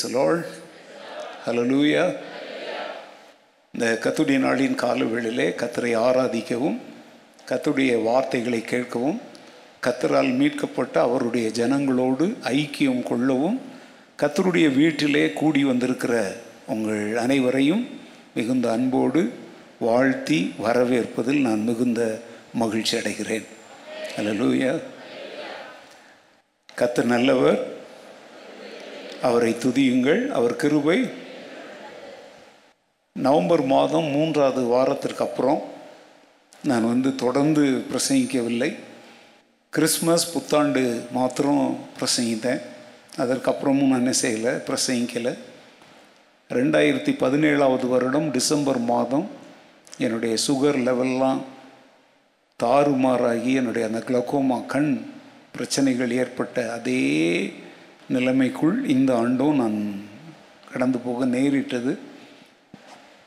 Price 0.00 0.16
Lord 0.16 0.50
hallelujah 1.44 2.02
இந்த 3.74 3.86
கத்துடைய 4.02 4.38
நாளின் 4.38 4.76
காலவெளிலே 4.82 5.46
கத்தரை 5.54 5.92
ஆராதிக்கவும் 5.98 6.76
கத்துடைய 7.48 7.92
வார்த்தைகளை 8.02 8.60
கேட்கவும் 8.64 9.18
கத்தரால் 9.82 10.30
மீட்கப்பட்ட 10.36 10.94
அவருடைய 11.02 11.46
ஜனங்களோடு 11.58 12.26
ஐக்கியம் 12.52 13.02
கொள்ளவும் 13.02 13.56
கத்தருடைய 14.18 14.68
வீட்டிலே 14.76 15.24
கூடி 15.32 15.62
வந்திருக்கிற 15.64 16.14
உங்கள் 16.66 17.02
அனைவரையும் 17.16 17.84
மிகுந்த 18.34 18.68
அன்போடு 18.72 19.22
வாழ்த்தி 19.80 20.38
வரவேற்பதில் 20.60 21.40
நான் 21.40 21.64
மிகுந்த 21.64 22.02
மகிழ்ச்சி 22.54 22.96
அடைகிறேன் 22.98 23.48
ஹலலூயா 24.14 24.74
கத்தர் 26.68 27.10
நல்லவர் 27.10 27.60
அவரை 29.22 29.52
துதியுங்கள் 29.56 30.20
அவர் 30.30 30.54
கிருபை 30.56 30.98
நவம்பர் 33.16 33.64
மாதம் 33.66 34.08
மூன்றாவது 34.10 34.62
வாரத்திற்கு 34.66 35.24
அப்புறம் 35.24 35.60
நான் 36.62 36.86
வந்து 36.86 37.10
தொடர்ந்து 37.14 37.64
பிரசங்கிக்கவில்லை 37.90 38.70
கிறிஸ்மஸ் 39.72 40.30
புத்தாண்டு 40.32 40.82
மாத்திரம் 41.10 41.64
பிரசங்கித்தேன் 41.98 42.62
அதற்கப்புறமும் 43.18 43.90
நான் 43.90 44.02
என்ன 44.02 44.14
செய்யலை 44.22 44.52
பிரசங்கிக்கலை 44.66 45.32
ரெண்டாயிரத்தி 46.50 47.12
பதினேழாவது 47.16 47.86
வருடம் 47.88 48.28
டிசம்பர் 48.30 48.80
மாதம் 48.84 49.26
என்னுடைய 49.98 50.34
சுகர் 50.46 50.78
லெவல்லாம் 50.82 51.40
தாறுமாறாகி 52.60 53.52
என்னுடைய 53.54 53.88
அந்த 53.88 54.00
கிளக்கோமா 54.06 54.58
கண் 54.66 54.92
பிரச்சனைகள் 55.52 56.12
ஏற்பட்ட 56.12 56.58
அதே 56.72 57.02
நிலைமைக்குள் 58.08 58.76
இந்த 58.88 59.10
ஆண்டும் 59.14 59.58
நான் 59.58 59.78
கடந்து 60.72 60.98
போக 60.98 61.26
நேரிட்டது 61.26 61.92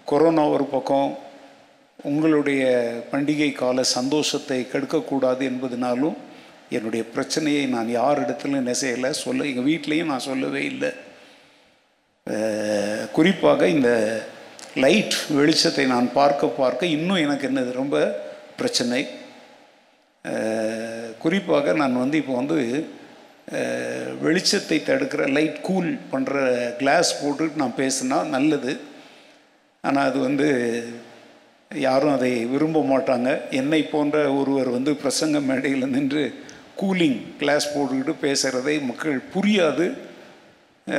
கொரோனா 0.08 0.44
ஒரு 0.48 0.66
பக்கம் 0.66 1.12
உங்களுடைய 2.00 2.62
பண்டிகை 3.12 3.50
கால 3.52 3.84
சந்தோஷத்தை 3.92 4.60
கெடுக்கக்கூடாது 4.64 5.44
என்பதனாலும் 5.50 6.18
என்னுடைய 6.70 7.04
பிரச்சனையை 7.14 7.64
நான் 7.68 7.90
யார் 7.90 8.22
இடத்துலையும் 8.22 8.68
நெசையலை 8.68 9.12
சொல்ல 9.18 9.46
எங்கள் 9.46 9.68
வீட்லேயும் 9.70 10.12
நான் 10.12 10.28
சொல்லவே 10.28 10.62
இல்லை 10.66 10.92
குறிப்பாக 13.12 13.68
இந்த 13.68 13.92
லைட் 14.76 15.16
வெளிச்சத்தை 15.32 15.86
நான் 15.88 16.08
பார்க்க 16.14 16.56
பார்க்க 16.56 16.96
இன்னும் 16.96 17.24
எனக்கு 17.24 17.48
என்னது 17.50 17.72
ரொம்ப 17.74 17.98
பிரச்சனை 18.58 19.02
குறிப்பாக 21.18 21.74
நான் 21.74 21.96
வந்து 21.96 22.18
இப்போ 22.18 22.34
வந்து 22.34 22.58
வெளிச்சத்தை 24.22 24.78
தடுக்கிற 24.82 25.22
லைட் 25.32 25.58
கூல் 25.62 25.90
பண்ணுற 26.12 26.36
கிளாஸ் 26.78 27.12
போட்டு 27.22 27.48
நான் 27.56 27.78
பேசுனா 27.78 28.18
நல்லது 28.28 28.74
ஆனால் 29.84 30.08
அது 30.10 30.20
வந்து 30.20 30.48
யாரும் 31.72 32.14
அதை 32.14 32.32
விரும்ப 32.46 32.80
மாட்டாங்க 32.84 33.30
என்னை 33.52 33.82
போன்ற 33.86 34.18
ஒருவர் 34.32 34.70
வந்து 34.70 34.92
பிரசங்க 35.04 35.40
மேடையில் 35.42 35.92
நின்று 35.92 36.24
கூலிங் 36.82 37.20
கிளாஸ் 37.40 37.66
போட்டுக்கிட்டு 37.76 38.14
பேசுகிறதை 38.22 38.76
மக்கள் 38.82 39.18
புரியாது 39.34 39.88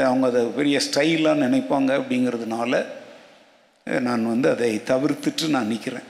அவங்க 0.00 0.26
அதை 0.26 0.42
பெரிய 0.56 0.76
ஸ்டைலாக 0.78 1.42
நினைப்பாங்க 1.44 1.90
அப்படிங்கிறதுனால 1.98 2.74
நான் 3.86 4.24
வந்து 4.26 4.48
அதை 4.50 4.72
தவிர்த்துட்டு 4.86 5.46
நான் 5.48 5.66
நிற்கிறேன் 5.66 6.08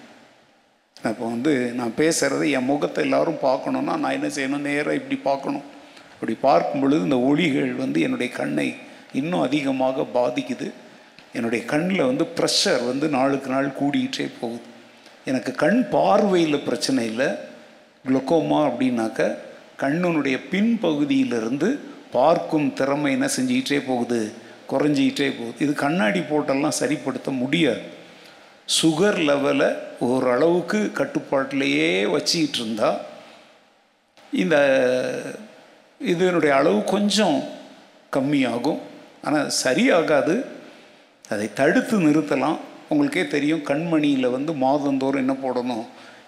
அப்போ 0.96 1.24
வந்து 1.24 1.52
நான் 1.72 1.94
பேசுகிறத 1.96 2.42
என் 2.50 2.64
முகத்தை 2.64 3.04
எல்லோரும் 3.04 3.40
பார்க்கணுன்னா 3.42 3.94
நான் 3.96 4.16
என்ன 4.18 4.28
செய்யணும் 4.36 4.66
நேராக 4.68 4.94
இப்படி 4.94 5.16
பார்க்கணும் 5.24 5.64
அப்படி 6.22 6.34
பார்க்கும் 6.40 6.82
பொழுது 6.82 7.00
இந்த 7.02 7.16
ஒளிகள் 7.28 7.70
வந்து 7.74 7.98
என்னுடைய 8.00 8.30
கண்ணை 8.32 8.66
இன்னும் 9.12 9.42
அதிகமாக 9.42 10.04
பாதிக்குது 10.12 10.68
என்னுடைய 11.32 11.62
கண்ணில் 11.64 12.02
வந்து 12.04 12.24
ப்ரெஷர் 12.36 12.82
வந்து 12.84 13.06
நாளுக்கு 13.08 13.48
நாள் 13.50 13.70
கூடிக்கிட்டே 13.78 14.26
போகுது 14.36 14.68
எனக்கு 15.26 15.52
கண் 15.56 15.80
பார்வையில் 15.90 16.64
பிரச்சனை 16.64 17.06
இல்லை 17.06 17.28
குளுக்கோமா 18.04 18.60
அப்படின்னாக்க 18.68 19.26
கண்ணுனுடைய 19.78 20.38
பின்பகுதியிலிருந்து 20.50 21.70
பார்க்கும் 22.12 22.70
திறமை 22.74 23.10
என்ன 23.12 23.28
செஞ்சுக்கிட்டே 23.36 23.82
போகுது 23.86 24.22
குறைஞ்சிக்கிட்டே 24.68 25.30
போகுது 25.36 25.58
இது 25.58 25.74
கண்ணாடி 25.78 26.22
போட்டெல்லாம் 26.24 26.80
சரிப்படுத்த 26.80 27.30
முடியாது 27.36 27.84
சுகர் 28.72 29.22
லெவலை 29.26 29.70
ஓரளவுக்கு 30.04 30.82
கட்டுப்பாட்டிலேயே 30.94 31.92
வச்சிக்கிட்டு 32.10 32.60
இருந்தால் 32.60 33.00
இந்த 34.34 34.56
இதனுடைய 36.10 36.52
அளவு 36.54 36.78
கொஞ்சம் 36.86 37.38
கம்மியாகும் 38.12 38.80
ஆனால் 39.24 39.50
சரியாகாது 39.64 40.34
அதை 41.24 41.46
தடுத்து 41.54 41.96
நிறுத்தலாம் 41.98 42.58
உங்களுக்கே 42.88 43.24
தெரியும் 43.26 43.62
கண்மணியில் 43.62 44.28
வந்து 44.30 44.52
மாதந்தோறும் 44.56 45.22
என்ன 45.22 45.34
போடணும் 45.42 45.84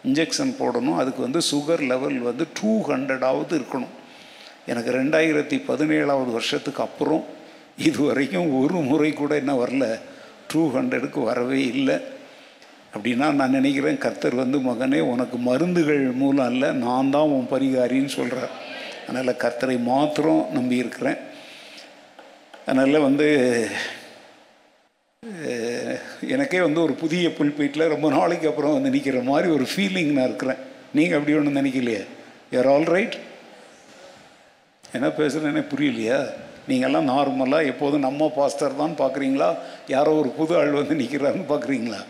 இன்ஜெக்ஷன் 0.05 0.55
போடணும் 0.59 0.99
அதுக்கு 0.99 1.21
வந்து 1.22 1.41
சுகர் 1.50 1.83
லெவல் 1.83 2.19
வந்து 2.21 2.45
டூ 2.59 2.71
ஹண்ட்ரடாவது 2.83 3.55
இருக்கணும் 3.55 3.95
எனக்கு 4.67 4.91
ரெண்டாயிரத்தி 4.93 5.56
பதினேழாவது 5.67 6.31
வருஷத்துக்கு 6.31 6.83
அப்புறம் 6.83 7.25
இது 7.78 8.00
வரைக்கும் 8.03 8.50
ஒரு 8.55 8.78
முறை 8.83 9.11
கூட 9.12 9.33
என்ன 9.37 9.53
வரல 9.55 9.87
டூ 10.53 10.61
ஹண்ட்ரடுக்கு 10.69 11.21
வரவே 11.22 11.61
இல்லை 11.72 11.97
அப்படின்னா 12.95 13.28
நான் 13.34 13.56
நினைக்கிறேன் 13.59 13.99
கர்த்தர் 13.99 14.34
வந்து 14.34 14.59
மகனே 14.67 15.00
உனக்கு 15.05 15.37
மருந்துகள் 15.41 16.05
மூலம் 16.15 16.50
இல்லை 16.53 16.69
நான் 16.78 17.11
தான் 17.11 17.33
உன் 17.34 17.50
பரிகாரின்னு 17.53 18.12
சொல்கிறேன் 18.12 18.53
அதனால் 19.06 19.41
கர்த்தரை 19.41 19.77
மாத்திரம் 19.84 20.43
நம்பியிருக்கிறேன் 20.55 21.21
அதனால் 22.67 22.99
வந்து 23.00 23.27
எனக்கே 26.34 26.61
வந்து 26.61 26.81
ஒரு 26.83 26.95
புதிய 26.95 27.27
புல்பீட்டில் 27.31 27.91
ரொம்ப 27.91 28.09
நாளைக்கு 28.11 28.47
அப்புறம் 28.49 28.75
வந்து 28.75 28.91
நிற்கிற 28.91 29.21
மாதிரி 29.22 29.49
ஒரு 29.50 29.67
ஃபீலிங் 29.71 30.12
நான் 30.12 30.28
இருக்கிறேன் 30.28 30.61
நீங்கள் 30.95 31.19
அப்படி 31.19 31.37
ஒன்றும் 31.37 31.61
நினைக்கலையே 31.61 32.03
யூஆர் 32.53 32.71
ஆல் 32.72 32.91
ரைட் 32.95 33.17
என்ன 34.84 35.09
பேசுகிறேன்னே 35.15 35.62
புரியலையா 35.71 36.19
நீங்கள்லாம் 36.69 37.09
நார்மலாக 37.09 37.71
எப்போதும் 37.71 38.05
நம்ம 38.05 38.28
பாஸ்டர் 38.37 38.77
தான் 38.77 39.00
பார்க்குறீங்களா 39.00 39.49
யாரோ 39.87 40.12
ஒரு 40.21 40.31
புது 40.37 40.53
ஆள் 40.56 40.71
வந்து 40.72 40.95
நிற்கிறாருன்னு 40.95 41.47
பார்க்குறீங்களா 41.49 42.00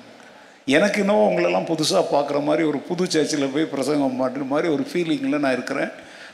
எனக்கு 0.68 0.98
இன்னும் 1.00 1.24
உங்களெல்லாம் 1.24 1.70
புதுசாக 1.70 2.04
பார்க்குற 2.12 2.38
மாதிரி 2.42 2.62
ஒரு 2.68 2.78
புது 2.80 3.04
சர்ச்சில் 3.06 3.52
போய் 3.52 3.72
பிரசங்கம் 3.72 4.20
மாட்டுற 4.20 4.44
மாதிரி 4.46 4.68
ஒரு 4.68 4.84
ஃபீலிங்கில் 4.90 5.42
நான் 5.44 5.56
இருக்கிறேன் 5.56 5.90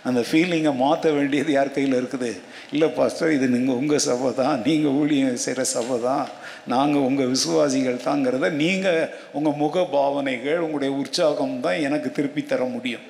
அந்த 0.03 0.21
ஃபீலிங்கை 0.28 0.73
மாற்ற 0.77 1.06
வேண்டியது 1.12 1.51
யார் 1.53 1.73
கையில் 1.73 1.97
இருக்குது 1.97 2.31
இல்லை 2.73 2.89
பாஸ்டர் 2.91 3.33
இது 3.33 3.47
நீங்கள் 3.49 3.78
உங்கள் 3.81 4.05
சபை 4.05 4.31
தான் 4.34 4.59
நீங்கள் 4.61 4.95
ஊழியம் 4.95 5.43
செய்கிற 5.45 5.65
சபை 5.71 5.97
தான் 6.01 6.27
நாங்கள் 6.67 7.06
உங்கள் 7.09 7.31
விசுவாசிகள் 7.31 8.05
தாங்கிறத 8.05 8.51
நீங்கள் 8.56 9.01
உங்கள் 9.33 9.56
முக 9.56 9.84
பாவனைகள் 9.93 10.61
உங்களுடைய 10.61 10.93
உற்சாகம் 10.97 11.56
தான் 11.61 11.81
எனக்கு 11.81 12.11
திருப்பி 12.11 12.45
தர 12.45 12.65
முடியும் 12.67 13.06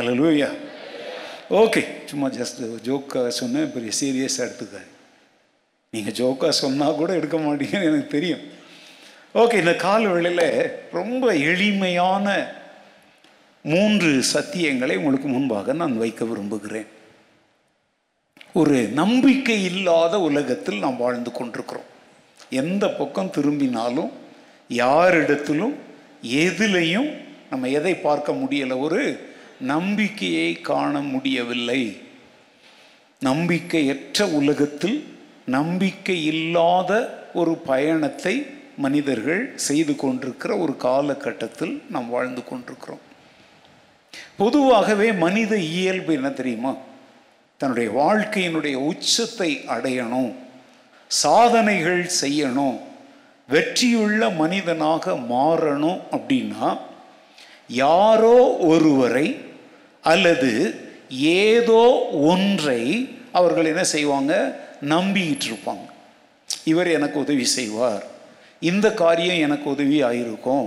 அல்ல 0.00 0.12
லூயா 0.14 0.50
ஓகே 1.54 1.82
சும்மா 2.06 2.28
ஜஸ்ட் 2.36 2.60
ஜோக்காக 2.84 3.30
சொன்னேன் 3.34 3.72
பெரிய 3.72 3.92
சீரியஸாக 4.00 4.46
எடுத்துக்காரு 4.46 4.88
நீங்கள் 5.92 6.16
ஜோக்காக 6.18 6.52
சொன்னால் 6.56 6.96
கூட 6.96 7.10
எடுக்க 7.14 7.36
மாட்டீங்கன்னு 7.38 7.88
எனக்கு 7.90 8.08
தெரியும் 8.08 8.44
ஓகே 9.34 9.56
இந்த 9.56 9.74
கால் 9.76 10.06
வேளையில் 10.06 10.48
ரொம்ப 10.92 11.24
எளிமையான 11.46 12.26
மூன்று 13.64 14.10
சத்தியங்களை 14.32 14.94
உங்களுக்கு 14.96 15.28
முன்பாக 15.28 15.72
நான் 15.72 15.94
வைக்க 15.96 16.22
விரும்புகிறேன் 16.24 16.88
ஒரு 18.52 18.78
நம்பிக்கை 18.92 19.56
இல்லாத 19.62 20.14
உலகத்தில் 20.20 20.82
நாம் 20.82 20.96
வாழ்ந்து 20.96 21.30
கொண்டிருக்கிறோம் 21.32 21.88
எந்த 22.54 22.84
பக்கம் 22.90 23.30
திரும்பினாலும் 23.30 24.10
யாரிடத்திலும் 24.70 25.74
எதிலையும் 26.40 27.08
நம்ம 27.50 27.70
எதை 27.70 27.94
பார்க்க 27.96 28.32
முடியலை 28.32 28.76
ஒரு 28.80 29.02
நம்பிக்கையை 29.66 30.50
காண 30.62 31.00
முடியவில்லை 31.06 31.80
நம்பிக்கையற்ற 33.22 34.28
உலகத்தில் 34.32 34.98
நம்பிக்கை 35.48 36.18
இல்லாத 36.24 36.92
ஒரு 37.34 37.54
பயணத்தை 37.66 38.34
மனிதர்கள் 38.76 39.42
செய்து 39.62 39.94
கொண்டிருக்கிற 39.96 40.52
ஒரு 40.56 40.76
காலகட்டத்தில் 40.76 41.74
நாம் 41.88 42.08
வாழ்ந்து 42.08 42.42
கொண்டிருக்கிறோம் 42.44 43.04
பொதுவாகவே 44.38 45.08
மனித 45.16 45.52
இயல்பு 45.74 46.10
என்ன 46.12 46.30
தெரியுமா 46.30 46.72
தன்னுடைய 47.60 47.88
வாழ்க்கையினுடைய 47.94 48.76
உச்சத்தை 48.84 49.50
அடையணும் 49.68 50.32
சாதனைகள் 51.10 52.02
செய்யணும் 52.20 52.78
வெற்றியுள்ள 53.48 54.22
மனிதனாக 54.34 55.14
மாறணும் 55.28 56.00
அப்படின்னா 56.12 56.68
யாரோ 57.80 58.38
ஒருவரை 58.66 59.26
அல்லது 60.04 60.52
ஏதோ 61.40 61.82
ஒன்றை 62.28 62.80
அவர்கள் 63.32 63.70
என்ன 63.70 63.84
செய்வாங்க 63.86 64.32
நம்பிக்கிட்டு 64.86 65.46
இருப்பாங்க 65.46 65.86
இவர் 66.64 66.88
எனக்கு 66.88 67.16
உதவி 67.20 67.46
செய்வார் 67.50 68.04
இந்த 68.62 68.86
காரியம் 68.94 69.42
எனக்கு 69.42 69.66
உதவி 69.70 69.98
ஆயிருக்கும் 70.02 70.66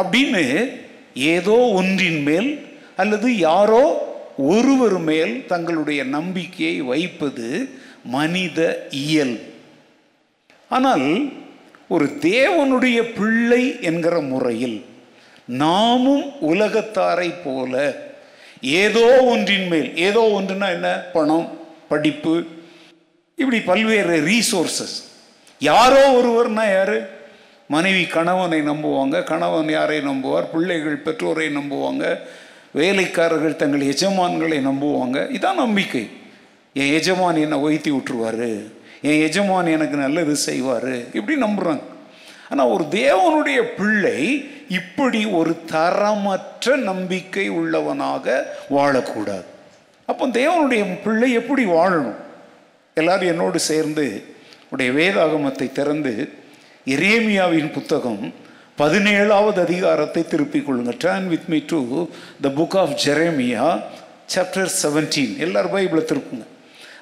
அப்படின்னு 0.00 0.44
ஏதோ 1.28 1.56
ஒன்றின் 1.72 2.22
மேல் 2.22 2.50
அல்லது 2.96 3.28
யாரோ 3.38 3.84
ஒருவர் 4.46 4.98
மேல் 5.00 5.34
தங்களுடைய 5.46 6.00
நம்பிக்கையை 6.08 6.76
வைப்பது 6.82 7.48
மனித 8.10 8.60
இயல் 9.02 9.36
ஆனால் 10.70 11.06
ஒரு 11.88 12.06
தேவனுடைய 12.20 12.98
பிள்ளை 13.12 13.62
என்கிற 13.80 14.14
முறையில் 14.22 14.78
நாமும் 15.56 16.26
உலகத்தாரை 16.40 17.30
போல 17.44 17.74
ஏதோ 18.78 19.06
ஒன்றின் 19.24 19.68
மேல் 19.68 19.88
ஏதோ 19.98 20.20
ஒன்றுனா 20.32 20.68
என்ன 20.72 20.90
பணம் 21.12 21.48
படிப்பு 21.88 22.34
இப்படி 23.38 23.58
பல்வேறு 23.60 24.16
ரீசோர்சஸ் 24.26 24.96
யாரோ 25.60 26.02
ஒருவர்னா 26.12 26.64
யார் 26.70 26.96
மனைவி 27.72 28.04
கணவனை 28.08 28.60
நம்புவாங்க 28.62 29.16
கணவன் 29.24 29.70
யாரை 29.70 29.98
நம்புவார் 30.02 30.50
பிள்ளைகள் 30.50 31.02
பெற்றோரை 31.02 31.46
நம்புவாங்க 31.50 32.04
வேலைக்காரர்கள் 32.74 33.56
தங்கள் 33.56 33.88
எஜமான்களை 33.88 34.58
நம்புவாங்க 34.60 35.18
இதான் 35.30 35.62
நம்பிக்கை 35.64 36.04
என் 36.76 36.92
எஜமான் 36.94 37.42
என்னை 37.42 37.56
ஒய்த்தி 37.62 37.90
விட்டுருவார் 37.92 38.46
என் 39.02 39.22
எஜமான் 39.22 39.68
எனக்கு 39.68 39.96
நல்லது 39.96 40.34
செய்வார் 40.44 40.92
இப்படி 41.12 41.36
நம்புகிறாங்க 41.36 41.86
ஆனால் 42.50 42.70
ஒரு 42.70 42.84
தேவனுடைய 42.92 43.60
பிள்ளை 43.76 44.18
இப்படி 44.70 45.20
ஒரு 45.34 45.52
தரமற்ற 45.70 46.74
நம்பிக்கை 46.82 47.46
உள்ளவனாக 47.50 48.26
வாழக்கூடாது 48.70 49.48
அப்போ 50.08 50.24
தேவனுடைய 50.34 50.82
பிள்ளை 51.04 51.28
எப்படி 51.32 51.64
வாழணும் 51.70 52.20
எல்லாரும் 52.96 53.32
என்னோடு 53.32 53.58
சேர்ந்து 53.68 54.06
உடைய 54.68 54.90
வேதாகமத்தை 54.92 55.66
திறந்து 55.72 56.12
இரேமியாவின் 56.86 57.70
புத்தகம் 57.70 58.22
பதினேழாவது 58.78 59.58
அதிகாரத்தை 59.62 60.22
திருப்பிக் 60.24 60.66
கொள்ளுங்க 60.66 60.92
turn 61.04 61.26
with 61.28 61.48
me 61.48 61.58
to 61.66 61.80
the 62.42 62.50
book 62.56 62.76
of 62.76 62.94
Jeremiah 63.04 63.66
chapter 64.26 64.72
seventeen 64.82 65.34
எல்லாரும் 65.38 65.74
பைபிளை 65.74 66.02
திருப்புங்க 66.04 66.46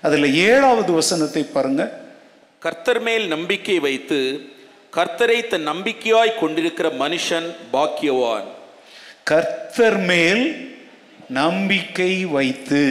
அதில் 0.03 0.29
ஏழாவது 0.47 0.91
வசனத்தை 0.93 1.43
பாருங்க 1.49 1.85
கர்த்தர் 2.63 3.01
மேல் 3.01 3.27
நம்பிக்கை 3.29 3.77
வைத்து 3.81 4.19
கர்த்தரை 4.93 5.39
தன் 5.49 5.67
நம்பிக்கையாய் 5.69 6.39
கொண்டிருக்கிற 6.41 6.89
மனுஷன் 7.01 7.49
பாக்கியவான் 7.73 8.49
கர்த்தர் 9.25 10.01
மேல் 10.05 10.45
நம்பிக்கை 11.33 12.13
வைத்து 12.31 12.83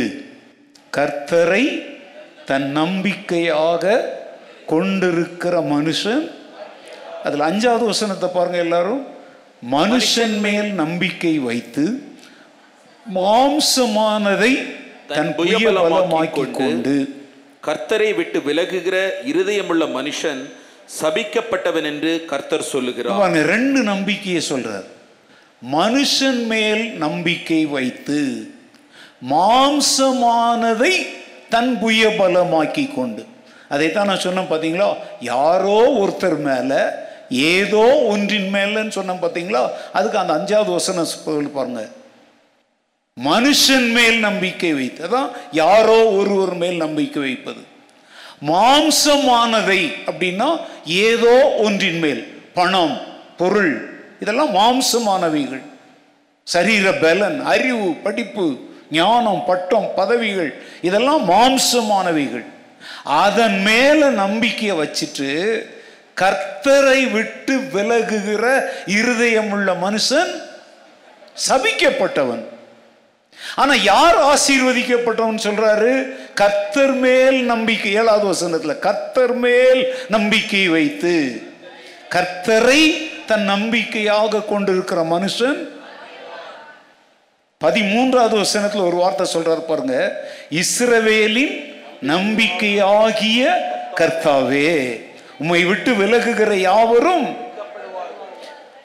கர்த்தரை 0.93 1.63
தன் 2.45 2.67
நம்பிக்கையாக 2.71 3.83
கொண்டிருக்கிற 4.65 5.55
மனுஷன் 5.71 6.23
அதில் 7.23 7.47
அஞ்சாவது 7.47 7.85
வசனத்தை 7.85 8.27
பாருங்கள் 8.29 8.65
எல்லாரும் 8.65 9.01
மனுஷன் 9.69 10.35
மேல் 10.41 10.69
நம்பிக்கை 10.73 11.33
வைத்து 11.39 11.85
மாம்சமானதை 13.05 14.51
தன் 15.09 15.31
புயபலமாக்கி 15.37 16.45
கொண்டு 16.53 16.95
கர்த்தரை 17.63 18.09
விட்டு 18.13 18.39
விலகுகிற 18.41 18.97
இருதயமுள்ள 19.23 19.85
மனுஷன் 19.91 20.41
சபிக்கப்பட்டவன் 20.99 21.87
என்று 21.91 22.11
கர்த்தர் 22.25 22.69
சொல்லுகிறார் 22.69 23.35
ரெண்டு 23.49 23.79
நம்பிக்கையை 23.83 24.43
சொல்றார் 24.43 24.87
மனுஷன் 25.61 26.41
மேல் 26.45 26.83
நம்பிக்கை 26.97 27.61
வைத்து 27.67 28.19
மாம்சமானதை 29.33 30.93
தன் 31.49 31.73
புயபலமாக்கி 31.81 32.85
கொண்டு 32.89 33.23
அதைத்தான் 33.69 34.09
நான் 34.09 34.23
சொன்னேன் 34.23 34.49
பார்த்தீங்களா 34.49 34.89
யாரோ 35.25 35.77
ஒருத்தர் 35.99 36.37
மேலே 36.41 36.81
ஏதோ 37.47 37.83
ஒன்றின் 38.03 38.49
மேலன்னு 38.55 38.95
சொன்னோம் 38.95 39.23
பார்த்தீங்களா 39.23 39.63
அதுக்கு 39.93 40.17
அந்த 40.17 40.33
அஞ்சாவது 40.33 40.71
வசன 40.71 41.05
பாருங்க 41.53 41.81
மனுஷன் 43.17 43.87
மேல் 43.91 44.17
நம்பிக்கை 44.19 44.71
வைத்து 44.73 45.03
அதான் 45.05 45.29
யாரோ 45.53 45.97
ஒருவர் 46.11 46.53
மேல் 46.55 46.77
நம்பிக்கை 46.77 47.21
வைப்பது 47.21 47.61
மாம்சமானதை 48.45 49.81
அப்படின்னா 50.07 50.49
ஏதோ 51.03 51.33
ஒன்றின் 51.57 51.99
மேல் 51.99 52.21
பணம் 52.53 52.95
பொருள் 53.37 53.73
இதெல்லாம் 54.19 54.53
மாம்சமானவைகள் 54.53 55.63
சரீர 56.47 56.85
பலன் 57.01 57.37
அறிவு 57.45 57.87
படிப்பு 58.03 58.45
ஞானம் 58.91 59.41
பட்டம் 59.45 59.89
பதவிகள் 59.95 60.51
இதெல்லாம் 60.81 61.23
மாம்சமானவைகள் 61.25 62.45
அதன் 63.21 63.57
மேல 63.61 64.09
நம்பிக்கையை 64.15 64.75
வச்சுட்டு 64.77 65.29
கர்த்தரை 66.19 66.99
விட்டு 67.11 67.55
விலகுகிற 67.73 68.45
இருதயம் 68.91 69.51
உள்ள 69.51 69.69
மனுஷன் 69.81 70.31
சபிக்கப்பட்டவன் 71.47 72.45
ஆனா 73.57 73.73
யார் 73.83 74.17
ஆசீர்வதிக்கப்பட்டவன் 74.31 75.43
சொல்றாரு 75.43 75.91
கர்த்தர் 76.33 76.95
மேல் 76.97 77.37
நம்பிக்கை 77.45 77.91
ஏழாவது 77.93 78.25
வசனத்துல 78.31 78.73
கர்த்தர் 78.79 79.35
மேல் 79.37 79.81
நம்பிக்கை 80.09 80.63
வைத்து 80.67 81.15
கர்த்தரை 82.09 82.81
தன் 83.25 83.45
நம்பிக்கையாக 83.45 84.43
கொண்டிருக்கிற 84.43 84.99
மனுஷன் 85.07 85.59
பதிமூன்றாவது 87.61 88.35
வசனத்தில் 88.37 88.87
ஒரு 88.87 88.97
வார்த்தை 88.97 89.25
சொல்றாரு 89.27 89.63
பாருங்க 89.63 89.97
இஸ்ரவேலின் 90.53 91.55
நம்பிக்கையாகிய 92.03 93.41
கர்த்தாவே 93.95 94.69
உம்மை 95.39 95.61
விட்டு 95.65 95.91
விலகுகிற 95.95 96.53
யாவரும் 96.61 97.27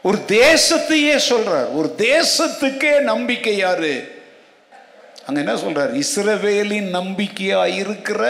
ஒரு 0.04 0.18
தேசத்தையே 0.32 1.14
சொல்றார் 1.28 1.68
ஒரு 1.72 1.88
தேசத்துக்கே 2.02 2.92
நம்பிக்கை 3.02 3.54
யாரு 3.56 3.94
அங்க 5.26 5.38
என்ன 5.40 5.54
சொல்றார் 5.56 5.92
இஸ்ரவேலின் 5.96 6.90
நம்பிக்கையா 6.90 7.60
இருக்கிற 7.74 8.22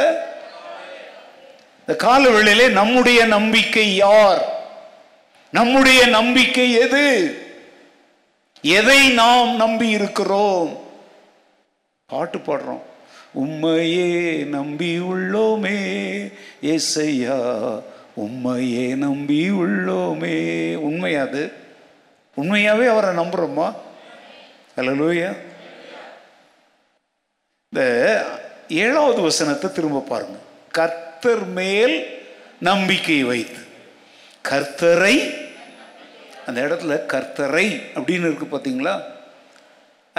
இந்த 1.88 1.94
கால 2.00 2.22
வேளையிலே 2.28 2.66
நம்முடைய 2.72 3.20
நம்பிக்கை 3.26 3.86
யார் 3.96 4.42
நம்முடைய 5.52 6.00
நம்பிக்கை 6.10 6.68
எது 6.76 7.06
எதை 8.64 9.00
நாம் 9.14 9.50
நம்பி 9.56 9.88
இருக்கிறோம் 9.90 10.70
பாட்டு 12.10 12.38
பாடுறோம் 12.38 12.84
உம்மையே 13.34 14.08
நம்பி 14.50 14.90
உள்ளோமே 15.08 15.78
ஏசையா 16.66 17.38
உண்மையே 18.16 18.86
நம்பி 18.96 19.50
உள்ளோமே 19.50 20.36
உண்மையாது 20.80 21.30
அது 21.30 21.42
உண்மையாகவே 22.36 22.86
அவரை 22.86 23.10
நம்புகிறோமா 23.16 23.66
ஹலலூயா 24.76 25.30
இந்த 27.72 27.82
ஏழாவது 28.76 29.20
வசனத்தை 29.22 29.68
திரும்ப 29.72 30.04
பாருங்க 30.08 30.38
கர்த்தர் 30.70 31.44
மேல் 31.50 31.96
நம்பிக்கை 32.60 33.18
வைத்து 33.22 33.62
கர்த்தரை 34.44 35.16
அந்த 36.46 36.58
இடத்துல 36.60 36.94
கர்த்தரை 37.06 37.66
அப்படின்னு 37.94 38.26
இருக்கு 38.26 38.46
பார்த்தீங்களா 38.46 38.94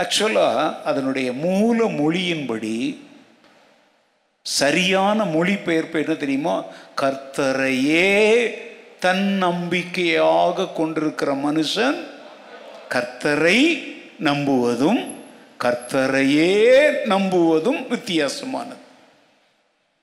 ஆக்சுவலாக 0.00 0.64
அதனுடைய 0.84 1.28
மூல 1.34 1.78
மொழியின்படி 1.92 2.76
சரியான 4.46 5.20
மொழிபெயர்ப்பு 5.32 5.98
என்ன 6.00 6.16
தெரியுமா 6.16 6.56
கர்த்தரையே 6.96 8.12
தன் 9.00 9.26
நம்பிக்கையாக 9.40 10.70
கொண்டிருக்கிற 10.76 11.32
மனுஷன் 11.42 11.98
கர்த்தரை 12.90 13.60
நம்புவதும் 14.24 15.02
கர்த்தரையே 15.60 16.54
நம்புவதும் 17.06 17.82
வித்தியாசமானது 17.90 18.82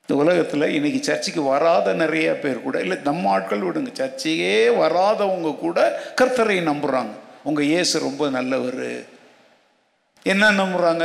இந்த 0.03 0.15
உலகத்தில் 0.15 0.73
இன்றைக்கி 0.75 1.01
சர்ச்சைக்கு 1.01 1.43
வராத 1.45 1.93
நிறைய 1.95 2.29
பேர் 2.35 2.65
கூட 2.65 2.77
இல்லை 2.81 2.97
நம்ம 3.05 3.31
ஆட்கள் 3.31 3.67
விடுங்க 3.67 3.91
சர்ச்சையே 3.95 4.55
வராதவங்க 4.77 5.51
கூட 5.57 5.79
கர்த்தரை 6.15 6.57
நம்புகிறாங்க 6.63 7.15
உங்கள் 7.43 7.69
இயேசு 7.71 7.95
ரொம்ப 8.01 8.29
நல்லவர் 8.31 8.87
என்ன 10.27 10.51
நம்புகிறாங்க 10.53 11.05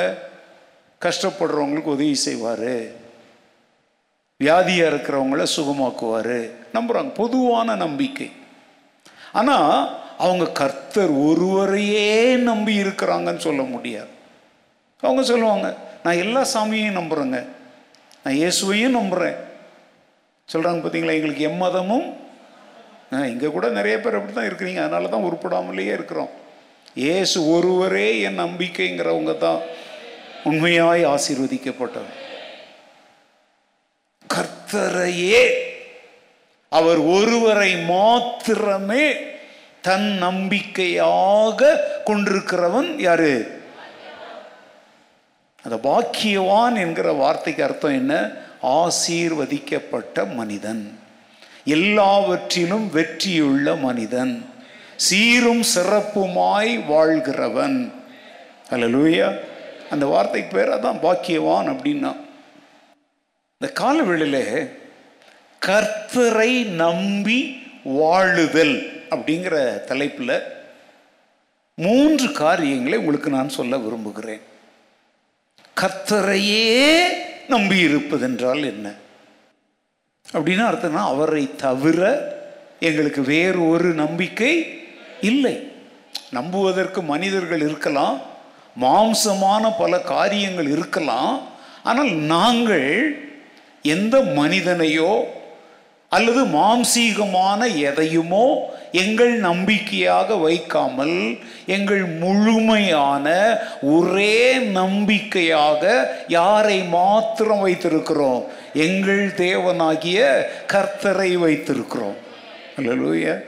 கஷ்டப்படுறவங்களுக்கு 1.02 1.96
உதவி 1.96 2.16
செய்வார் 2.20 2.72
வியாதியாக 4.40 4.90
இருக்கிறவங்கள 4.90 5.44
சுகமாக்குவார் 5.52 6.36
நம்புகிறாங்க 6.74 7.12
பொதுவான 7.14 7.76
நம்பிக்கை 7.76 8.28
ஆனால் 9.34 9.72
அவங்க 10.18 10.46
கர்த்தர் 10.60 11.14
ஒருவரையே 11.24 12.12
நம்பி 12.44 12.74
இருக்கிறாங்கன்னு 12.76 13.42
சொல்ல 13.46 13.64
முடியாது 13.72 14.12
அவங்க 15.04 15.24
சொல்லுவாங்க 15.24 15.68
நான் 16.04 16.22
எல்லா 16.24 16.44
சாமியையும் 16.54 17.00
நம்புகிறேங்க 17.00 17.40
நான் 18.22 18.38
இயேசுவையும் 18.38 18.98
நம்புகிறேன் 18.98 19.40
சொல்கிறாங்க 20.50 20.82
பார்த்தீங்களா 20.82 21.18
எங்களுக்கு 21.18 21.50
எம்மதமும் 21.50 22.08
இங்கே 23.30 23.50
கூட 23.50 23.68
நிறைய 23.72 23.98
பேர் 24.00 24.20
அப்படி 24.20 24.34
தான் 24.34 24.50
இருக்கிறீங்க 24.50 24.82
அதனால 24.82 25.10
தான் 25.10 25.28
உருப்படாமலேயே 25.28 25.94
இருக்கிறோம் 25.94 26.32
இயேசு 26.98 27.38
ஒருவரே 27.56 28.08
என் 28.22 28.42
நம்பிக்கைங்கிறவங்க 28.42 29.36
தான் 29.38 29.60
உண்மையாய் 30.44 31.04
ஆசீர்வதிக்கப்பட்டவர் 31.14 32.24
கர்த்தரையே 34.68 35.44
அவர் 36.72 37.00
ஒருவரை 37.10 37.70
மாத்திரமே 37.90 39.06
தன் 39.82 40.08
நம்பிக்கையாக 40.18 41.70
கொண்டிருக்கிறவன் 42.08 42.90
யாரு 43.00 43.32
அந்த 45.64 45.78
பாக்கியவான் 45.84 46.76
என்கிற 46.76 47.08
வார்த்தைக்கு 47.14 47.64
அர்த்தம் 47.64 47.98
என்ன 48.02 48.14
ஆசீர்வதிக்கப்பட்ட 48.78 50.26
மனிதன் 50.36 50.84
எல்லாவற்றிலும் 51.68 52.88
வெற்றியுள்ள 52.90 53.76
மனிதன் 53.82 54.36
சீரும் 55.08 55.66
சிறப்புமாய் 55.74 56.72
வாழ்கிறவன் 56.88 57.80
அல்ல 58.70 58.88
லூயா 58.94 59.28
அந்த 59.90 60.06
வார்த்தைக்கு 60.06 60.52
பேர் 60.54 60.76
அதான் 60.78 61.04
பாக்கியவான் 61.04 61.70
அப்படின்னா 61.70 62.12
இந்த 63.62 63.70
காலவெளியில் 63.74 64.44
கர்த்தரை 65.62 66.52
நம்பி 66.76 67.40
வாழுதல் 67.94 68.76
அப்படிங்கிற 69.10 69.56
தலைப்பில் 69.86 70.34
மூன்று 71.78 72.28
காரியங்களை 72.34 72.98
உங்களுக்கு 72.98 73.30
நான் 73.30 73.50
சொல்ல 73.50 73.78
விரும்புகிறேன் 73.78 74.44
கர்த்தரையே 75.78 76.70
நம்பி 77.48 77.78
இருப்பதென்றால் 77.80 78.64
என்ன 78.66 78.88
அப்படின்னு 80.28 80.64
அர்த்தம்னா 80.68 81.04
அவரை 81.08 81.44
தவிர 81.58 82.02
எங்களுக்கு 82.82 83.24
வேறு 83.26 83.60
ஒரு 83.68 83.92
நம்பிக்கை 83.96 84.54
இல்லை 85.24 85.58
நம்புவதற்கு 86.32 87.02
மனிதர்கள் 87.06 87.62
இருக்கலாம் 87.62 88.18
மாம்சமான 88.76 89.78
பல 89.78 90.02
காரியங்கள் 90.08 90.70
இருக்கலாம் 90.70 91.32
ஆனால் 91.84 92.12
நாங்கள் 92.26 92.92
எந்த 93.88 94.16
மனிதனையோ 94.38 95.12
அல்லது 96.12 96.42
மாம்சீகமான 96.52 97.62
எதையுமோ 97.82 98.46
எங்கள் 98.98 99.34
நம்பிக்கையாக 99.40 100.36
வைக்காமல் 100.38 101.18
எங்கள் 101.68 102.06
முழுமையான 102.20 103.26
ஒரே 103.88 104.38
நம்பிக்கையாக 104.72 105.84
யாரை 106.30 106.78
மாத்திரம் 106.92 107.64
வைத்திருக்கிறோம் 107.66 108.42
எங்கள் 108.86 109.26
தேவனாகிய 109.38 110.22
கர்த்தரை 110.68 111.32
வைத்திருக்கிறோம் 111.38 112.18
is 112.80 113.28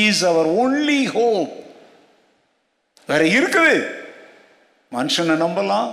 is 0.00 0.24
our 0.24 0.50
only 0.56 1.00
hope 1.12 1.54
வேற 3.08 3.22
இருக்குது 3.30 3.76
மனுஷனை 4.92 5.34
நம்பலாம் 5.36 5.90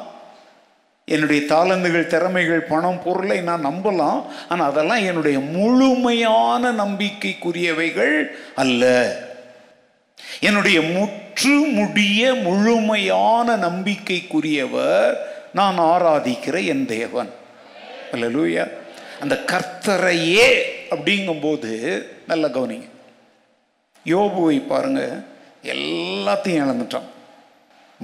என்னுடைய 1.08 1.42
தாளந்துகள் 1.50 2.08
திறமைகள் 2.08 2.64
பணம் 2.64 3.04
பொருளை 3.04 3.38
நான் 3.42 3.68
நம்பலாம் 3.68 4.20
ஆனால் 4.50 4.70
அதெல்லாம் 4.70 5.04
என்னுடைய 5.04 5.38
முழுமையான 5.54 6.72
நம்பிக்கைக்குரியவைகள் 6.74 8.16
அல்ல 8.56 8.84
என்னுடைய 10.40 10.78
முற்று 10.90 11.56
முடிய 11.74 12.22
முழுமையான 12.42 13.56
நம்பிக்கைக்குரியவர் 13.58 15.16
நான் 15.52 15.78
ஆராதிக்கிற 15.86 16.56
என் 16.66 16.86
தேவன் 16.88 17.32
அல்ல 18.12 18.28
லூயா 18.30 18.66
அந்த 19.22 19.36
கர்த்தரையே 19.48 20.50
அப்படிங்கும்போது 20.92 21.72
நல்ல 22.28 22.48
கவனிங்க 22.50 22.90
யோபுவை 24.06 24.58
பாருங்க 24.66 25.02
எல்லாத்தையும் 25.72 26.64
இழந்துட்டான் 26.64 27.10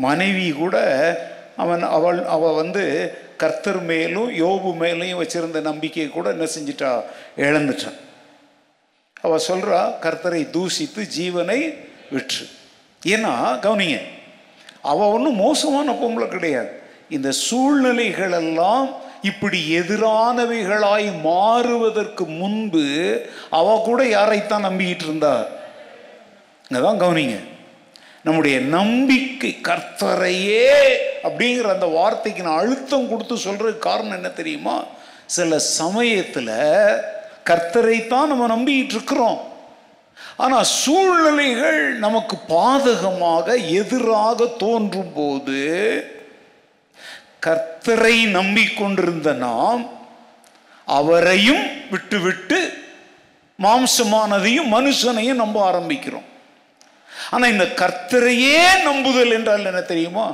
மனைவி 0.00 0.47
கூட 0.53 0.77
அவன் 1.55 1.83
அவள் 1.89 2.19
அவள் 2.25 2.53
வந்து 2.53 2.83
கர்த்தர் 3.37 3.81
மேலும் 3.83 4.29
யோபு 4.37 4.69
மேலையும் 4.81 5.21
வச்சுருந்த 5.21 5.61
நம்பிக்கையை 5.61 6.07
கூட 6.09 6.27
என்ன 6.29 6.47
செஞ்சிட்டா 6.55 6.91
இழந்துட்டான் 7.37 7.99
அவள் 9.21 9.47
சொல்கிறா 9.47 9.79
கர்த்தரை 10.01 10.41
தூசித்து 10.49 11.01
ஜீவனை 11.17 11.59
விற்று 12.09 12.45
ஏன்னா 13.01 13.33
கவனிங்க 13.61 13.99
அவள் 14.81 15.07
ஒன்றும் 15.07 15.35
மோசமான 15.35 15.91
பொம்பளை 15.93 16.27
கிடையாது 16.27 16.71
இந்த 17.09 17.29
சூழ்நிலைகளெல்லாம் 17.45 18.87
இப்படி 19.21 19.59
எதிரானவைகளாய் 19.73 21.07
மாறுவதற்கு 21.23 22.23
முன்பு 22.33 22.83
அவ 23.49 23.75
கூட 23.81 24.01
யாரைத்தான் 24.07 24.65
நம்பிக்கிட்டு 24.65 25.05
இருந்தா 25.05 25.35
இங்கதான் 26.65 27.01
கவனிங்க 27.01 27.37
நம்முடைய 28.23 28.57
நம்பிக்கை 28.73 29.51
கர்த்தரையே 29.61 30.67
அப்படிங்கிற 31.23 31.67
அந்த 31.69 31.87
வார்த்தைக்கு 31.91 32.41
நான் 32.43 32.61
அழுத்தம் 32.61 33.09
கொடுத்து 33.09 33.35
சொல்கிறதுக்கு 33.45 33.87
காரணம் 33.87 34.17
என்ன 34.17 34.29
தெரியுமா 34.33 34.75
சில 35.29 35.59
சமயத்தில் 35.77 36.53
கர்த்தரைத்தான் 37.49 38.31
நம்ம 38.31 38.47
நம்பிக்கிட்டு 38.47 38.95
இருக்கிறோம் 38.95 39.39
ஆனால் 40.37 40.69
சூழ்நிலைகள் 40.77 41.81
நமக்கு 41.97 42.35
பாதகமாக 42.49 43.55
எதிராக 43.73 44.47
தோன்றும் 44.57 45.13
போது 45.13 45.59
கர்த்தரை 47.39 48.15
நம்பிக்கொண்டிருந்த 48.31 49.29
நாம் 49.39 49.83
அவரையும் 50.87 51.65
விட்டுவிட்டு 51.89 52.59
மாம்சமானதையும் 53.59 54.71
மனுஷனையும் 54.73 55.41
நம்ப 55.41 55.57
ஆரம்பிக்கிறோம் 55.71 56.27
ஆனால் 57.31 57.51
இந்த 57.51 57.65
கர்த்தரையே 57.75 58.61
நம்புதல் 58.83 59.33
என்றால் 59.33 59.69
என்ன 59.71 59.83
தெரியுமா 59.85 60.25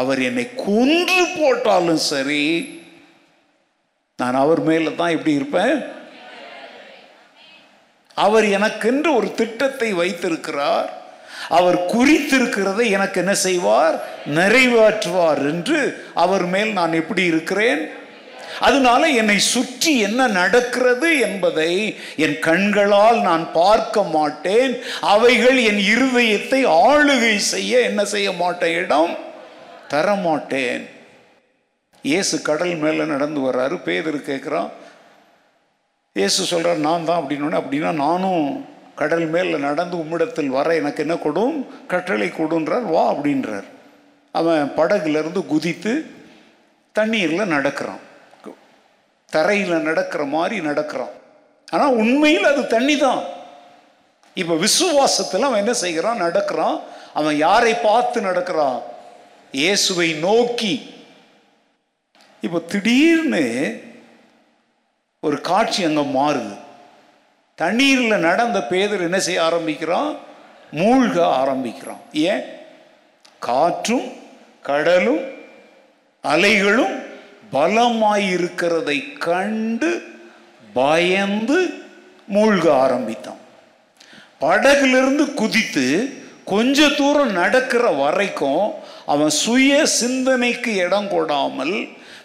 அவர் 0.00 0.20
என்னை 0.20 0.46
கொன்று 0.60 1.20
போட்டாலும் 1.34 2.02
சரி 2.06 2.44
நான் 4.18 4.36
அவர் 4.36 4.62
மேல 4.62 4.92
தான் 4.92 5.14
எப்படி 5.14 5.34
இருப்பேன் 5.34 5.76
அவர் 8.16 8.46
எனக்கென்று 8.48 9.10
ஒரு 9.14 9.28
திட்டத்தை 9.34 9.88
வைத்திருக்கிறார் 9.92 10.88
அவர் 11.50 11.78
குறித்திருக்கிறதை 11.90 12.84
எனக்கு 12.90 13.16
என்ன 13.20 13.34
செய்வார் 13.40 13.96
நிறைவேற்றுவார் 14.30 15.42
என்று 15.46 15.80
அவர் 16.16 16.44
மேல் 16.46 16.72
நான் 16.72 16.94
எப்படி 16.94 17.22
இருக்கிறேன் 17.24 17.82
அதனால 18.60 19.02
என்னை 19.12 19.36
சுற்றி 19.46 19.92
என்ன 19.98 20.20
நடக்கிறது 20.32 21.08
என்பதை 21.18 21.72
என் 22.16 22.36
கண்களால் 22.40 23.18
நான் 23.20 23.44
பார்க்க 23.52 24.04
மாட்டேன் 24.14 24.72
அவைகள் 25.06 25.58
என் 25.62 25.82
இருதயத்தை 25.86 26.60
ஆளுகை 26.84 27.34
செய்ய 27.46 27.82
என்ன 27.82 28.04
செய்ய 28.06 28.28
மாட்டேன் 28.34 28.76
இடம் 28.78 29.14
தரமாட்டேன் 29.88 30.84
இயேசு 32.04 32.36
கடல் 32.42 32.74
மேலே 32.76 33.04
நடந்து 33.04 33.40
வர்றாரு 33.40 33.76
பேதர் 33.82 34.18
கேட்குறான் 34.22 34.68
இயேசு 36.16 36.40
சொல்கிறார் 36.44 36.80
நான் 36.80 37.04
தான் 37.04 37.20
அப்படின்னு 37.20 37.60
அப்படின்னா 37.60 37.90
நானும் 37.98 38.44
கடல் 38.94 39.26
மேலே 39.26 39.56
நடந்து 39.58 39.96
உம்மிடத்தில் 39.98 40.50
வர 40.50 40.68
எனக்கு 40.74 41.02
என்ன 41.02 41.14
கொடும் 41.16 41.56
கட்டளை 41.86 42.28
கொடுன்றார் 42.30 42.86
வா 42.86 43.02
அப்படின்றார் 43.06 43.66
அவன் 44.34 44.72
படகுலேருந்து 44.76 45.40
குதித்து 45.46 45.92
தண்ணீரில் 46.94 47.52
நடக்கிறான் 47.52 48.02
தரையில் 49.32 49.82
நடக்கிற 49.82 50.22
மாதிரி 50.26 50.56
நடக்கிறான் 50.60 51.14
ஆனால் 51.68 51.96
உண்மையில் 51.96 52.44
அது 52.44 52.62
தண்ணி 52.66 52.96
தான் 52.96 53.22
இப்போ 54.36 54.54
விசுவாசத்தில் 54.56 55.46
அவன் 55.46 55.62
என்ன 55.64 55.74
செய்கிறான் 55.76 56.22
நடக்கிறான் 56.22 56.76
அவன் 57.14 57.36
யாரை 57.36 57.72
பார்த்து 57.78 58.18
நடக்கிறான் 58.20 58.78
இயேசுவை 59.56 60.08
நோக்கி 60.20 60.74
இப்போ 62.42 62.58
திடீர்னு 62.68 63.44
ஒரு 65.22 65.36
காட்சி 65.42 65.80
அங்கே 65.82 66.04
மாறுது 66.12 66.56
தண்ணீரில் 67.58 68.24
நடந்த 68.24 68.58
பேதர் 68.64 69.04
என்ன 69.04 69.18
செய்ய 69.20 69.40
ஆரம்பிக்கிறான் 69.42 70.10
மூழ்க 70.72 71.16
ஆரம்பிக்கிறான் 71.36 72.02
ஏன் 72.24 72.44
காற்றும் 73.40 74.06
கடலும் 74.64 75.24
அலைகளும் 76.24 76.94
பலமாயிருக்கிறதை 77.52 78.98
கண்டு 79.18 79.90
பயந்து 80.74 81.58
மூழ்க 82.28 82.66
ஆரம்பித்தான் 82.76 83.42
படகுலிருந்து 84.40 85.24
குதித்து 85.34 85.86
கொஞ்ச 86.44 86.88
தூரம் 86.94 87.32
நடக்கிற 87.32 87.84
வரைக்கும் 88.00 88.64
அவன் 89.06 89.32
சுய 89.36 89.72
சிந்தனைக்கு 89.94 90.70
இடம் 90.76 91.08
கொடாமல் 91.08 91.76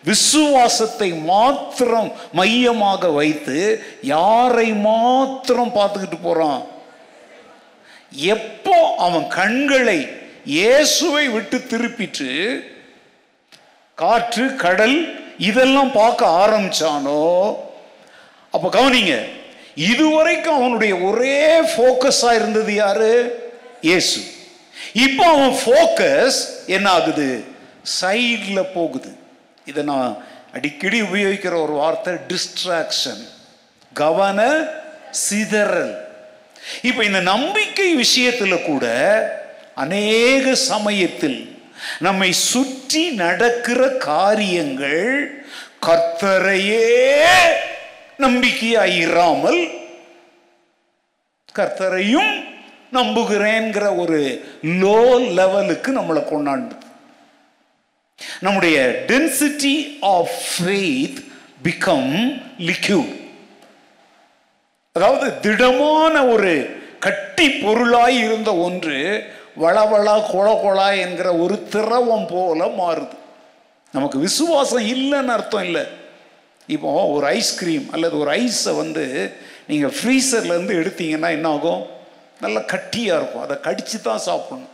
விசுவாசத்தை 0.03 1.09
மாத்திரம் 1.25 2.09
மையமாக 2.33 3.09
வைத்து 3.11 3.57
யாரை 4.07 4.67
மாத்திரம் 4.85 5.75
பார்த்துக்கிட்டு 5.75 6.19
போகிறான் 6.19 6.63
எப்போ 8.31 8.77
அவன் 8.97 9.27
கண்களை 9.31 9.99
இயேசுவை 10.51 11.25
விட்டு 11.27 11.57
திருப்பிட்டு 11.65 12.29
காற்று 13.97 14.45
கடல் 14.55 14.97
இதெல்லாம் 15.39 15.91
பார்க்க 15.91 16.37
ஆரம்பிச்சானோ 16.39 17.21
அப்போ 18.53 18.67
கவனிங்க 18.69 19.15
இதுவரைக்கும் 19.85 20.59
அவனுடைய 20.59 20.93
ஒரே 21.01 21.37
ஃபோக்கஸாக 21.71 22.35
இருந்தது 22.35 22.73
யாரு 22.73 23.11
இயேசு 23.81 24.19
இப்போ 24.95 25.25
அவன் 25.27 25.55
ஃபோக்கஸ் 25.59 26.39
என்ன 26.67 26.87
ஆகுது 26.91 27.27
சைடில் 27.99 28.71
போகுது 28.73 29.11
இதை 29.65 29.81
நான் 29.83 30.11
அடிக்கடி 30.53 30.97
உபயோகிக்கிற 31.01 31.53
ஒரு 31.61 31.73
வார்த்தை 31.73 32.13
டிஸ்ட்ராக்ஷன் 32.27 33.21
கவன 33.91 34.39
சிதறல் 35.21 35.93
இப்போ 36.81 37.01
இந்த 37.03 37.21
நம்பிக்கை 37.29 37.89
விஷயத்தில் 37.95 38.65
கூட 38.65 38.85
அநேக 39.75 40.53
சமயத்தில் 40.65 41.39
நம்மை 41.99 42.29
சுற்றி 42.45 43.03
நடக்கிற 43.15 43.81
காரியங்கள் 44.03 45.05
கர்த்தரையே 45.85 46.87
நம்பிக்கையாயிராமல் 48.19 49.61
கர்த்தரையும் 51.55 52.33
நம்புகிறேங்கிற 52.91 53.85
ஒரு 53.97 54.19
லோ 54.81 54.99
லெவலுக்கு 55.31 55.91
நம்மளை 55.91 56.21
கொண்டாண்டு 56.25 56.75
நம்முடைய 58.41 58.77
டென்சிட்டி 59.07 59.75
ஆஃப் 60.09 60.39
பிகம் 61.61 62.11
லிக்யூட் 62.61 63.11
அதாவது 64.95 65.27
திடமான 65.41 66.15
ஒரு 66.27 66.53
கட்டி 66.99 67.45
பொருளாய் 67.61 68.17
இருந்த 68.19 68.51
ஒன்று 68.57 68.97
வளவளா 69.57 70.15
கொல 70.27 70.49
கொலா 70.55 70.89
என்கிற 70.97 71.29
ஒரு 71.37 71.55
திரவம் 71.69 72.27
போல 72.27 72.67
மாறுது 72.77 73.15
நமக்கு 73.93 74.17
விசுவாசம் 74.19 74.85
இல்லைன்னு 74.87 75.33
அர்த்தம் 75.33 75.65
இல்லை 75.65 75.83
இப்போ 76.69 76.91
ஒரு 77.13 77.25
ஐஸ்கிரீம் 77.31 77.87
அல்லது 77.91 78.15
ஒரு 78.17 78.29
ஐஸை 78.37 78.73
வந்து 78.75 79.05
நீங்கள் 79.67 79.95
ஃப்ரீசர்லேருந்து 79.97 80.77
எடுத்தீங்கன்னா 80.81 81.29
என்ன 81.29 81.49
ஆகும் 81.49 81.81
நல்லா 82.41 82.61
கட்டியாக 82.67 83.19
இருக்கும் 83.19 83.43
அதை 83.43 83.55
கடித்து 83.59 83.97
தான் 84.01 84.25
சாப்பிடணும் 84.25 84.74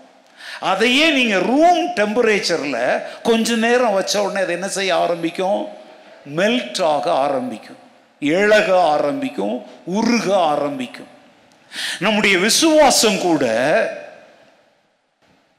அதையே 0.63 1.07
நீங்கள் 1.11 1.45
ரூம் 1.45 1.81
டெம்பரேச்சரில் 1.95 2.81
கொஞ்ச 3.21 3.55
நேரம் 3.57 3.97
வச்ச 3.97 4.15
உடனே 4.21 4.43
அதை 4.43 4.55
என்ன 4.55 4.69
செய்ய 4.69 4.95
ஆரம்பிக்கும் 4.97 5.61
மெல்ட் 6.37 6.81
ஆக 6.87 7.05
ஆரம்பிக்கும் 7.19 7.81
இழக 8.21 8.69
ஆரம்பிக்கும் 8.87 9.55
உருக 9.91 10.27
ஆரம்பிக்கும் 10.45 11.11
நம்முடைய 11.99 12.35
விசுவாசம் 12.39 13.19
கூட 13.19 13.45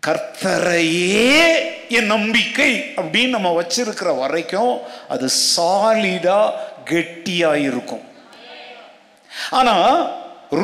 கர்த்தரையே 0.02 1.40
என் 1.90 2.12
நம்பிக்கை 2.12 2.70
அப்படின்னு 2.96 3.34
நம்ம 3.36 3.50
வச்சிருக்கிற 3.54 4.10
வரைக்கும் 4.18 4.72
அது 5.08 5.26
சாலிடா 5.48 6.40
கெட்டியாயிருக்கும் 6.84 7.66
இருக்கும் 7.70 8.04
ஆனா 9.52 9.74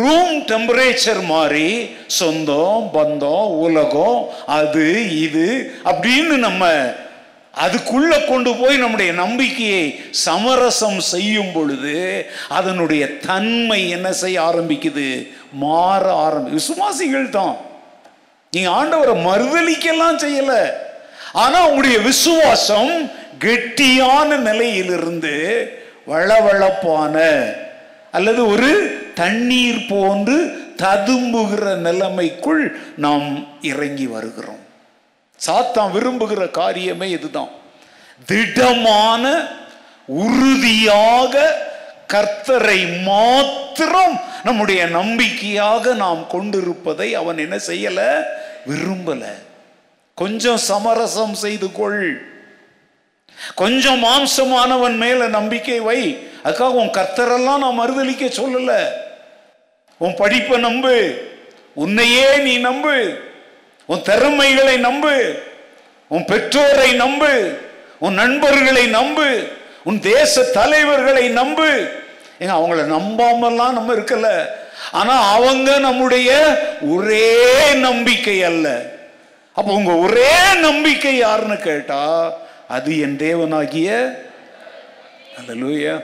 ரூம் 0.00 0.36
டெம்பரேச்சர் 0.48 1.22
மாதிரி 1.26 1.66
சொந்தம் 2.18 2.84
பந்தம் 2.92 3.48
உலகம் 3.58 4.20
அது 4.52 4.86
இது 5.18 5.48
அப்படின்னு 5.84 6.36
நம்ம 6.40 6.64
அதுக்குள்ள 7.54 8.12
கொண்டு 8.22 8.50
போய் 8.54 8.76
நம்முடைய 8.76 9.10
நம்பிக்கையை 9.14 9.84
சமரசம் 10.22 11.00
செய்யும் 11.08 11.52
பொழுது 11.52 11.98
அதனுடைய 12.50 13.02
தன்மை 13.26 13.80
என்ன 13.90 14.08
செய்ய 14.12 14.38
ஆரம்பிக்குது 14.42 15.06
மாற 15.56 16.04
ஆரம்பி 16.24 16.50
விசுவாசிகள் 16.52 17.28
தான் 17.30 17.54
நீங்க 18.52 18.70
ஆண்டவரை 18.70 19.14
மறுதளிக்கெல்லாம் 19.22 20.18
செய்யல 20.18 20.54
ஆனா 21.34 21.60
உங்களுடைய 21.68 21.98
விசுவாசம் 22.02 22.92
கெட்டியான 23.38 24.36
நிலையிலிருந்து 24.40 25.36
வளவளப்பான 26.06 27.16
அல்லது 28.14 28.42
ஒரு 28.46 28.70
தண்ணீர் 29.14 29.80
போன்று 29.88 30.36
ததும்புகிற 30.76 31.64
நிலைமைக்குள் 31.78 32.64
நாம் 32.96 33.28
இறங்கி 33.62 34.06
வருகிறோம் 34.06 34.62
சாத்தான் 35.40 35.92
விரும்புகிற 35.92 36.42
காரியமே 36.54 37.08
இதுதான் 37.10 37.52
திடமான 38.26 39.24
உறுதியாக 40.18 41.34
கர்த்தரை 42.06 42.80
மாத்திரம் 43.02 44.16
நம்முடைய 44.44 44.80
நம்பிக்கையாக 44.90 45.94
நாம் 45.94 46.22
கொண்டிருப்பதை 46.26 47.08
அவன் 47.14 47.38
என்ன 47.38 47.56
செய்யல 47.66 48.00
விரும்பல 48.66 49.22
கொஞ்சம் 50.18 50.60
சமரசம் 50.64 51.34
செய்து 51.34 51.68
கொள் 51.72 52.02
கொஞ்சம் 53.54 54.02
மாம்சமானவன் 54.04 54.96
மேலே 54.96 55.26
நம்பிக்கை 55.28 55.78
வை 55.80 56.00
அதுக்காக 56.44 56.80
உன் 56.82 56.96
கர்த்தரெல்லாம் 56.96 57.62
நான் 57.64 57.80
மறுதளிக்க 57.80 58.24
சொல்லலை 58.32 58.80
உன் 60.00 60.14
படிப்பை 60.14 60.56
நம்பு 60.58 60.96
உன்னையே 61.76 62.28
நீ 62.44 62.54
நம்பு 62.60 62.96
உன் 63.88 64.02
திறமைகளை 64.02 64.76
நம்பு 64.78 65.14
உன் 66.10 66.24
பெற்றோரை 66.24 66.90
நம்பு 66.94 67.32
உன் 67.98 68.14
நண்பர்களை 68.14 68.84
நம்பு 68.90 69.28
உன் 69.84 69.98
தேச 70.02 70.44
தலைவர்களை 70.54 71.24
நம்பு 71.32 71.68
ஏங்க 72.40 72.54
அவங்கள 72.54 72.84
நம்பாமல்லாம் 72.92 73.76
நம்ம 73.78 73.90
இருக்கல 73.94 74.28
ஆனா 74.92 75.14
அவங்க 75.28 75.70
நம்முடைய 75.78 76.30
ஒரே 76.88 77.28
நம்பிக்கை 77.78 78.36
அல்ல 78.42 78.68
அப்போ 79.56 79.70
உங்க 79.72 79.92
ஒரே 79.98 80.32
நம்பிக்கை 80.60 81.14
யாருன்னு 81.16 81.58
கேட்டா 81.60 82.02
அது 82.68 82.90
என் 82.98 83.16
தேவனாகிய 83.18 83.88
அந்த 85.36 85.52
லூயா 85.54 85.94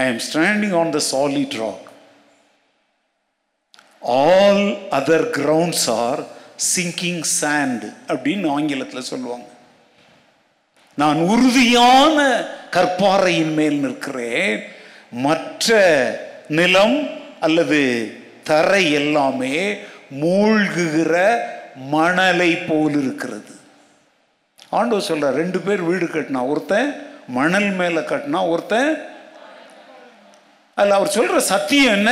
ஐ 0.00 0.04
am 0.06 0.22
standing 0.26 0.74
on 0.78 0.90
the 0.90 1.00
solid 1.12 1.56
rock 1.60 1.86
all 4.18 4.64
other 4.90 5.26
grounds 5.30 5.88
are 6.00 6.22
sinking 6.66 7.22
sand 7.40 7.84
அப்படின்னு 8.08 8.46
ஆங்கிலத்தில் 8.50 9.08
சொல்லுவாங்க 9.10 9.48
நான் 10.98 11.20
உறுதியான 11.26 12.18
கற்பாறையின் 12.70 13.54
மேல் 13.54 13.78
நிற்கிறேன் 13.80 14.58
மற்ற 15.18 15.76
நிலம் 16.48 16.98
அல்லது 17.40 17.80
தரை 18.44 18.84
எல்லாமே 18.92 19.56
மூழ்குகிற 20.20 21.14
மணலை 21.88 22.50
போல் 22.66 22.96
இருக்கிறது 23.02 23.54
ஆண்டவர் 24.72 25.08
சொல்ல 25.08 25.30
ரெண்டு 25.32 25.58
பேர் 25.58 25.82
வீடு 25.82 26.06
கட்டினா 26.06 26.42
ஒருத்தன் 26.46 26.90
மணல் 27.30 27.70
மேலே 27.72 28.02
கட்டினா 28.02 28.40
ஒருத்தன் 28.46 28.90
அதில் 30.78 30.96
அவர் 30.96 31.14
சொல்கிற 31.14 31.40
சத்தியம் 31.46 31.94
என்ன 31.94 32.10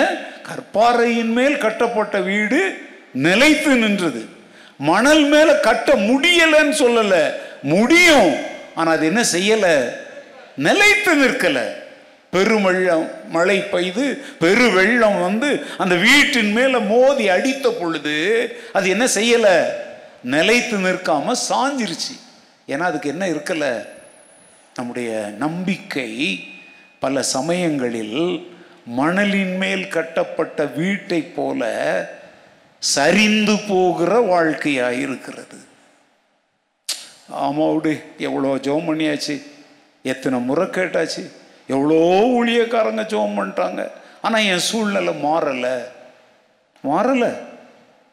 கற்பாறையின் 0.49 1.33
மேல் 1.33 1.57
கட்டப்பட்ட 1.59 2.19
வீடு 2.23 2.61
நிலைத்து 3.19 3.73
நின்றது 3.77 4.23
மணல் 4.83 5.25
மேலே 5.25 5.55
கட்ட 5.61 5.95
முடியலைன்னு 6.09 6.75
சொல்லலை 6.77 7.23
முடியும் 7.73 8.31
ஆனால் 8.75 8.95
அது 8.97 9.07
என்ன 9.07 9.23
செய்யலை 9.33 9.75
நிலைத்து 10.59 11.13
நிற்கலை 11.17 11.67
பெருமழம் 12.33 13.05
மழை 13.29 13.59
பெய்து 13.65 14.07
பெரு 14.39 14.67
வெள்ளம் 14.71 15.21
வந்து 15.21 15.51
அந்த 15.79 15.95
வீட்டின் 15.99 16.51
மேலே 16.53 16.79
மோதி 16.89 17.25
அடித்த 17.29 17.69
பொழுது 17.71 18.17
அது 18.73 18.87
என்ன 18.89 19.05
செய்யலை 19.15 19.57
நிலைத்து 20.29 20.77
நிற்காம 20.79 21.35
சாஞ்சிருச்சு 21.49 22.15
ஏன்னா 22.69 22.87
அதுக்கு 22.87 23.09
என்ன 23.09 23.25
இருக்கலை 23.29 23.73
நம்முடைய 24.77 25.11
நம்பிக்கை 25.39 26.11
பல 26.99 27.23
சமயங்களில் 27.31 28.21
மணலின் 28.99 29.57
மேல் 29.57 29.85
கட்டப்பட்ட 29.89 30.65
வீட்டை 30.77 31.21
போல 31.31 31.63
சரிந்து 32.83 33.55
போகிற 33.69 34.13
வாழ்க்கையாக 34.27 35.01
இருக்கிறது 35.05 35.59
ஆமாவுடு 37.43 37.93
எவ்வளோ 38.19 38.53
ஜோம் 38.67 38.89
பண்ணியாச்சு 38.89 39.35
எத்தனை 40.05 40.39
முறை 40.41 40.67
கேட்டாச்சு 40.71 41.23
எவ்வளோ 41.69 41.99
ஊழியக்காரங்க 42.33 43.05
ஜோம் 43.05 43.37
பண்ணிட்டாங்க 43.39 43.83
ஆனால் 44.21 44.47
என் 44.47 44.67
சூழ்நிலை 44.69 45.15
மாறலை 45.25 45.77
மாறலை 46.85 47.33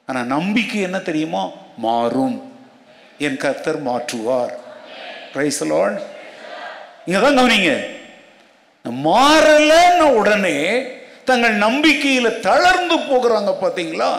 ஆனால் 0.08 0.32
நம்பிக்கை 0.36 0.80
என்ன 0.82 1.00
தெரியுமோ 1.02 1.44
மாறும் 1.78 2.38
என் 3.20 3.38
கர்த்தர் 3.38 3.80
மாற்றுவார் 3.82 4.54
ரைசலோன் 5.34 5.96
இங்கே 7.06 7.20
தான் 7.20 7.38
கவனிங்க 7.38 7.72
மாறலைன்னு 9.06 10.08
உடனே 10.14 10.58
தங்கள் 11.26 11.56
நம்பிக்கையில் 11.58 12.40
தளர்ந்து 12.42 12.96
போகிறாங்க 13.02 13.52
பார்த்தீங்களா 13.62 14.10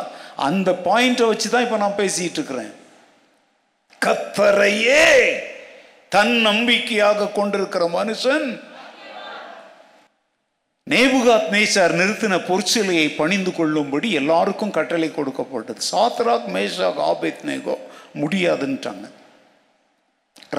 அந்த 0.47 0.71
பாயிண்ட்டை 0.87 1.27
வச்சு 1.29 1.49
தான் 1.49 1.65
இப்போ 1.67 1.79
நான் 1.79 2.01
பேசிகிட்டு 2.01 2.39
இருக்கிறேன் 2.39 2.73
கத்தரையே 4.03 5.05
தன் 6.13 6.35
நம்பிக்கையாக 6.41 7.31
கொண்டிருக்கிற 7.31 7.85
மனுஷன் 7.91 8.47
நேபுகாத் 10.87 11.49
மேஷார் 11.53 11.93
நிறுத்தின 11.97 12.35
பொற்சிலையை 12.49 13.07
பணிந்து 13.17 13.53
கொள்ளும்படி 13.53 14.09
எல்லாருக்கும் 14.13 14.75
கட்டளை 14.77 15.09
கொடுக்கப்பட்டது 15.11 15.81
சாத்ராக் 15.89 16.47
மேஷாக் 16.49 17.01
ஆபேத் 17.07 17.43
நேகோ 17.45 17.75
முடியாதுன்ட்டாங்க 18.15 19.07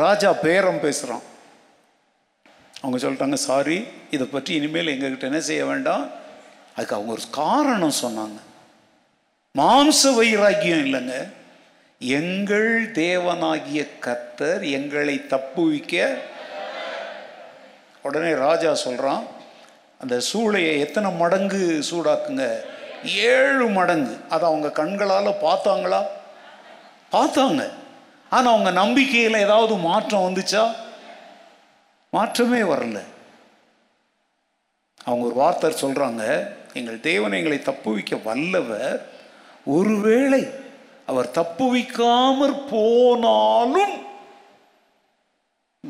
ராஜா 0.00 0.30
பேரம் 0.42 0.82
பேசுகிறான் 0.82 1.24
அவங்க 2.82 2.98
சொல்லிட்டாங்க 2.98 3.40
சாரி 3.44 3.78
இதை 4.10 4.28
பற்றி 4.28 4.52
இனிமேல் 4.56 4.92
எங்ககிட்ட 4.96 5.26
என்ன 5.26 5.42
செய்ய 5.42 5.62
வேண்டாம் 5.66 6.04
அதுக்கு 6.76 6.98
அவங்க 6.98 7.12
ஒரு 7.12 7.26
காரணம் 7.40 7.96
சொன்னாங்க 8.02 8.38
மாம்ச 9.56 10.12
வைராக்கியம் 10.18 10.84
இல்லைங்க 10.86 11.16
எங்கள் 12.02 12.70
தேவனாகிய 13.00 13.88
கத்தர் 14.00 14.64
எங்களை 14.72 15.18
தப்புவிக்க 15.30 15.96
உடனே 18.06 18.34
ராஜா 18.40 18.72
சொல்கிறான் 18.84 19.24
அந்த 20.02 20.16
சூளையை 20.28 20.74
எத்தனை 20.80 21.10
மடங்கு 21.14 21.62
சூடாக்குங்க 21.90 22.46
ஏழு 23.30 23.66
மடங்கு 23.70 24.16
அதை 24.30 24.44
அவங்க 24.48 24.70
கண்களால் 24.72 25.42
பார்த்தாங்களா 25.42 26.02
பார்த்தாங்க 27.12 27.64
ஆனால் 28.32 28.54
அவங்க 28.54 28.72
நம்பிக்கையில் 28.74 29.44
ஏதாவது 29.46 29.74
மாற்றம் 29.84 30.26
வந்துச்சா 30.28 30.64
மாற்றமே 32.14 32.62
வரல 32.64 33.00
அவங்க 35.06 35.24
ஒரு 35.26 35.36
வார்த்தை 35.36 35.70
சொல்கிறாங்க 35.82 36.24
எங்கள் 36.74 36.98
தேவன் 37.02 37.38
எங்களை 37.38 37.60
தப்புவிக்க 37.62 38.16
வல்லவர் 38.24 38.98
ஒருவேளை 39.68 40.42
அவர் 41.08 41.30
தப்புவிக்காமற் 41.32 42.60
போனாலும் 42.72 43.96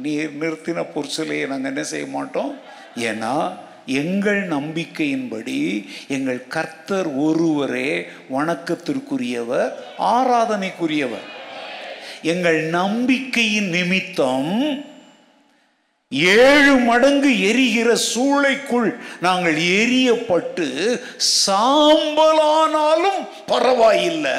நீர் 0.00 0.36
நிறுத்தின 0.36 0.84
பொருசலையை 0.94 1.46
நாங்கள் 1.48 1.72
என்ன 1.72 1.84
செய்ய 1.84 2.08
மாட்டோம் 2.08 2.52
ஏன்னா 3.04 3.34
எங்கள் 3.96 4.42
நம்பிக்கையின்படி 4.48 5.60
எங்கள் 6.08 6.42
கர்த்தர் 6.48 7.10
ஒருவரே 7.20 7.90
வணக்கத்திற்குரியவர் 8.30 9.72
ஆராதனைக்குரியவர் 10.10 11.28
எங்கள் 12.24 12.60
நம்பிக்கையின் 12.72 13.70
நிமித்தம் 13.70 14.54
ஏழு 16.38 16.74
மடங்கு 16.80 17.32
எரிகிற 17.42 17.90
சூளைக்குள் 18.08 18.90
நாங்கள் 19.20 19.58
எரியப்பட்டு 19.76 20.68
சாம்பலானாலும் 21.38 23.20
பரவாயில்லை 23.48 24.38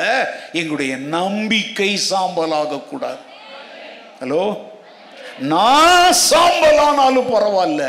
எங்களுடைய 0.52 0.94
நம்பிக்கை 1.10 1.90
சாம்பலாக 2.10 2.82
கூடாது 2.82 3.22
ஹலோ 4.20 4.44
நான் 5.48 6.14
சாம்பலானாலும் 6.24 7.30
பரவாயில்ல 7.30 7.84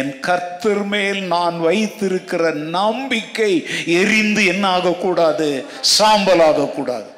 என் 0.00 0.14
கர்த்தர் 0.20 0.82
மேல் 0.84 1.20
நான் 1.26 1.56
வைத்திருக்கிற 1.60 2.50
நம்பிக்கை 2.72 3.52
எரிந்து 3.94 4.42
என்ன 4.44 4.64
ஆகக்கூடாது 4.70 5.48
சாம்பல் 5.92 6.42
ஆகக்கூடாது 6.48 7.08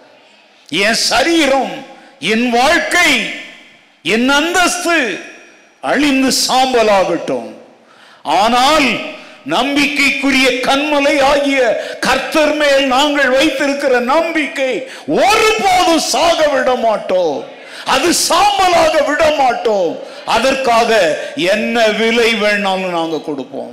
என் 0.82 1.00
சரீரம் 1.04 1.72
என் 2.32 2.46
வாழ்க்கை 2.50 3.10
என் 4.04 4.28
அந்தஸ்து 4.30 4.98
அழிந்து 5.82 6.30
சாம்பல் 6.40 6.92
ஆகட்டும் 6.92 7.48
ஆனால் 8.34 8.88
நம்பிக்கைக்குரிய 9.50 10.48
கண்மலை 10.64 11.14
ஆகிய 11.24 11.60
கர்த்தர் 12.00 12.54
மேல் 12.56 12.84
நாங்கள் 12.88 13.30
வைத்திருக்கிற 13.30 13.94
நம்பிக்கை 14.10 14.72
ஒருபோதும் 15.20 16.04
சாக 16.08 16.40
விட 16.48 16.70
மாட்டோம் 16.82 17.38
அது 17.88 18.08
சாம்பலாக 18.26 18.94
விட 19.06 19.22
மாட்டோம் 19.38 19.92
அதற்காக 20.26 20.90
என்ன 21.36 21.86
விலை 21.92 22.30
வேணாலும் 22.34 22.90
நாங்கள் 22.90 23.24
கொடுப்போம் 23.24 23.72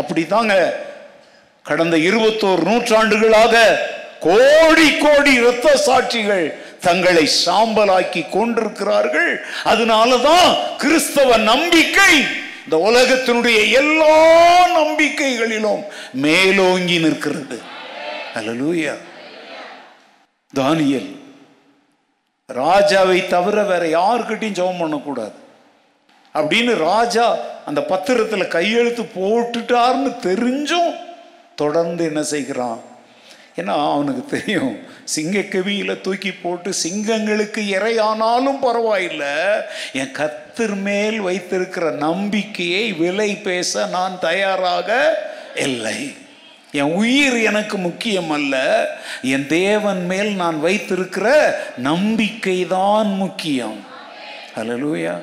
அப்படித்தாங்க 0.00 0.54
கடந்த 1.64 1.96
இருபத்தோரு 2.00 2.62
நூற்றாண்டுகளாக 2.62 3.54
கோடி 4.20 4.88
கோடி 4.98 5.32
இரத்த 5.32 5.76
சாட்சிகள் 5.76 6.46
தங்களை 6.80 7.24
சாம்பலாக்கி 7.36 8.22
கொண்டிருக்கிறார்கள் 8.28 9.32
அதனாலதான் 9.64 10.48
கிறிஸ்தவ 10.78 11.36
நம்பிக்கை 11.44 12.12
இந்த 12.64 12.78
உலகத்தினுடைய 12.78 13.58
எல்லா 13.72 14.16
நம்பிக்கைகளிலும் 14.72 15.82
மேலோங்கி 16.14 16.98
நிற்கிறது 16.98 17.58
தானியல் 20.52 21.10
ராஜாவை 22.48 23.18
தவிர 23.26 23.62
வேற 23.62 23.84
யாருக்கிட்டையும் 23.88 24.54
ஜெபம் 24.54 24.80
பண்ணக்கூடாது 24.80 25.36
அப்படின்னு 26.38 26.74
ராஜா 26.82 27.26
அந்த 27.64 27.80
பத்திரத்தில் 27.88 28.52
கையெழுத்து 28.52 29.04
போட்டுட்டார்னு 29.14 30.10
தெரிஞ்சும் 30.22 30.92
தொடர்ந்து 31.54 32.02
என்ன 32.04 32.20
செய்கிறான் 32.26 32.78
ஏன்னா 33.56 33.74
அவனுக்கு 33.86 34.24
தெரியும் 34.26 34.74
சிங்கக்கவியில் 35.04 36.02
தூக்கி 36.02 36.32
போட்டு 36.34 36.70
சிங்கங்களுக்கு 36.82 37.62
இறையானாலும் 37.76 38.60
பரவாயில்லை 38.60 39.34
என் 39.92 40.12
கத்தர் 40.12 40.76
மேல் 40.82 41.18
வைத்திருக்கிற 41.20 41.90
நம்பிக்கையை 41.98 42.84
விலை 42.92 43.30
பேச 43.40 43.86
நான் 43.88 44.16
தயாராக 44.20 44.90
இல்லை 45.58 45.98
என் 46.72 46.94
உயிர் 46.94 47.36
எனக்கு 47.42 47.76
முக்கியம் 47.78 48.30
அல்ல 48.30 48.54
என் 49.26 49.46
தேவன் 49.50 50.02
மேல் 50.06 50.32
நான் 50.34 50.58
வைத்திருக்கிற 50.60 51.28
நம்பிக்கை 51.80 52.58
தான் 52.68 53.10
முக்கியம் 53.16 53.78
லூயா 54.74 55.14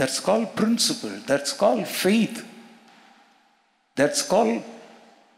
that's 0.00 0.22
call 0.22 0.46
principle. 0.56 1.14
That's 1.28 1.56
call 1.56 1.84
faith. 1.98 2.38
That's 3.96 4.26
call 4.28 4.52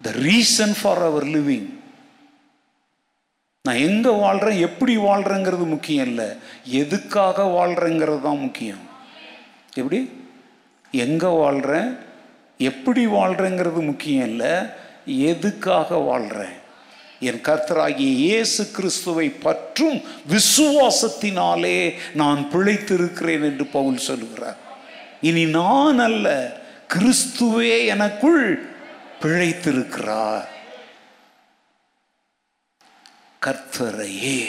the 0.00 0.10
reason 0.24 0.70
for 0.80 1.02
our 1.06 1.28
living 1.36 1.68
நான் 3.64 3.80
எங்கே 3.86 4.12
வாழ்கிறேன் 4.18 4.60
எப்படி 4.60 4.92
வாழ்கிறேங்கிறது 5.06 5.64
முக்கியம் 5.66 6.06
இல்லை 6.06 6.28
எதுக்காக 6.82 7.42
வாழ்கிறேங்கிறது 7.56 8.20
தான் 8.20 8.40
முக்கியம் 8.40 8.84
எப்படி 9.72 9.98
எங்கே 10.94 11.30
வாழ்கிறேன் 11.40 11.90
எப்படி 12.60 13.02
வாழ்கிறேங்கிறது 13.16 13.82
முக்கியம் 13.82 14.26
இல்லை 14.26 14.52
எதுக்காக 15.28 15.98
வாழ்கிறேன் 16.02 16.56
என் 17.20 17.40
கர்த்தராகிய 17.40 18.10
இயேசு 18.20 18.62
கிறிஸ்துவை 18.70 19.26
பற்றும் 19.40 19.98
விசுவாசத்தினாலே 20.30 21.78
நான் 22.14 22.40
பிழைத்திருக்கிறேன் 22.52 23.44
என்று 23.44 23.66
பவுல் 23.72 23.98
சொல்கிறார் 24.00 24.60
இனி 25.20 25.44
நான் 25.54 26.00
அல்ல 26.00 26.28
கிறிஸ்துவே 26.94 27.74
எனக்குள் 27.94 28.44
பிழைத்திருக்கிறார் 29.20 30.48
கர்த்தரையே 33.42 34.40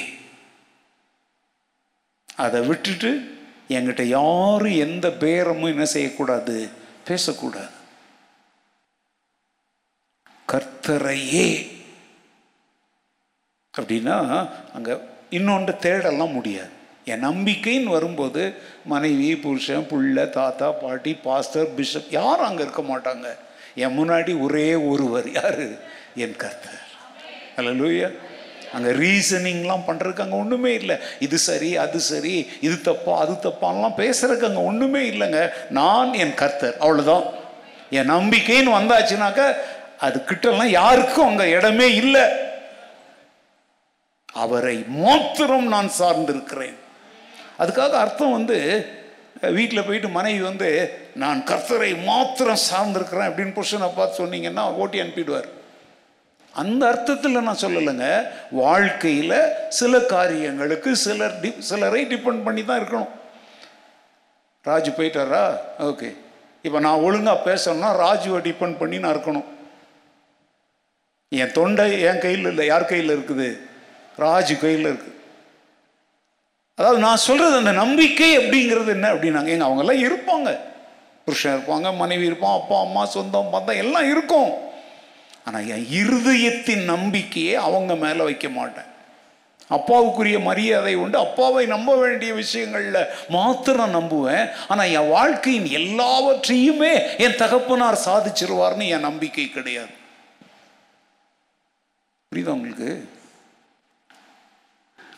அதை 2.37 2.59
விட்டுட்டு 2.61 3.11
என்கிட்ட 3.69 4.03
யாரும் 4.11 4.79
எந்த 4.79 5.07
பேரமும் 5.21 5.71
என்ன 5.71 5.85
செய்யக்கூடாது 5.89 6.55
பேசக்கூடாது 7.07 7.75
கர்த்தரையே 10.47 11.45
அப்படின்னா 13.73 14.15
அங்கே 14.73 14.93
இன்னொன்று 15.29 15.73
தேடலாம் 15.83 16.33
முடியாது 16.33 16.73
என் 17.07 17.23
நம்பிக்கைன்னு 17.25 17.93
வரும்போது 17.93 18.41
மனைவி 18.85 19.29
புருஷன் 19.43 19.87
புள்ள 19.91 20.25
தாத்தா 20.29 20.67
பாட்டி 20.81 21.11
பாஸ்டர் 21.23 21.69
பிஷப் 21.77 22.09
யாரும் 22.11 22.47
அங்கே 22.47 22.63
இருக்க 22.63 22.83
மாட்டாங்க 22.89 23.29
என் 23.75 23.95
முன்னாடி 23.95 24.33
ஒரே 24.41 24.67
ஒருவர் 24.89 25.29
யார் 25.33 25.63
என் 26.17 26.35
கர்த்தர் 26.37 26.81
ஹலோ 27.55 27.73
லூயா 27.77 28.09
அங்கே 28.73 28.91
ரீசனிங்லாம் 28.99 29.87
பண்ணுறதுக்கு 29.87 30.25
அங்கே 30.25 30.37
ஒன்றுமே 30.37 30.73
இல்லை 30.73 30.95
இது 31.21 31.39
சரி 31.47 31.71
அது 31.77 32.03
சரி 32.09 32.35
இது 32.61 32.75
தப்பா 32.83 33.15
அது 33.21 33.33
தப்பான்லாம் 33.47 33.97
பேசுகிறதுக்கு 33.97 34.51
அங்கே 34.51 34.63
ஒன்றுமே 34.65 35.03
இல்லைங்க 35.07 35.41
நான் 35.73 36.13
என் 36.21 36.35
கர்த்தர் 36.35 36.77
அவ்வளோதான் 36.79 37.25
என் 37.91 38.13
நம்பிக்கைன்னு 38.15 38.77
வந்தாச்சுனாக்க 38.77 39.41
அது 40.01 40.17
கிட்டலாம் 40.25 40.77
யாருக்கும் 40.79 41.29
அங்கே 41.29 41.51
இடமே 41.51 41.89
இல்லை 41.95 42.25
அவரை 44.35 44.77
மாத்திரம் 44.97 45.67
நான் 45.67 45.89
சார்ந்திருக்கிறேன் 45.97 46.77
அதுக்காக 47.59 47.95
அர்த்தம் 47.97 48.35
வந்து 48.35 48.57
வீட்டில் 49.51 49.85
போயிட்டு 49.85 50.09
மனைவி 50.09 50.41
வந்து 50.41 50.69
நான் 51.15 51.39
கர்த்தரை 51.43 51.91
மாத்திரம் 52.03 52.65
சார்ந்திருக்கிறேன் 52.65 53.29
அப்படின்னு 53.29 53.55
புருஷனை 53.55 53.89
பார்த்து 53.91 54.21
சொன்னீங்கன்னா 54.21 54.63
ஓட்டி 54.77 55.01
அனுப்பிடுவார் 55.01 55.49
அந்த 56.53 56.81
அர்த்தத்தில் 56.87 57.45
நான் 57.45 57.61
சொல்லலைங்க 57.61 58.07
வாழ்க்கையில் 58.57 59.37
சில 59.71 59.99
காரியங்களுக்கு 60.07 60.91
சிலர் 61.03 61.37
டி 61.41 61.49
சிலரை 61.61 62.01
டிபெண்ட் 62.05 62.43
பண்ணி 62.43 62.63
தான் 62.63 62.79
இருக்கணும் 62.81 63.11
ராஜு 64.65 64.91
போயிட்டாரா 64.91 65.43
ஓகே 65.83 66.09
இப்போ 66.65 66.79
நான் 66.79 67.03
ஒழுங்காக 67.03 67.45
பேசணும்னா 67.45 67.91
ராஜுவை 67.97 68.39
டிபெண்ட் 68.41 68.79
பண்ணி 68.79 68.97
நான் 68.99 69.15
இருக்கணும் 69.15 69.47
என் 71.31 71.53
தொண்டை 71.53 71.85
என் 72.01 72.19
கையில் 72.19 72.49
இல்லை 72.51 72.65
யார் 72.65 72.85
கையில் 72.85 73.13
இருக்குது 73.13 73.49
ராஜ் 74.21 74.53
கோயிலில் 74.61 74.91
இருக்குது 74.91 75.17
அதாவது 76.77 76.99
நான் 76.99 77.25
சொல்கிறது 77.25 77.55
அந்த 77.55 77.73
நம்பிக்கை 77.75 78.29
அப்படிங்கிறது 78.37 78.91
என்ன 78.91 79.07
அப்படின்னாங்க 79.13 79.51
எங்கள் 79.51 79.81
எல்லாம் 79.81 80.03
இருப்பாங்க 80.03 80.49
புருஷன் 81.27 81.53
இருப்பாங்க 81.53 81.87
மனைவி 81.95 82.25
இருப்பான் 82.25 82.57
அப்பா 82.57 82.77
அம்மா 82.81 83.03
சொந்தம் 83.07 83.51
பந்தம் 83.51 83.81
எல்லாம் 83.81 84.07
இருக்கும் 84.07 84.51
ஆனால் 85.45 85.67
என் 85.67 85.85
இருதயத்தின் 85.95 86.83
நம்பிக்கையை 86.85 87.53
அவங்க 87.59 87.93
மேலே 87.95 88.21
வைக்க 88.23 88.47
மாட்டேன் 88.49 88.89
அப்பாவுக்குரிய 89.71 90.37
மரியாதை 90.41 90.93
உண்டு 90.95 91.17
அப்பாவை 91.17 91.63
நம்ப 91.65 91.91
வேண்டிய 91.95 92.31
விஷயங்களில் 92.33 93.09
மாத்திரம் 93.29 93.95
நம்புவேன் 93.95 94.45
ஆனால் 94.67 94.91
என் 94.91 95.11
வாழ்க்கையின் 95.11 95.69
எல்லாவற்றையுமே 95.73 96.93
என் 97.17 97.37
தகப்பனார் 97.37 98.05
சாதிச்சிருவார்னு 98.05 98.87
என் 98.87 99.07
நம்பிக்கை 99.09 99.47
கிடையாது 99.49 99.93
புரியுதா 102.31 102.55
உங்களுக்கு 102.57 102.89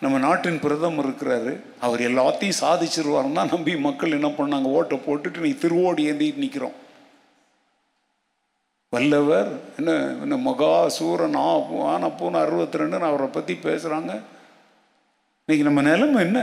நம்ம 0.03 0.17
நாட்டின் 0.19 0.59
பிரதமர் 0.59 1.05
இருக்கிறாரு 1.07 1.51
அவர் 1.79 2.01
எல்லாத்தையும் 2.01 2.61
சாதிச்சிருவாருன்னா 2.61 3.43
நம்பி 3.51 3.73
மக்கள் 3.79 4.15
என்ன 4.17 4.29
பண்ணாங்க 4.37 4.69
ஓட்டை 4.71 4.97
போட்டுட்டு 4.99 5.45
நீ 5.45 5.51
திருவோடி 5.57 6.03
ஏந்திட்டு 6.11 6.43
நிற்கிறோம் 6.43 6.77
வல்லவர் 8.93 9.49
என்ன 9.77 9.91
என்ன 10.23 10.35
மகா 10.41 10.73
சூரன் 10.95 11.37
ஆ 11.41 11.47
ஆனா 11.91 12.07
பூனை 12.17 12.39
அறுபத்தி 12.39 12.81
ரெண்டுன்னு 12.81 13.07
அவரை 13.07 13.27
பற்றி 13.29 13.53
பேசுகிறாங்க 13.63 14.11
இன்றைக்கி 15.49 15.63
நம்ம 15.63 15.81
நிலைமை 15.81 16.19
என்ன 16.21 16.41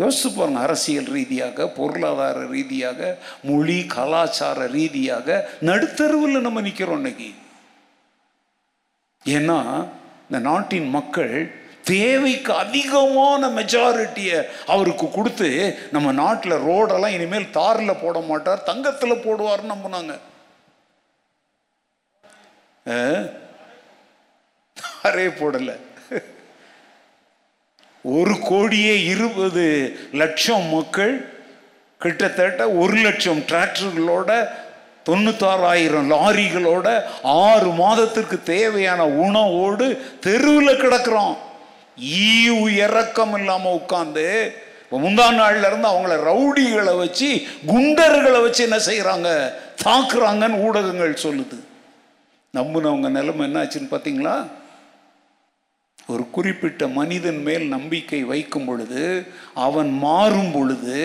யோசிச்சு 0.00 0.30
பாருங்க 0.30 0.60
அரசியல் 0.60 1.10
ரீதியாக 1.12 1.66
பொருளாதார 1.76 2.38
ரீதியாக 2.46 3.00
மொழி 3.44 3.78
கலாச்சார 3.94 4.66
ரீதியாக 4.74 5.36
நடுத்தருவில் 5.62 6.38
நம்ம 6.40 6.60
நிற்கிறோம் 6.60 7.00
இன்னைக்கு 7.02 7.30
ஏன்னா 9.26 9.58
இந்த 10.26 10.38
நாட்டின் 10.48 10.88
மக்கள் 10.90 11.34
தேவைக்கு 11.84 12.52
அதிகமான 12.54 13.48
மெஜாரிட்டியை 13.50 14.38
அவருக்கு 14.66 15.06
கொடுத்து 15.08 15.48
நம்ம 15.90 16.12
நாட்டில் 16.12 16.62
ரோடெல்லாம் 16.66 17.14
இனிமேல் 17.14 17.48
தாரில் 17.50 18.00
போட 18.00 18.18
மாட்டார் 18.22 18.62
தங்கத்தில் 18.62 19.22
போடுவார்னு 19.24 19.72
நம்பினாங்க 19.72 20.14
தாரே 24.76 25.26
போடலை 25.34 25.76
ஒரு 28.04 28.34
கோடியே 28.42 28.94
இருபது 29.04 29.66
லட்சம் 30.12 30.66
மக்கள் 30.68 31.14
கிட்டத்தட்ட 32.00 32.62
ஒரு 32.74 32.96
லட்சம் 32.98 33.40
டிராக்டர்களோட 33.48 34.30
தொண்ணூத்தாறாயிரம் 35.06 36.10
லாரிகளோட 36.10 36.88
ஆறு 37.42 37.70
மாதத்திற்கு 37.74 38.36
தேவையான 38.50 39.02
உணவோடு 39.22 39.86
தெருவில் 40.20 40.80
கிடக்கிறோம் 40.80 41.36
ஈவு 42.20 42.66
இறக்கம் 42.76 43.34
இல்லாமல் 43.38 43.76
உட்காந்து 43.78 44.26
முந்தா 44.96 45.26
நாள்ல 45.32 45.68
இருந்து 45.68 45.88
அவங்கள 45.90 46.14
ரவுடிகளை 46.24 46.94
வச்சு 46.96 47.28
குண்டர்களை 47.66 48.40
வச்சு 48.42 48.62
என்ன 48.62 48.78
செய்கிறாங்க 48.86 49.28
தாக்குறாங்கன்னு 49.84 50.62
ஊடகங்கள் 50.62 51.22
சொல்லுது 51.22 51.58
நம்புனவங்க 52.54 53.10
நிலைமை 53.10 53.44
என்னாச்சுன்னு 53.46 53.92
பார்த்தீங்களா 53.92 54.34
ஒரு 56.08 56.24
குறிப்பிட்ட 56.30 56.82
மனிதன் 56.92 57.40
மேல் 57.42 57.64
நம்பிக்கை 57.68 58.20
வைக்கும் 58.24 58.66
பொழுது 58.66 59.02
அவன் 59.58 59.90
மாறும் 59.98 60.52
பொழுது 60.52 60.98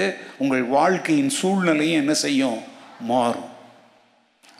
உங்கள் 0.37 0.65
வாழ்க்கையின் 0.69 1.33
சூழ்நிலையும் 1.37 2.01
என்ன 2.01 2.13
செய்யும் 2.17 2.59
மாறும் 3.07 3.53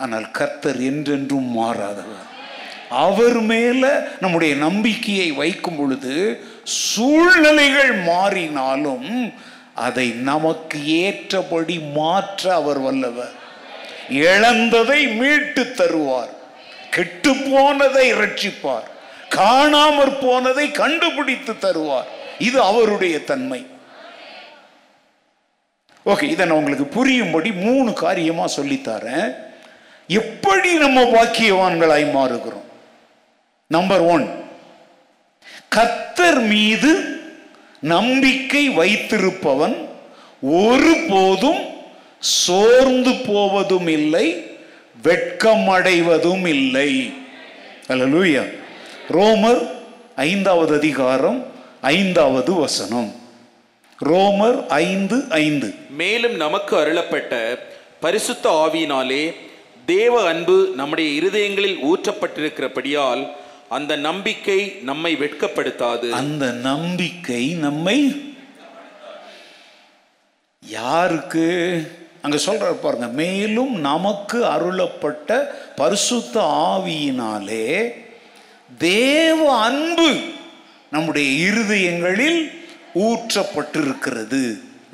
ஆனால் 0.00 0.27
கர்த்தர் 0.31 0.79
என்றென்றும் 0.81 1.49
மாறாதவர் 1.53 2.26
அவர் 3.03 3.39
மேலே 3.43 3.91
நம்முடைய 4.19 4.53
நம்பிக்கையை 4.55 5.29
வைக்கும் 5.31 5.77
பொழுது 5.77 6.15
சூழ்நிலைகள் 6.83 7.93
மாறினாலும் 8.03 9.10
அதை 9.77 10.07
நமக்கு 10.23 10.77
ஏற்றபடி 10.99 11.75
மாற்ற 11.93 12.43
அவர் 12.53 12.79
வல்லவர் 12.79 13.33
இழந்ததை 14.21 14.99
மீட்டு 15.13 15.63
தருவார் 15.71 16.31
கெட்டு 16.91 17.31
போனதை 17.41 18.05
ரட்சிப்பார் 18.13 18.88
காணாமற் 19.29 20.15
போனதை 20.21 20.67
கண்டுபிடித்து 20.73 21.53
தருவார் 21.57 22.07
இது 22.39 22.60
அவருடைய 22.62 23.15
தன்மை 23.23 23.62
ஓகே 26.05 26.25
இதை 26.29 26.43
நான் 26.45 26.60
உங்களுக்கு 26.60 26.88
புரியும்படி 26.89 27.49
மூணு 27.63 27.89
காரியமாக 27.95 28.55
சொல்லித்தாரேன் 28.57 29.27
எப்படி 30.10 30.71
நம்ம 30.77 30.99
பாக்கியவான்களாய் 31.13 32.05
மாறுகிறோம் 32.13 32.66
நம்பர் 33.71 34.03
ஒன் 34.07 34.25
கத்தர் 35.69 36.41
மீது 36.47 36.91
நம்பிக்கை 37.83 38.62
வைத்திருப்பவன் 38.75 39.73
ஒருபோதும் 40.60 41.63
சோர்ந்து 42.38 43.13
போவதும் 43.25 43.89
இல்லை 43.89 44.27
வெட்கமடைவதும் 45.03 46.45
இல்லை 46.47 46.91
ரோமர் 49.12 49.62
ஐந்தாவது 50.23 50.73
அதிகாரம் 50.75 51.39
ஐந்தாவது 51.91 52.53
வசனம் 52.60 53.10
ரோமர் 53.99 54.57
ஐந்து 54.79 55.17
ஐந்து 55.38 55.69
மேலும் 55.95 56.38
நமக்கு 56.38 56.73
அருளப்பட்ட 56.77 57.33
பரிசுத்த 57.99 58.47
ஆவியினாலே 58.60 59.23
தேவ 59.88 60.15
அன்பு 60.27 60.57
நம்முடைய 60.75 61.10
இருதயங்களில் 61.19 61.77
ஊற்றப்பட்டிருக்கிறபடியால் 61.83 63.23
அந்த 63.71 63.93
நம்பிக்கை 64.03 64.60
நம்மை 64.83 65.12
வெட்கப்படுத்தாது 65.17 66.10
அந்த 66.17 66.45
நம்பிக்கை 66.63 67.43
நம்மை 67.60 67.97
யாருக்கு 70.63 71.45
அங்கே 72.21 72.39
சொல்கிற 72.39 72.69
பாருங்க 72.75 73.07
மேலும் 73.15 73.73
நமக்கு 73.81 74.38
அருளப்பட்ட 74.45 75.29
பரிசுத்த 75.75 76.36
ஆவியினாலே 76.67 77.67
தேவ 78.81 79.39
அன்பு 79.60 80.10
நம்முடைய 80.91 81.27
இருதயங்களில் 81.45 82.39
ஊற்றப்பட்டிருக்கிறது 83.01 84.41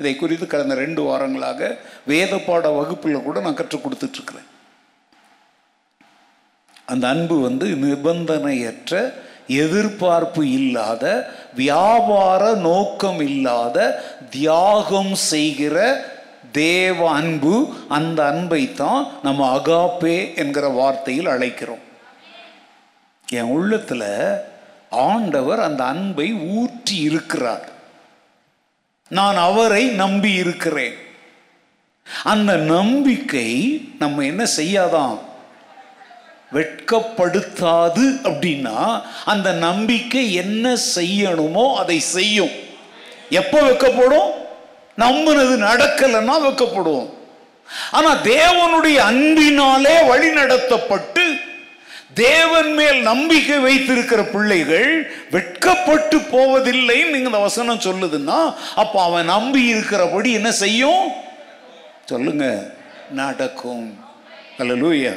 இதை 0.00 0.12
குறித்து 0.14 0.46
கடந்த 0.46 0.74
ரெண்டு 0.74 1.02
வாரங்களாக 1.02 1.70
வேத 2.04 2.34
பாட 2.38 2.70
வகுப்பில் 2.72 3.24
கூட 3.24 3.40
நான் 3.40 3.60
கற்றுக் 3.60 3.84
கொடுத்துட்ருக்கிறேன் 3.84 4.48
அந்த 6.88 7.04
அன்பு 7.08 7.36
வந்து 7.40 7.66
நிபந்தனையற்ற 7.82 8.94
எதிர்பார்ப்பு 9.58 10.42
இல்லாத 10.50 11.04
வியாபார 11.54 12.42
நோக்கம் 12.62 13.20
இல்லாத 13.20 13.78
தியாகம் 14.30 15.14
செய்கிற 15.30 15.76
தேவ 16.52 16.98
அன்பு 17.10 17.54
அந்த 17.88 18.18
அன்பை 18.24 18.62
தான் 18.74 19.02
நம்ம 19.22 19.46
அகாப்பே 19.54 20.16
என்கிற 20.34 20.66
வார்த்தையில் 20.72 21.30
அழைக்கிறோம் 21.30 21.84
என் 23.28 23.50
உள்ளத்தில் 23.50 24.08
ஆண்டவர் 25.04 25.60
அந்த 25.60 25.82
அன்பை 25.84 26.28
ஊற்றி 26.54 26.96
இருக்கிறார் 27.00 27.66
நான் 29.10 29.38
அவரை 29.40 29.84
நம்பி 29.94 30.30
இருக்கிறேன் 30.34 30.96
அந்த 32.26 32.52
நம்பிக்கை 32.68 33.48
நம்ம 33.98 34.24
என்ன 34.24 34.42
செய்யாதான் 34.56 35.16
வெட்கப்படுத்தாது 36.52 38.04
அப்படின்னா 38.24 38.78
அந்த 39.24 39.48
நம்பிக்கை 39.60 40.24
என்ன 40.34 40.74
செய்யணுமோ 40.94 41.64
அதை 41.74 41.98
செய்யும் 42.10 42.54
எப்போ 43.32 43.58
வைக்கப்படும் 43.60 44.30
நம்பினது 44.98 45.54
நடக்கலைன்னா 45.64 46.36
வைக்கப்படும் 46.40 47.06
ஆனால் 47.92 48.22
தேவனுடைய 48.26 48.98
அன்பினாலே 49.06 49.96
வழி 50.06 50.28
நடத்தப்பட்டு 50.32 51.24
தேவன் 52.18 52.70
மேல் 52.74 52.98
நம்பிக்கை 53.02 53.56
வைத்திருக்கிற 53.58 54.20
பிள்ளைகள் 54.24 54.90
வெட்கப்பட்டு 55.30 56.16
போவதில்லைன்னு 56.32 57.12
நீங்கள் 57.14 57.32
இந்த 57.32 57.40
வசனம் 57.40 57.84
சொல்லுதுன்னா 57.86 58.38
அப்போ 58.74 58.98
அவன் 59.04 59.30
நம்பி 59.34 59.62
இருக்கிறபடி 59.72 60.30
என்ன 60.32 60.50
செய்யும் 60.56 61.04
சொல்லுங்க 62.04 62.46
நடக்கும் 63.12 63.86
அல்ல 64.58 64.74
லூயா 64.76 65.14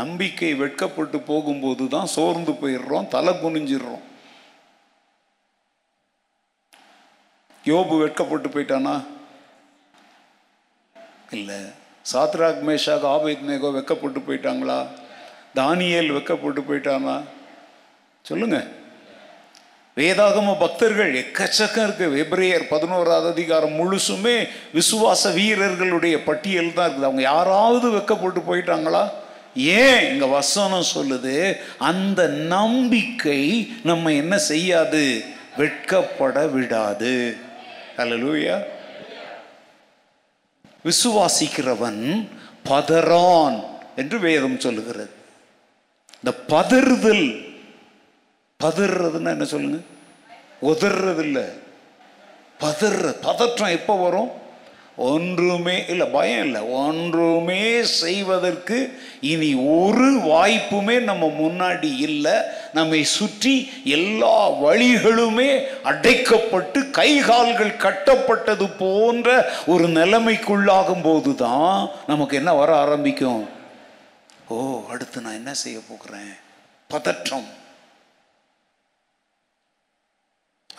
நம்பிக்கை 0.00 0.50
வெட்கப்பட்டு 0.54 1.18
போகும்போது 1.22 1.84
தான் 1.88 2.12
சோர்ந்து 2.14 2.52
போயிடுறோம் 2.54 3.08
தலை 3.08 3.32
குனிஞ்சிடுறோம் 3.36 4.04
யோபு 7.64 7.94
வெட்கப்பட்டு 7.98 8.48
போயிட்டானா 8.48 8.94
இல்லை 11.34 11.58
சாத்ராக் 12.06 12.62
மேஷாக் 12.62 13.06
ஆபேத் 13.10 13.46
மேகோ 13.48 13.68
வெக்கப்பட்டு 13.72 14.20
போயிட்டாங்களா 14.20 14.78
தானியல் 15.56 16.10
வெக்கப்பட்டு 16.12 16.62
போயிட்டானா 16.62 17.14
சொல்லுங்க 18.24 18.58
வேதாகம 19.96 20.54
பக்தர்கள் 20.56 21.12
எக்கச்சக்கம் 21.14 21.84
இருக்கு 21.84 22.06
வெப்ரேயர் 22.14 22.64
பதினோராவது 22.70 23.28
அதிகாரம் 23.34 23.76
முழுசுமே 23.80 24.36
விசுவாச 24.72 25.30
வீரர்களுடைய 25.36 26.14
பட்டியல் 26.24 26.72
தான் 26.72 26.86
இருக்குது 26.86 27.08
அவங்க 27.08 27.22
யாராவது 27.24 27.88
வெக்கப்பட்டு 27.90 28.40
போயிட்டாங்களா 28.46 29.02
ஏன் 29.56 30.00
இங்கே 30.12 30.28
வசனம் 30.28 30.92
சொல்லுது 30.94 31.34
அந்த 31.78 32.20
நம்பிக்கை 32.48 33.40
நம்ம 33.82 34.12
என்ன 34.12 34.34
செய்யாது 34.44 35.04
வெட்கப்பட 35.56 36.38
விடாது 36.50 37.14
அலலூயா 37.96 38.56
விசுவாசிக்கிறவன் 40.84 42.02
பதறான் 42.68 43.58
என்று 43.96 44.16
வேதம் 44.18 44.58
சொல்லுகிறது 44.58 45.12
இந்த 46.16 46.32
பதறுதல் 46.48 47.26
பதறதுன்னா 48.60 49.30
என்ன 49.30 49.46
சொல்லுங்க 49.46 49.80
உதர்றதில்லை 50.62 51.22
இல்லை 51.24 51.46
பதற 52.60 53.10
பதற்றம் 53.20 53.68
எப்போ 53.68 53.94
வரும் 53.96 54.30
ஒன்றுமே 55.02 55.74
இல்லை 55.88 56.06
பயம் 56.10 56.42
இல்லை 56.44 56.60
ஒன்றுமே 56.78 57.62
செய்வதற்கு 57.94 58.76
இனி 59.26 59.48
ஒரு 59.74 60.08
வாய்ப்புமே 60.24 60.96
நம்ம 61.00 61.30
முன்னாடி 61.38 61.90
இல்லை 62.00 62.36
நம்மை 62.72 63.00
சுற்றி 63.14 63.54
எல்லா 63.94 64.36
வழிகளுமே 64.60 65.50
அடைக்கப்பட்டு 65.84 66.80
கை 66.90 67.10
கால்கள் 67.20 67.72
கட்டப்பட்டது 67.76 68.68
போன்ற 68.78 69.28
ஒரு 69.66 69.88
நிலைமைக்குள்ளாகும் 69.90 71.04
போது 71.04 71.32
தான் 71.36 71.82
நமக்கு 72.06 72.36
என்ன 72.36 72.54
வர 72.54 72.70
ஆரம்பிக்கும் 72.76 73.44
ஓ 74.48 74.56
அடுத்து 74.88 75.20
நான் 75.20 75.38
என்ன 75.38 75.52
செய்ய 75.56 75.78
போகிறேன் 75.82 76.32
பதற்றம் 76.90 77.50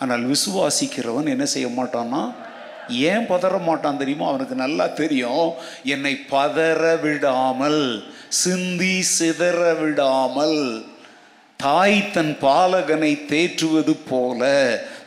ஆனால் 0.00 0.24
விசுவாசிக்கிறவன் 0.26 1.32
என்ன 1.32 1.44
செய்ய 1.46 1.68
மாட்டான்னா 1.70 2.22
ஏன் 3.04 3.24
பதற 3.26 3.54
மாட்டான் 3.60 3.98
தெரியுமோ 3.98 4.26
அவனுக்கு 4.28 4.56
நல்லா 4.56 4.86
தெரியும் 4.94 5.46
என்னை 5.86 6.14
பதற 6.30 6.82
விடாமல் 7.02 7.82
சிந்தி 8.40 8.96
சிதற 9.12 9.60
விடாமல் 9.80 10.60
தாய் 11.60 12.00
தன் 12.12 12.34
பாலகனை 12.40 13.12
தேற்றுவது 13.28 13.94
போல 14.08 14.42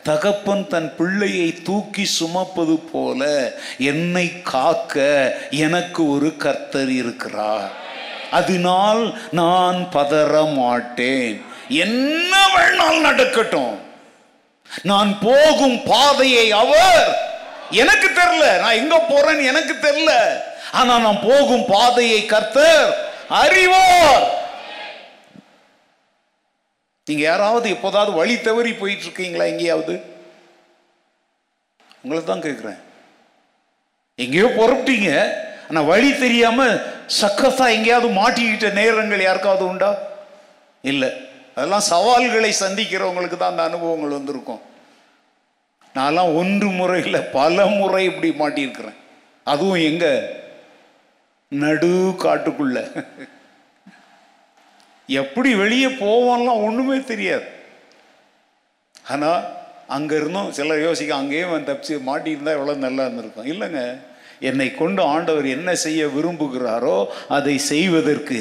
தகப்பன் 0.03 0.63
தன் 0.67 0.89
பிள்ளையை 0.95 1.49
தூக்கி 1.63 2.05
சுமப்பது 2.11 2.75
போல 2.91 3.21
என்னை 3.89 4.27
காக்க 4.43 4.95
எனக்கு 5.57 6.01
ஒரு 6.09 6.29
கர்த்தர் 6.37 6.91
இருக்கிறார் 6.93 7.69
அதனால் 8.31 9.03
நான் 9.33 9.79
பதற 9.91 10.33
மாட்டேன் 10.55 11.37
என்ன 11.79 12.33
வேணால் 12.55 12.99
நடக்கட்டும் 13.01 13.75
நான் 14.83 15.11
போகும் 15.21 15.79
பாதையை 15.85 16.47
அவர் 16.53 17.07
எனக்கு 17.75 18.07
தெரில 18.11 18.45
நான் 18.61 18.79
எங்க 18.81 18.97
போறேன்னு 19.03 19.43
எனக்கு 19.43 19.73
தெரில 19.79 20.11
ஆனா 20.73 20.93
நான் 20.99 21.23
போகும் 21.23 21.65
பாதையை 21.65 22.21
கர்த்தர் 22.25 22.89
அறிவார் 23.39 24.25
நீங்க 27.07 27.23
யாராவது 27.25 27.67
எப்போதாவது 27.69 28.11
வழி 28.11 28.35
தவறி 28.39 28.71
போயிட்டு 28.73 29.05
இருக்கீங்களா 29.05 29.45
எங்கேயாவது 29.45 29.95
உங்களை 32.03 32.19
தான் 32.23 32.45
கேட்குறேன் 32.45 32.79
எங்கேயோ 34.19 34.47
புறப்பட்டீங்க 34.49 35.09
ஆனால் 35.67 35.85
வழி 35.85 36.09
தெரியாமல் 36.15 36.75
சக்கசா 37.19 37.65
எங்கேயாவது 37.69 38.09
மாட்டிக்கிட்ட 38.13 38.69
நேரங்கள் 38.73 39.25
யாருக்காவது 39.25 39.63
உண்டா 39.65 39.91
இல்லை 40.83 41.09
அதெல்லாம் 41.55 41.89
சவால்களை 41.89 42.51
சந்திக்கிறவங்களுக்கு 42.55 43.37
தான் 43.37 43.53
அந்த 43.53 43.63
அனுபவங்கள் 43.63 44.17
வந்திருக்கும் 44.17 44.61
நான்லாம் 45.95 46.33
ஒன்று 46.33 46.67
முறையில் 46.71 47.27
பல 47.31 47.65
முறை 47.69 48.01
இப்படி 48.05 48.29
மாட்டியிருக்கிறேன் 48.39 48.99
அதுவும் 49.47 49.81
எங்கே 49.81 50.11
நடு 51.51 51.93
காட்டுக்குள்ள 52.19 52.79
எப்படி 55.09 55.51
வெளியே 55.55 55.89
போவான்லாம் 56.01 56.63
ஒன்றுமே 56.63 56.97
தெரியாது 57.03 57.47
ஆனால் 59.05 59.41
அங்கே 59.87 60.15
இருந்தும் 60.15 60.51
சிலர் 60.51 60.83
யோசிக்க 60.83 61.13
அங்கேயும் 61.15 61.67
தப்பிச்சு 61.69 61.95
மாட்டியிருந்தால் 62.05 62.57
எவ்வளோ 62.57 62.75
நல்லா 62.79 63.05
இருந்திருக்கும் 63.05 63.49
இல்லைங்க 63.49 63.81
என்னை 64.41 64.67
கொண்டு 64.71 65.01
ஆண்டவர் 65.05 65.47
என்ன 65.47 65.69
செய்ய 65.75 66.01
விரும்புகிறாரோ 66.07 66.97
அதை 67.29 67.55
செய்வதற்கு 67.65 68.39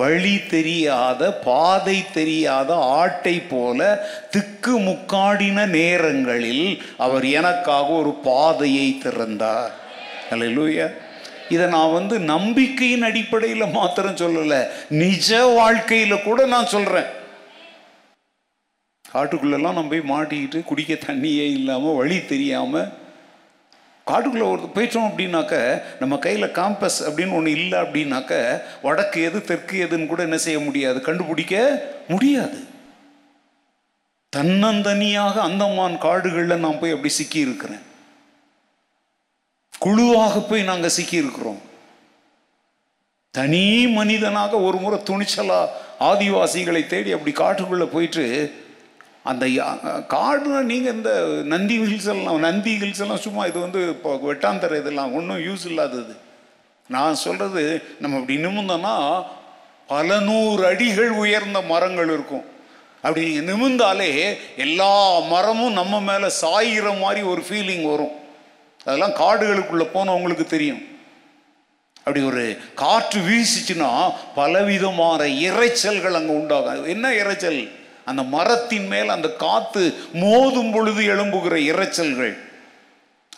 வழி 0.00 0.34
தெரியாத 0.48 1.30
பாதை 1.44 1.98
தெரியாத 2.12 2.70
ஆட்டை 2.96 3.36
போல 3.48 3.80
திக்கு 4.30 4.74
முக்காடின 4.80 5.66
நேரங்களில் 5.72 6.66
அவர் 6.98 7.26
எனக்காக 7.32 7.88
ஒரு 7.94 8.14
பாதையை 8.24 8.88
திறந்தார் 8.98 9.74
அல்லூயா 10.32 10.88
இதை 11.48 11.66
நான் 11.68 11.92
வந்து 11.92 12.16
நம்பிக்கையின் 12.30 13.06
அடிப்படையில் 13.08 13.72
மாத்திரம் 13.72 14.20
சொல்லலை 14.20 14.60
நிஜ 14.96 15.28
வாழ்க்கையில் 15.52 16.24
கூட 16.24 16.46
நான் 16.46 16.72
சொல்கிறேன் 16.72 17.10
காட்டுக்குள்ளெல்லாம் 19.04 19.76
நம்ம 19.76 19.90
போய் 19.90 20.10
மாட்டிக்கிட்டு 20.10 20.60
குடிக்க 20.64 20.94
தண்ணியே 21.00 21.46
இல்லாமல் 21.52 21.94
வழி 21.94 22.16
தெரியாமல் 22.24 22.88
காட்டுக்குள்ளே 24.06 24.46
ஒரு 24.48 24.68
போயிட்டோம் 24.74 25.06
அப்படின்னாக்க 25.08 25.54
நம்ம 25.98 26.14
கையில் 26.18 26.54
காம்பஸ் 26.54 26.98
அப்படின்னு 27.06 27.34
ஒன்று 27.34 27.54
இல்லை 27.56 27.78
அப்படின்னாக்க 27.78 28.34
வடக்கு 28.82 29.18
எது 29.22 29.38
தெற்கு 29.42 29.76
எதுன்னு 29.78 30.06
கூட 30.06 30.20
என்ன 30.22 30.38
செய்ய 30.38 30.58
முடியாது 30.58 30.98
கண்டுபிடிக்க 31.00 31.54
முடியாது 32.08 32.60
தன்னந்தனியாக 34.32 35.34
அந்தமான் 35.40 35.96
காடுகளில் 35.98 36.62
நான் 36.62 36.78
போய் 36.78 36.94
அப்படி 36.94 37.12
சிக்கி 37.12 37.40
இருக்கிறேன் 37.40 37.82
குழுவாக 39.72 40.38
போய் 40.42 40.62
நாங்கள் 40.62 40.94
சிக்கி 40.96 41.16
இருக்கிறோம் 41.16 41.60
தனி 43.34 43.64
மனிதனாக 43.92 44.60
ஒரு 44.60 44.78
முறை 44.78 44.98
துணிச்சலா 45.02 45.60
ஆதிவாசிகளை 46.02 46.82
தேடி 46.86 47.10
அப்படி 47.12 47.32
காட்டுக்குள்ளே 47.36 47.88
போயிட்டு 47.88 48.24
அந்த 49.26 49.44
காடுனா 50.08 50.58
நீங்கள் 50.64 50.94
இந்த 50.96 51.10
நந்தி 51.46 51.76
ஹில்ஸ் 51.82 52.08
எல்லாம் 52.12 52.40
நந்தி 52.40 52.74
ஹில்ஸ் 52.82 53.02
எல்லாம் 53.04 53.22
சும்மா 53.24 53.44
இது 53.46 53.58
வந்து 53.58 53.80
இப்போ 53.88 54.10
வெட்டாந்தர 54.24 54.76
இதெல்லாம் 54.76 55.14
ஒன்றும் 55.14 55.42
யூஸ் 55.46 55.64
இல்லாதது 55.66 56.14
நான் 56.90 57.22
சொல்கிறது 57.22 57.62
நம்ம 58.00 58.18
அப்படி 58.18 58.36
நிமிந்தோன்னா 58.40 58.94
பல 59.88 60.18
நூறு 60.20 60.62
அடிகள் 60.66 61.10
உயர்ந்த 61.22 61.58
மரங்கள் 61.66 62.12
இருக்கும் 62.12 62.44
அப்படி 63.04 63.24
நீங்கள் 63.26 63.48
நிமிந்தாலே 63.50 64.10
எல்லா 64.56 64.92
மரமும் 65.32 65.76
நம்ம 65.76 66.00
மேலே 66.00 66.28
சாயிற 66.42 66.86
மாதிரி 67.00 67.20
ஒரு 67.32 67.42
ஃபீலிங் 67.48 67.86
வரும் 67.90 68.14
அதெல்லாம் 68.86 69.18
காடுகளுக்குள்ளே 69.20 69.86
போனவங்களுக்கு 69.88 70.46
தெரியும் 70.46 70.82
அப்படி 71.98 72.20
ஒரு 72.24 72.44
காற்று 72.74 73.20
வீசிச்சுன்னா 73.22 73.90
பலவிதமான 74.34 75.22
இறைச்சல்கள் 75.42 76.18
அங்கே 76.18 76.34
உண்டாகும் 76.34 76.88
என்ன 76.88 77.06
இறைச்சல் 77.18 77.60
அந்த 78.06 78.22
மரத்தின் 78.32 78.88
மேல் 78.88 79.14
அந்த 79.14 79.28
காற்று 79.38 79.84
மோதும் 80.14 80.72
பொழுது 80.72 81.02
எழும்புகிற 81.12 81.56
இறைச்சல்கள் 81.70 82.34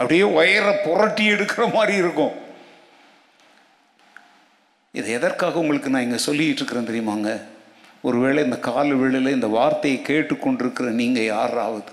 அப்படியே 0.00 0.25
ஒயரை 0.35 0.75
புரட்டி 0.83 1.25
எடுக்கிற 1.27 1.63
மாதிரி 1.73 1.95
இருக்கும் 1.97 2.35
இது 4.95 5.09
எதற்காக 5.13 5.59
உங்களுக்கு 5.59 5.91
நான் 5.91 6.07
இங்கே 6.07 6.21
சொல்லிகிட்டு 6.23 6.61
இருக்கிறேன் 6.61 6.91
தெரியுமாங்க 6.91 7.31
ஒருவேளை 8.01 8.41
இந்த 8.45 8.59
கால 8.61 8.89
வேளையில் 8.95 9.37
இந்த 9.37 9.49
வார்த்தையை 9.51 9.99
கேட்டுக்கொண்டிருக்கிற 10.03 10.91
நீங்கள் 10.95 11.29
யாராவது 11.29 11.91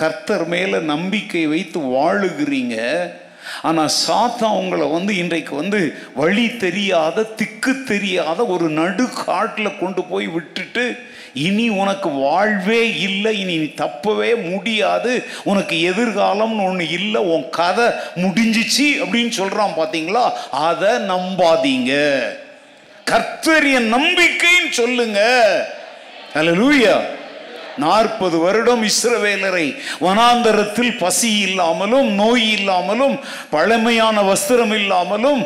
கர்த்தர் 0.00 0.44
மேலே 0.46 0.78
நம்பிக்கை 0.84 1.42
வைத்து 1.46 1.78
வாழுகிறீங்க 1.90 2.76
ஆனால் 3.62 3.94
சாத்தா 3.98 4.48
உங்களை 4.52 4.86
வந்து 4.88 5.12
இன்றைக்கு 5.16 5.54
வந்து 5.54 5.80
வழி 6.14 6.46
தெரியாத 6.56 7.26
திக்கு 7.36 7.72
தெரியாத 7.84 8.40
ஒரு 8.46 8.66
நடு 8.70 9.04
காட்டில் 9.18 9.78
கொண்டு 9.78 10.02
போய் 10.04 10.28
விட்டுட்டு 10.28 10.84
இனி 11.42 11.66
உனக்கு 11.76 12.08
வாழ்வே 12.18 12.80
இல்லை 12.98 13.32
இனி 13.40 13.56
நீ 13.56 13.68
தப்பவே 13.80 14.30
முடியாது 14.44 15.12
உனக்கு 15.44 15.76
எதிர்காலம்னு 15.82 16.64
ஒன்று 16.64 16.86
இல்லை 16.90 17.22
உன் 17.26 17.46
கதை 17.50 17.88
முடிஞ்சிச்சு 18.16 18.88
அப்படின்னு 19.00 19.32
சொல்கிறான் 19.32 19.78
பார்த்தீங்களா 19.78 20.24
அதை 20.62 20.92
நம்பாதீங்க 21.08 21.94
கர்த்தரிய 23.06 23.78
நம்பிக்கைன்னு 23.88 24.72
சொல்லுங்க 24.72 25.20
லூயா 26.54 26.94
நாற்பது 27.78 28.36
வருடம் 28.38 28.82
இஸ்ரவேலரை 28.82 29.66
வனாந்தரத்தில் 30.00 30.94
பசி 30.96 31.30
இல்லாமலும் 31.38 32.08
நோய் 32.14 32.46
இல்லாமலும் 32.50 33.16
பழமையான 33.50 34.22
வஸ்திரம் 34.22 34.74
இல்லாமலும் 34.74 35.40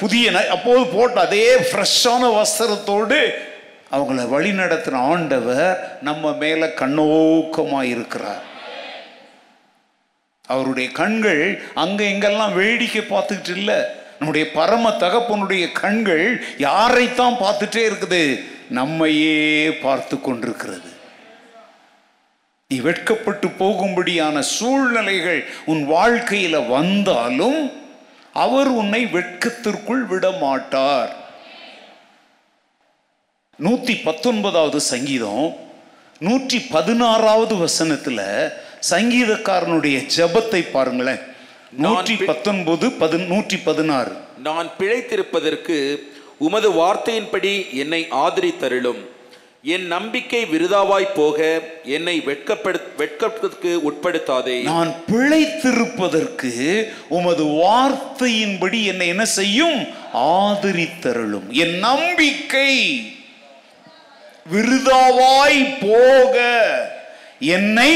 புதிய 0.00 0.30
அப்போது 0.50 0.84
போட்ட 0.86 1.20
அதே 1.20 1.46
ஃப்ரெஷ்ஷான 1.68 2.30
வஸ்திரத்தோடு 2.34 3.20
அவங்கள 3.90 4.22
வழி 4.28 4.50
நடத்தின 4.52 5.02
ஆண்டவர் 5.08 5.68
நம்ம 6.00 6.32
மேலே 6.36 6.66
கண்ணோக்கமாக 6.74 7.90
இருக்கிறார் 7.90 8.44
அவருடைய 10.48 10.88
கண்கள் 10.92 11.42
அங்கே 11.74 12.04
எங்கெல்லாம் 12.10 12.54
வேடிக்கை 12.54 13.02
பார்த்துக்கிட்டு 13.04 13.54
இல்லை 13.54 13.78
நம்முடைய 14.18 14.44
பரம 14.50 14.92
தகப்பனுடைய 14.98 15.64
கண்கள் 15.72 16.24
யாரைத்தான் 16.58 17.36
பார்த்துட்டே 17.38 17.82
இருக்குது 17.84 18.22
நம்மையே 18.70 19.42
பார்த்து 19.82 20.16
கொண்டிருக்கிறது 20.18 20.90
நீ 22.70 22.76
வெட்கப்பட்டு 22.80 23.48
போகும்படியான 23.58 24.38
சூழ்நிலைகள் 24.50 25.38
உன் 25.64 25.84
வாழ்க்கையில் 25.86 26.66
வந்தாலும் 26.68 27.60
அவர் 28.36 28.70
உன்னை 28.72 29.02
வெட்கத்திற்குள் 29.12 30.04
விட 30.06 30.26
மாட்டார் 30.40 31.12
நூற்றி 33.58 33.94
பத்தொன்பதாவது 34.00 34.78
சங்கீதம் 34.88 35.46
நூற்றி 36.20 36.58
பதினாறாவது 36.70 37.54
வசனத்தில் 37.56 38.20
சங்கீதக்காரனுடைய 38.88 39.96
ஜபத்தை 40.14 40.60
பாருங்களேன் 40.68 41.22
நூற்றி 41.78 42.14
பத்தொன்பது 42.22 42.86
பது 42.92 43.18
நூற்றி 43.24 43.58
பதினாறு 43.64 44.12
நான் 44.44 44.68
பிழைத்திருப்பதற்கு 44.78 45.76
உமது 46.40 46.68
வார்த்தையின்படி 46.74 47.52
என்னை 47.78 48.02
ஆதரித்தருளும் 48.20 49.02
என் 49.66 49.86
நம்பிக்கை 49.86 50.42
விருதாவாய் 50.50 51.14
போக 51.14 51.38
என்னை 51.90 52.16
வெட்கப்படு 52.24 52.80
வெட்கத்திற்கு 52.98 53.72
உட்படுத்தாதே 53.88 54.56
நான் 54.68 54.92
பிழைத்திருப்பதற்கு 55.08 56.52
உமது 57.10 57.46
வார்த்தையின்படி 57.58 58.80
என்னை 58.84 59.08
என்ன 59.08 59.26
செய்யும் 59.34 59.78
ஆதரித்தருளும் 60.32 61.48
என் 61.58 61.78
நம்பிக்கை 61.82 62.72
விருதாவாய் 64.48 65.60
போக 65.80 66.36
என்னை 67.54 67.92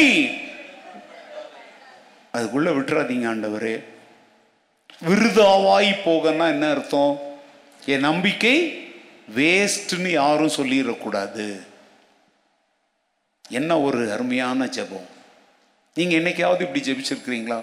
அதுக்குள்ள 2.34 2.70
விட்டுறாதீங்க 2.74 3.26
ஆண்டவரே 3.30 3.74
விருதாவாய் 5.02 5.92
போகன்னா 6.04 6.46
என்ன 6.48 6.66
அர்த்தம் 6.68 7.14
என் 7.82 8.06
நம்பிக்கை 8.08 8.56
வேஸ்ட்னு 9.36 10.10
யாரும் 10.12 10.56
சொல்லிடக்கூடாது 10.56 11.46
என்ன 13.50 13.70
ஒரு 13.80 14.00
அருமையான 14.12 14.66
ஜபம் 14.76 15.08
நீங்கள் 15.96 16.18
என்னைக்காவது 16.18 16.64
இப்படி 16.64 16.82
ஜபிச்சிருக்கிறீங்களா 16.82 17.58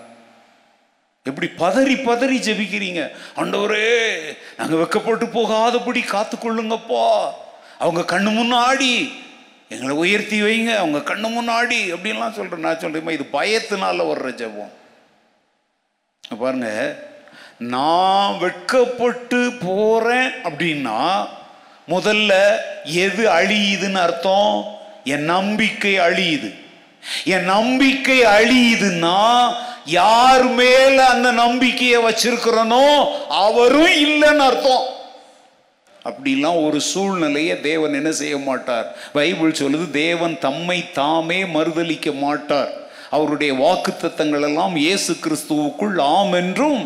எப்படி 1.26 1.47
பதறி 1.58 1.95
பதறி 2.02 2.38
ஜபிக்கிறீங்க 2.39 3.02
ஆண்டவரே 3.36 3.88
நாங்கள் 4.58 4.82
வெக்கப்பட்டு 4.82 5.26
போகாதபடி 5.30 6.02
காத்துக்கொள்ளுங்கப்பா 6.06 7.08
அவங்க 7.80 8.02
கண்ணு 8.06 8.32
முன்னாடி 8.32 8.93
எங்களை 9.70 9.93
உயர்த்தி 9.95 10.38
வைங்க 10.41 10.72
அவங்க 10.78 11.00
கண்ணு 11.10 11.28
முன்னாடி 11.30 11.80
அப்படின்லாம் 11.91 12.38
சொல்கிறேன் 12.38 12.66
நான் 12.66 12.82
சொல்கிறேமா 12.82 13.14
இது 13.14 13.26
பயத்தினால 13.34 14.08
வர்ற 14.08 14.30
ஜபம் 14.36 14.74
பாருங்க 16.24 16.72
நான் 17.70 18.34
வெட்கப்பட்டு 18.38 19.39
போகிறேன் 19.60 20.30
அப்படின்னா 20.43 20.97
முதல்ல 21.88 22.34
எது 23.04 23.24
அழியுதுன்னு 23.32 24.00
அர்த்தம் 24.00 24.58
என் 25.14 25.26
நம்பிக்கை 25.26 25.93
அழியுது 26.00 26.50
என் 27.26 27.47
நம்பிக்கை 27.47 28.20
அழியுதுன்னா 28.34 29.18
யார் 29.93 30.45
மேல 30.54 30.97
அந்த 31.08 31.30
நம்பிக்கையை 31.36 32.00
வச்சிருக்கிறனோ 32.04 32.86
அவரும் 33.41 33.93
இல்லைன்னு 34.00 34.45
அர்த்தம் 34.45 34.86
அப்படிலாம் 36.06 36.60
ஒரு 36.66 36.80
சூழ்நிலையை 36.89 37.56
தேவன் 37.62 37.97
என்ன 38.00 38.12
செய்ய 38.20 38.36
மாட்டார் 38.39 38.88
பைபிள் 39.12 39.60
சொல்லுது 39.62 39.88
தேவன் 39.97 40.36
தம்மை 40.39 40.80
தாமே 40.93 41.39
மறுதளிக்க 41.56 42.14
மாட்டார் 42.20 42.72
அவருடைய 43.10 43.52
வாக்கு 43.56 43.91
தத்தங்கள் 43.95 44.43
எல்லாம் 44.43 44.76
இயேசு 44.78 45.14
கிறிஸ்துவுக்குள் 45.24 45.97
ஆம் 46.08 46.34
என்றும் 46.36 46.82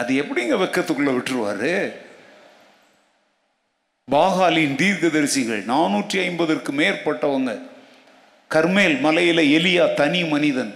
அது 0.00 0.14
எப்படிங்க 0.14 0.56
வெக்கத்துக்குள்ள 0.58 1.12
விட்டுருவாரு 1.14 1.74
பாகாலின் 4.08 4.74
தீர்க்கதரிசிகள் 4.76 5.62
நானூற்றி 5.66 6.16
ஐம்பதற்கு 6.20 6.72
மேற்பட்டவங்க 6.72 7.52
கர்மேல் 8.50 8.96
மலையில 9.00 9.40
எலியா 9.54 9.84
தனி 9.94 10.20
மனிதன் 10.24 10.72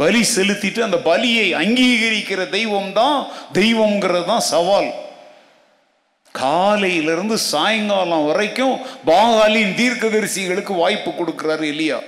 பலி 0.00 0.22
செலுத்திட்டு 0.28 0.80
அந்த 0.82 0.98
பலியை 1.04 1.46
அங்கீகரிக்கிற 1.54 2.40
தெய்வம் 2.50 2.90
தான் 2.92 3.18
தெய்வம்ங்கிறது 3.52 4.26
தான் 4.26 4.44
சவால் 4.48 4.88
காலையிலிருந்து 6.36 7.36
சாயங்காலம் 7.50 8.26
வரைக்கும் 8.26 8.74
பாகாலின் 9.06 9.72
தீர்க்கதரிசிகளுக்கு 9.74 10.74
வாய்ப்பு 10.74 11.10
கொடுக்குறாரு 11.12 11.66
இல்லையா 11.66 11.98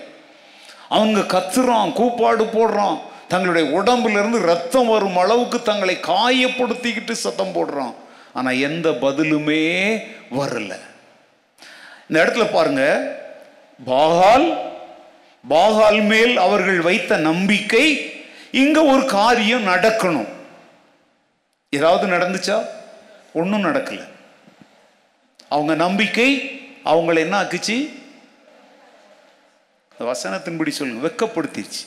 அவங்க 0.88 1.20
கத்துறான் 1.32 1.90
கூப்பாடு 1.92 2.44
போடுறான் 2.48 2.98
தங்களுடைய 3.28 3.64
உடம்புலேருந்து 3.78 4.38
ரத்தம் 4.44 4.88
வரும் 4.88 5.18
அளவுக்கு 5.18 5.58
தங்களை 5.62 5.96
காயப்படுத்திக்கிட்டு 6.04 7.14
சத்தம் 7.16 7.54
போடுறான் 7.54 7.94
ஆனால் 8.34 8.60
எந்த 8.60 8.88
பதிலுமே 9.02 9.64
வரல 10.32 10.72
இந்த 12.06 12.16
இடத்துல 12.22 12.46
பாருங்க 12.50 12.84
பாகால் 13.80 14.46
பாகால் 15.44 16.00
மேல் 16.02 16.34
அவர்கள் 16.38 16.80
வைத்த 16.80 17.16
நம்பிக்கை 17.26 17.86
இங்க 18.54 18.78
ஒரு 18.84 19.02
காரியம் 19.10 19.68
நடக்கணும் 19.68 20.30
ஏதாவது 21.72 22.06
நடந்துச்சா 22.06 22.56
ஒன்றும் 23.32 23.66
நடக்கலை 23.66 24.06
அவங்க 25.50 25.72
நம்பிக்கை 25.76 26.30
அவங்கள 26.84 27.18
என்ன 27.20 27.36
ஆக்குச்சு 27.38 27.76
வசனத்தின்படி 30.00 30.72
சொல்லுங்க 30.72 31.04
வெக்கப்படுத்திடுச்சு 31.06 31.84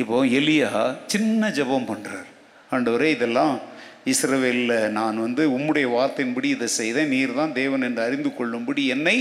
இப்போ 0.00 0.16
எளியா 0.38 0.70
சின்ன 1.06 1.50
ஜபம் 1.50 1.88
பண்ணுறார் 1.88 2.30
ஆண்டவரே 2.70 3.10
இதெல்லாம் 3.10 3.54
இஸ்ரவேலில் 4.04 4.74
நான் 4.90 5.16
வந்து 5.16 5.42
உம்முடைய 5.50 5.86
வார்த்தையின்படி 5.92 6.48
இதை 6.48 6.68
செய்தேன் 6.74 7.08
நீர் 7.08 7.32
தான் 7.34 7.52
தேவன் 7.52 7.82
என்று 7.82 8.02
அறிந்து 8.02 8.30
கொள்ளும்படி 8.32 8.82
என்னை 8.86 9.16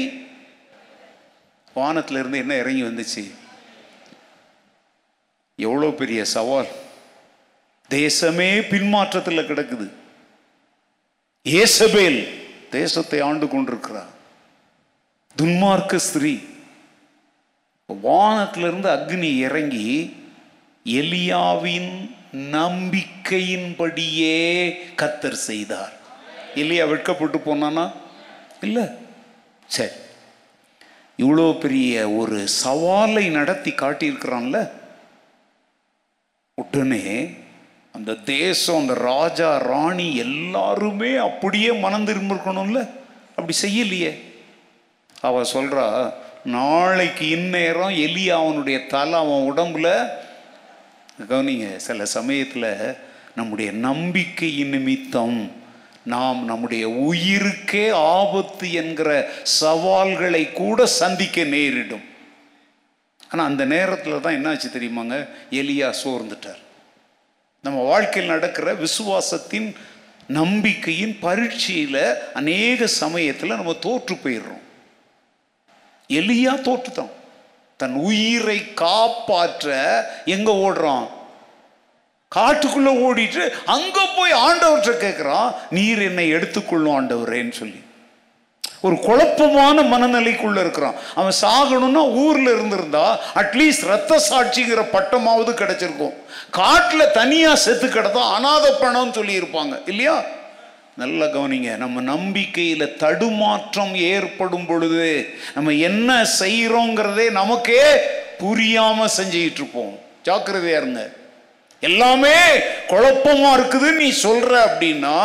வானத்திலிருந்து 1.76 2.38
என்ன 2.38 2.56
இறங்கி 2.56 2.84
வந்துச்சு 2.84 3.24
எவ்வளோ 5.60 5.90
பெரிய 5.92 6.22
சவால் 6.28 6.70
தேசமே 7.90 8.50
பின்மாற்றத்தில் 8.70 9.48
கிடக்குது 9.48 9.88
ஏசபேல் 11.46 12.20
தேசத்தை 12.72 13.20
ஆண்டு 13.22 13.46
கொண்டிருக்கிறார் 13.48 14.12
துன்மார்க்க 15.36 15.98
ஸ்திரீ 16.02 16.34
வானத்திலிருந்து 17.90 18.90
அக்னி 18.92 19.32
இறங்கி 19.38 19.90
எலியாவின் 20.86 21.92
நம்பிக்கையின்படியே 22.56 24.40
கத்தர் 24.96 25.40
செய்தார் 25.42 25.94
எலியா 26.56 26.86
வெட்கப்பட்டு 26.88 27.40
போனானா 27.40 27.86
இல்லை 28.62 28.86
சரி 29.70 29.96
இவ்வளோ 31.20 31.46
பெரிய 31.60 31.92
ஒரு 32.18 32.38
சவாலை 32.64 33.26
நடத்தி 33.32 33.72
காட்டியிருக்கிறான்ல 33.74 34.58
உடனே 36.58 37.04
அந்த 37.96 38.12
தேசம் 38.28 38.80
அந்த 38.80 38.96
ராஜா 39.06 39.50
ராணி 39.66 40.08
எல்லாருமே 40.18 41.12
அப்படியே 41.26 41.72
மனம் 41.78 42.08
திரும்பிருக்கணும்ல 42.08 42.82
அப்படி 43.36 43.56
செய்யலையே 43.62 44.12
அவ 45.22 45.44
சொல்கிறா 45.54 45.86
நாளைக்கு 46.50 47.26
இந்நேரம் 47.30 47.94
எலி 48.00 48.26
அவனுடைய 48.32 48.78
தலை 48.86 49.20
அவன் 49.20 49.48
உடம்புல 49.52 49.88
கவனிங்க 51.24 51.68
சில 51.80 52.06
சமயத்தில் 52.14 52.72
நம்முடைய 53.36 53.70
நம்பிக்கையின் 53.86 54.70
நிமித்தம் 54.70 55.38
நாம் 56.06 56.42
நம்முடைய 56.46 56.86
உயிருக்கே 57.06 57.86
ஆபத்து 58.16 58.68
என்கிற 58.74 59.10
சவால்களை 59.60 60.44
கூட 60.54 60.86
சந்திக்க 60.96 61.46
நேரிடும் 61.46 62.06
ஆனால் 63.30 63.48
அந்த 63.48 63.64
நேரத்தில் 63.66 64.22
தான் 64.22 64.38
என்னாச்சு 64.38 64.70
தெரியுமாங்க 64.70 65.18
எலியா 65.54 65.90
சோர்ந்துட்டார் 66.04 66.62
நம்ம 67.66 67.80
வாழ்க்கையில் 67.84 68.32
நடக்கிற 68.32 68.74
விசுவாசத்தின் 68.78 69.68
நம்பிக்கையின் 70.30 71.16
பரீட்சையில் 71.22 72.02
அநேக 72.34 72.88
சமயத்தில் 72.96 73.56
நம்ம 73.56 73.76
தோற்று 73.80 74.16
போயிடுறோம் 74.16 74.64
எளியா 76.10 76.54
தோற்றுத்தான் 76.62 77.14
தன் 77.80 77.96
உயிரை 78.04 78.60
காப்பாற்ற 78.76 79.70
எங்கே 80.26 80.54
ஓடுறான் 80.62 81.08
காட்டுக்குள்ளே 82.32 82.94
ஓடிட்டு 83.02 83.44
அங்கே 83.66 84.04
போய் 84.16 84.40
ஆண்டவர்கிட்ட 84.42 84.94
கேட்குறான் 85.00 85.50
நீர் 85.70 86.02
என்னை 86.02 86.26
எடுத்துக்கொள்ளும் 86.30 86.96
ஆண்டவரேன்னு 86.96 87.56
சொல்லி 87.56 87.82
ஒரு 88.86 88.96
குழப்பமான 89.04 89.84
மனநிலைக்குள்ளே 89.92 90.62
இருக்கிறான் 90.62 90.98
அவன் 91.16 91.40
சாகணும்னா 91.42 92.04
ஊரில் 92.22 92.52
இருந்திருந்தா 92.54 93.06
அட்லீஸ்ட் 93.42 93.88
ரத்த 93.88 94.20
சாட்சிங்கிற 94.28 94.82
பட்டமாவது 94.92 95.54
கிடச்சிருக்கும் 95.54 96.16
காட்டில் 96.54 97.12
தனியாக 97.12 97.62
செத்து 97.62 97.88
கிடந்தா 97.90 98.24
அநாத 98.32 98.66
பணம்னு 98.78 99.18
சொல்லியிருப்பாங்க 99.18 99.76
இல்லையா 99.86 100.18
நல்ல 100.98 101.22
கவனிங்க 101.28 101.72
நம்ம 101.78 102.02
நம்பிக்கையில் 102.10 102.94
தடுமாற்றம் 102.98 103.96
ஏற்படும் 104.10 104.68
பொழுது 104.68 105.08
நம்ம 105.56 105.74
என்ன 105.84 106.10
செய்கிறோங்கிறதே 106.40 107.26
நமக்கே 107.34 107.84
புரியாமல் 108.40 109.16
செஞ்சுக்கிட்டு 109.18 109.62
இருப்போம் 109.62 109.94
ஜாக்கிரதையா 110.24 110.78
இருங்க 110.78 111.04
எல்லாமே 111.84 112.38
குழப்பமா 112.88 113.50
இருக்குது 113.56 113.90
நீ 113.94 114.08
சொல்ற 114.22 114.52
அப்படின்னா 114.68 115.18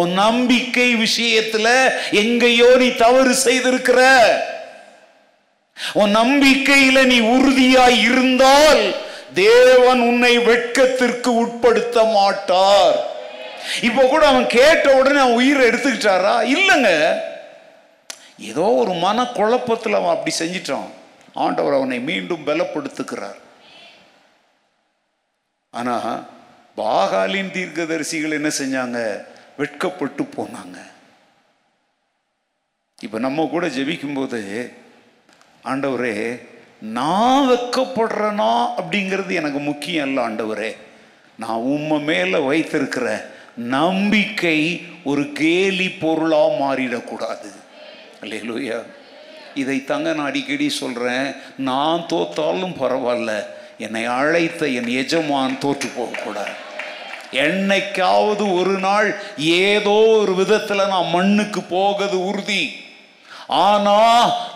உன் 0.00 0.12
நம்பிக்கை 0.16 0.88
விஷயத்துல 0.98 1.68
எங்கேயோ 2.22 2.68
நீ 2.76 2.88
தவறு 2.96 3.34
செய்திருக்கிற 3.46 4.00
உன் 5.96 6.12
நம்பிக்கையில 6.12 6.98
நீ 7.06 7.18
உறுதியாய் 7.32 7.98
இருந்தால் 8.00 8.82
தேவன் 9.40 10.00
உன்னை 10.00 10.34
வெட்கத்திற்கு 10.42 11.30
உட்படுத்த 11.34 12.04
மாட்டார் 12.10 12.96
இப்போ 13.82 14.02
கூட 14.04 14.22
அவன் 14.26 14.46
கேட்ட 14.50 14.86
உடனே 14.94 15.18
அவன் 15.22 15.38
உயிரை 15.38 15.62
எடுத்துக்கிட்டாரா 15.68 16.34
இல்லைங்க 16.54 16.90
ஏதோ 18.44 18.64
ஒரு 18.80 18.92
மன 18.98 19.18
குழப்பத்தில் 19.32 19.98
அவன் 19.98 20.14
அப்படி 20.14 20.32
செஞ்சிட்டான் 20.36 20.88
ஆண்டவர் 21.36 21.78
அவனை 21.78 21.98
மீண்டும் 22.02 22.46
பலப்படுத்துக்கிறார் 22.46 23.40
ஆனால் 25.74 26.12
பாகாலின் 26.78 27.50
தீர்க்கதரிசிகள் 27.50 28.36
என்ன 28.38 28.50
செஞ்சாங்க 28.58 28.98
வெட்கப்பட்டு 29.56 30.22
போனாங்க 30.36 30.78
இப்போ 32.98 33.18
நம்ம 33.18 33.46
கூட 33.46 33.66
ஜெபிக்கும்போது 33.68 34.40
ஆண்டவரே 35.64 36.16
நான் 36.90 37.46
வெக்கப்படுறேனா 37.48 38.52
அப்படிங்கிறது 38.76 39.32
எனக்கு 39.34 39.60
முக்கியம் 39.60 40.06
இல்லை 40.08 40.20
ஆண்டவரே 40.24 40.70
நான் 41.36 41.66
உண்மை 41.66 41.98
மேலே 42.02 42.38
வைத்திருக்கிற 42.40 43.06
நம்பிக்கை 43.72 44.58
ஒரு 45.04 45.22
கேலி 45.32 45.88
பொருளாக 45.98 46.60
மாறிடக்கூடாது 46.60 47.50
இல்லையிலூயா 48.22 48.78
இதைத்தாங்க 49.54 50.08
நான் 50.14 50.30
அடிக்கடி 50.30 50.66
சொல்கிறேன் 50.74 51.26
நான் 51.62 52.06
தோத்தாலும் 52.08 52.78
பரவாயில்ல 52.78 53.32
என்னை 53.80 54.04
அழைத்த 54.12 54.68
என் 54.78 54.90
எஜமான் 54.96 55.58
தோற்று 55.58 55.88
போகக்கூடாது 55.96 56.54
என்னைக்காவது 57.40 58.44
ஒரு 58.52 58.74
நாள் 58.78 59.08
ஏதோ 59.62 59.96
ஒரு 60.16 60.32
விதத்தில் 60.34 60.90
நான் 60.90 61.10
மண்ணுக்கு 61.10 61.60
போகிறது 61.66 62.18
உறுதி 62.22 62.64
ஆனா 63.58 63.98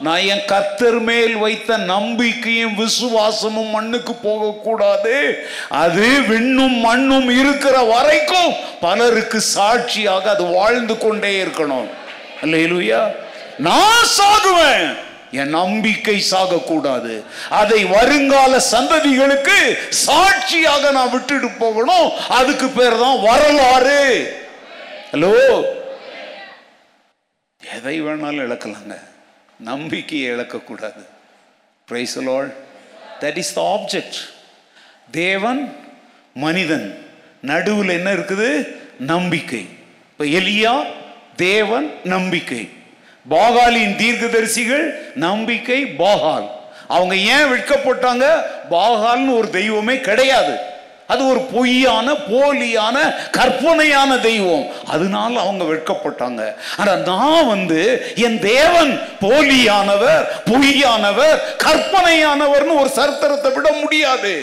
நான் 0.01 0.25
என் 0.27 0.47
கத்தர் 0.47 0.99
மேல் 1.01 1.35
வைத்த 1.37 1.77
நம்பிக்கையும் 1.87 2.75
விசுவாசமும் 2.75 3.71
மண்ணுக்கு 3.71 4.15
போகக்கூடாது 4.23 5.17
அது 5.75 6.09
விண்ணும் 6.29 6.79
மண்ணும் 6.81 7.29
இருக்கிற 7.33 7.77
வரைக்கும் 7.85 8.51
பலருக்கு 8.81 9.41
சாட்சியாக 9.51 10.31
அது 10.31 10.47
வாழ்ந்து 10.53 10.97
கொண்டே 10.97 11.33
இருக்கணும் 11.45 11.89
இல்லையா 12.43 13.03
நான் 13.61 14.11
சாகுவேன் 14.13 14.91
என் 15.33 15.53
நம்பிக்கை 15.53 16.17
சாகக்கூடாது 16.31 17.15
அதை 17.53 17.81
வருங்கால 17.89 18.53
சந்ததிகளுக்கு 18.71 19.59
சாட்சியாக 19.99 20.91
நான் 20.91 21.13
விட்டுட்டு 21.13 21.51
போகணும் 21.59 22.09
அதுக்கு 22.31 22.69
பேர் 22.71 22.97
தான் 22.99 23.21
வரலாறு 23.21 24.01
ஹலோ 25.11 25.35
எதை 27.61 27.97
வேணாலும் 28.01 28.45
இழக்கலாங்க 28.47 28.97
நம்பிக்கையை 29.63 30.27
இழக்கக்கூடாது 30.33 31.03
பிரைசலால் 31.89 32.51
தட் 33.23 33.39
இஸ் 33.39 33.55
த 33.55 33.63
ஆப்ஜெக்ட் 33.71 34.19
தேவன் 35.17 35.63
மனிதன் 36.37 36.89
நடுவில் 37.43 37.97
என்ன 37.99 38.11
இருக்குது 38.13 38.51
நம்பிக்கை 39.07 39.63
இப்போ 40.11 40.25
எலியா 40.35 40.75
தேவன் 41.41 41.87
நம்பிக்கை 42.07 42.63
பாகாலின் 43.29 43.97
தீர்க்கதரிசிகள் 43.97 44.85
நம்பிக்கை 45.17 45.81
பாகால் 45.99 46.49
அவங்க 46.89 47.15
ஏன் 47.15 47.51
விற்கப்பட்டாங்க 47.53 48.27
பாகால்னு 48.71 49.37
ஒரு 49.37 49.51
தெய்வமே 49.51 49.97
கிடையாது 50.01 50.55
அது 51.11 51.23
ஒரு 51.27 51.41
பொய்யான 51.53 52.09
போலியான 52.27 52.97
கற்பனையான 53.37 54.11
தெய்வம் 54.21 54.65
அதனால 54.91 55.33
அவங்க 55.41 55.65
வெட்கப்பட்டாங்க 55.71 56.43
ஆனா 56.79 56.93
நான் 57.09 57.47
வந்து 57.47 57.81
என் 58.25 58.39
தேவன் 58.47 58.93
போலியானவர் 59.25 60.25
பொய்யானவர் 60.51 61.37
கற்பனையானவர்னு 61.65 62.75
ஒரு 62.81 62.91
சரித்திரத்தை 62.97 63.53
விட 63.53 63.69
முடியாது 63.81 64.35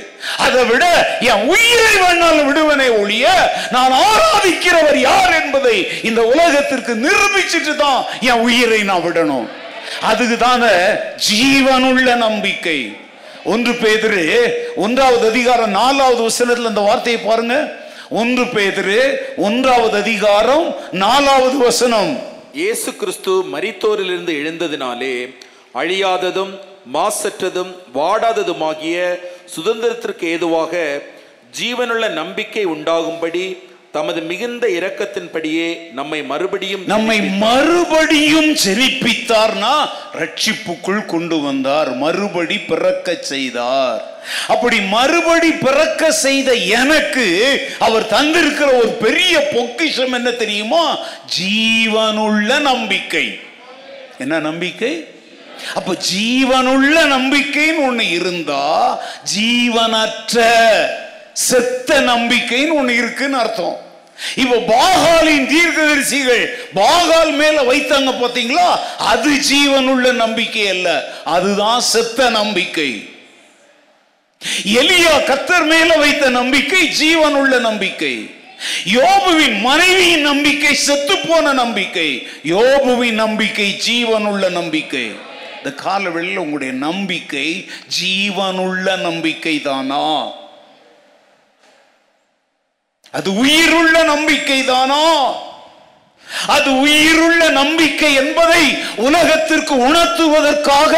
அதை 0.39 0.63
விட 0.65 0.85
என் 1.27 1.45
உயிரை 1.47 1.93
வேணாலும் 1.97 2.49
விடுவனே 2.49 2.89
ஒழிய 2.99 3.27
நான் 3.71 3.95
ஆராதிக்கிறவர் 4.03 4.99
யார் 5.03 5.33
என்பதை 5.41 5.77
இந்த 6.09 6.21
உலகத்திற்கு 6.31 6.95
நிரூபிச்சுட்டு 7.03 7.75
தான் 7.77 8.01
என் 8.27 8.43
உயிரை 8.47 8.81
நான் 8.83 9.05
விடணும் 9.07 9.47
அதுக்குதான 10.03 10.63
ஜீவனுள்ள 11.27 12.09
நம்பிக்கை 12.23 12.79
ஒன்று 13.47 13.73
பேதிரு 13.75 14.23
ஒன்றாவது 14.77 15.25
அதிகாரம் 15.27 15.73
நாலாவது 15.73 16.21
வசனத்தில் 16.23 16.69
அந்த 16.69 16.81
வார்த்தையை 16.81 17.19
பாருங்க 17.21 17.55
ஒன்று 18.13 18.43
பேதிரு 18.47 18.99
ஒன்றாவது 19.41 19.95
அதிகாரம் 19.97 20.65
நாலாவது 20.97 21.57
வசனம் 21.59 22.11
இயேசு 22.53 22.89
கிறிஸ்து 22.93 23.33
மரித்தோரிலிருந்து 23.53 24.33
எழுந்ததினாலே 24.41 25.15
அழியாததும் 25.75 26.53
மாசற்றதும் 26.93 27.71
வாடாததுமாகிய 27.95 28.97
சுதந்திரத்திற்கு 29.55 30.25
ஏதுவாக 30.27 30.73
ஜீவனுள்ள 31.57 32.05
நம்பிக்கை 32.13 32.63
உண்டாகும்படி 32.65 33.45
தமது 33.97 34.19
மிகுந்த 34.27 34.65
இரக்கத்தின்படியே 34.75 35.67
நம்மை 35.93 36.19
மறுபடியும் 36.31 36.83
நம்மை 36.87 37.17
மறுபடியும் 37.41 38.51
செழிப்பித்தார்னா 38.63 39.73
ரட்சிப்புக்குள் 40.17 41.01
கொண்டு 41.05 41.37
வந்தார் 41.41 41.89
மறுபடி 41.97 42.57
பிறக்க 42.63 43.15
செய்தார் 43.29 44.03
அப்படி 44.47 44.77
மறுபடி 44.89 45.49
பிறக்க 45.57 46.11
செய்த 46.19 46.49
எனக்கு 46.75 47.27
அவர் 47.79 48.05
தந்திருக்கிற 48.13 48.69
ஒரு 48.79 48.91
பெரிய 49.01 49.33
பொக்கிஷம் 49.51 50.15
என்ன 50.17 50.31
தெரியுமா 50.37 50.83
ஜீவனுள்ள 51.37 52.59
நம்பிக்கை 52.67 53.25
என்ன 54.19 54.35
நம்பிக்கை 54.41 54.93
அப்ப 55.75 55.93
ஜீவனுள்ள 56.09 56.97
நம்பிக்கைன்னு 57.07 57.83
ஒண்ணு 57.85 58.05
இருந்தா 58.17 58.63
ஜீவனற்ற 59.33 60.43
செத்த 61.45 61.99
நம்பிக்கைன்னு 62.05 62.77
ஒண்ணு 62.77 62.93
இருக்குன்னு 62.95 63.39
அர்த்தம் 63.39 63.77
இப்போ 64.41 64.57
பாகாலின் 64.69 65.45
தீர்க்கதரிசிகள் 65.47 66.43
பாகால் 66.75 67.33
மேல 67.33 67.57
வைத்தாங்க 67.63 68.11
பார்த்தீங்களா 68.15 68.69
அது 69.09 69.31
ஜீவனுள்ள 69.49 70.07
நம்பிக்கை 70.15 70.65
அல்ல 70.69 70.89
அதுதான் 71.27 71.81
செத்த 71.89 72.29
நம்பிக்கை 72.31 72.89
எலியா 74.77 75.13
கத்தர் 75.27 75.67
மேல 75.67 75.91
வைத்த 75.97 76.25
நம்பிக்கை 76.31 76.81
ஜீவனுள்ள 76.97 77.53
நம்பிக்கை 77.59 78.15
யோபுவின் 78.91 79.55
மனைவியின் 79.61 80.25
நம்பிக்கை 80.27 80.73
செத்து 80.79 81.15
போன 81.19 81.53
நம்பிக்கை 81.53 82.09
யோபுவின் 82.51 83.19
நம்பிக்கை 83.23 83.67
ஜீவனுள்ள 83.85 84.45
நம்பிக்கை 84.49 85.05
இந்த 85.57 85.71
காலவெளியில் 85.81 86.41
உங்களுடைய 86.41 86.73
நம்பிக்கை 86.79 87.47
ஜீவனுள்ள 87.97 88.87
நம்பிக்கை 89.01 89.55
தானா 89.61 90.03
அது 93.17 93.29
உயிருள்ள 93.35 93.95
நம்பிக்கை 94.03 94.59
தானோ 94.65 95.05
அது 96.47 96.69
உயிருள்ள 96.83 97.41
நம்பிக்கை 97.51 98.09
என்பதை 98.13 98.63
உலகத்திற்கு 98.97 99.75
உணர்த்துவதற்காக 99.87 100.93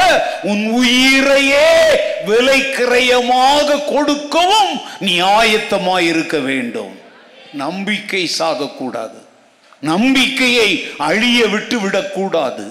உன் 0.43 0.63
உயிரையே 0.73 1.69
விலை 2.25 2.59
கிரயமாக 2.69 3.79
கொடுக்கவும் 3.85 4.73
நீ 4.99 5.15
இருக்க 6.03 6.37
வேண்டும் 6.39 6.93
நம்பிக்கை 7.57 8.23
சாகக்கூடாது 8.39 9.19
நம்பிக்கையை 9.83 10.69
அழிய 10.99 11.39
விட்டு 11.45 11.77
விடக்கூடாது 11.79 12.67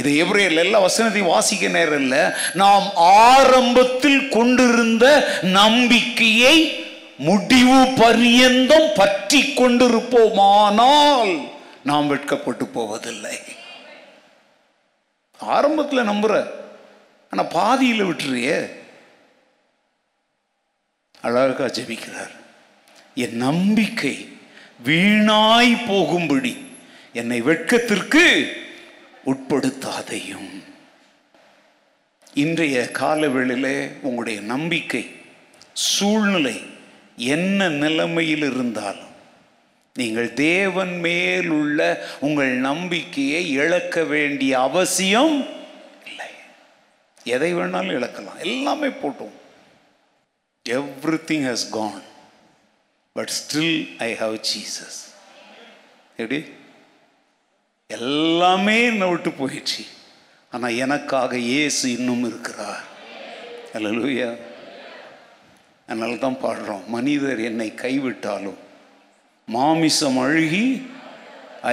இது 0.00 0.10
எப்ரேல் 0.16 0.60
எல்லா 0.62 0.78
வசனத்தை 0.80 1.20
வாசிக்க 1.24 1.64
நேரம் 1.68 2.00
இல்லை 2.00 2.22
நாம் 2.54 2.86
ஆரம்பத்தில் 3.26 4.22
கொண்டிருந்த 4.28 5.04
நம்பிக்கையை 5.52 6.56
முடிவு 7.18 7.78
பரியந்தம் 7.96 8.88
பற்றி 8.96 9.40
கொண்டிருப்போமானால் 9.50 11.32
நாம் 11.82 12.08
வெட்கப்பட்டு 12.08 12.64
போவதில்லை 12.68 13.36
ஆரம்பத்தில் 15.40 16.08
நம்புற 16.08 16.34
ஆனால் 17.32 17.52
பாதியில் 17.52 18.08
விட்டுறியே 18.08 18.58
அழகாக 21.24 21.70
ஜபிக்கிறார் 21.70 22.34
என் 23.14 23.36
நம்பிக்கை 23.38 24.14
வீணாய் 24.84 25.72
போகும்படி 25.86 26.54
என்னை 27.12 27.38
வெட்கத்திற்கு 27.40 28.24
உட்படுத்தாதையும் 29.24 30.52
இன்றைய 32.34 32.76
காலவெளியிலே 32.92 33.76
உங்களுடைய 34.02 34.38
நம்பிக்கை 34.44 35.02
சூழ்நிலை 35.86 36.56
என்ன 37.18 37.68
நிலைமையில் 37.76 38.46
இருந்தாலும் 38.50 39.10
நீங்கள் 39.96 40.30
தேவன் 40.44 40.94
மேல் 41.00 41.50
உள்ள 41.50 41.80
உங்கள் 42.20 42.52
நம்பிக்கையை 42.60 43.42
இழக்க 43.54 44.02
வேண்டிய 44.04 44.52
அவசியம் 44.60 45.36
இல்லை 46.06 46.30
எதை 47.26 47.50
வேணாலும் 47.54 47.96
இழக்கலாம் 47.98 48.42
எல்லாமே 48.46 48.90
போட்டோம் 49.02 49.36
every 50.66 51.18
thing 51.30 51.46
has 51.46 51.66
gone 51.70 52.02
but 53.16 53.32
still 53.32 53.78
I 54.00 54.10
have 54.14 54.36
Jesus 54.50 54.98
எப்படி 56.16 56.40
எல்லாமே 57.90 58.76
என்னை 58.86 59.06
விட்டு 59.08 59.30
போயிடுச்சு 59.32 59.82
ஆனால் 60.52 60.76
எனக்காக 60.76 61.36
இயேசு 61.46 61.84
இன்னும் 61.90 62.24
இருக்கிறார் 62.24 62.82
அல்லலூயா 63.74 64.28
அதனால 65.88 66.14
தான் 66.16 66.42
பாடுறோம் 66.42 66.84
மனிதர் 66.88 67.40
என்னை 67.40 67.68
கைவிட்டாலும் 67.76 68.60
மாமிசம் 69.48 70.18
அழுகி 70.18 70.66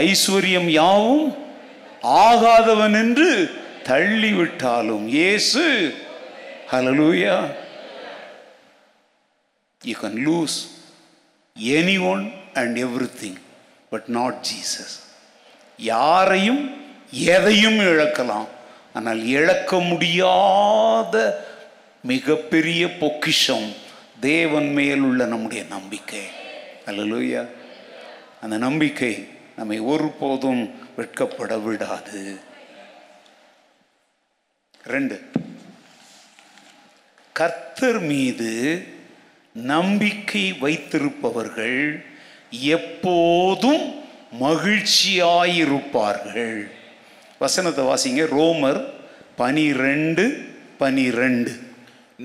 ஐஸ்வர்யம் 0.01 0.69
யாவும் 0.73 1.27
ஆகாதவன் 2.21 2.95
என்று 2.95 3.29
தள்ளிவிட்டாலும் 3.87 5.05
ஏசு 5.23 5.65
hallelujah 6.71 7.35
you 9.81 9.95
can 10.01 10.19
lose 10.23 10.57
any 11.75 11.97
one 12.05 12.23
and 12.53 12.77
every 12.79 13.09
thing 13.21 13.39
but 13.91 14.09
not 14.09 14.39
Jesus 14.47 14.95
யாரையும் 15.79 16.63
எதையும் 17.31 17.79
இழக்கலாம் 17.83 18.49
ஆனால் 18.93 19.21
இழக்க 19.29 19.79
முடியாத 19.81 21.15
மிகப்பெரிய 22.03 22.83
பொக்கிஷம் 22.99 23.67
தேவன் 24.21 24.69
மேல் 24.69 25.01
உள்ள 25.01 25.25
நம்முடைய 25.25 25.65
நம்பிக்கை 25.69 26.23
அல்லலூயா 26.87 27.45
அந்த 28.41 28.57
நம்பிக்கை 28.57 29.27
நம்மை 29.55 29.85
ஒருபோதும் 29.85 30.69
வெட்கப்பட 30.95 31.63
விடாது 31.63 32.39
ரெண்டு 34.83 35.21
கர்த்தர் 37.35 38.03
மீது 38.03 38.87
நம்பிக்கை 39.55 40.53
வைத்திருப்பவர்கள் 40.59 42.03
எப்போதும் 42.73 44.01
மகிழ்ச்சியாயிருப்பார்கள் 44.39 46.69
வசனத்தை 47.41 47.85
வாசிங்க 47.85 48.27
ரோமர் 48.31 48.93
பனிரெண்டு 49.35 50.51
பனிரெண்டு 50.77 51.70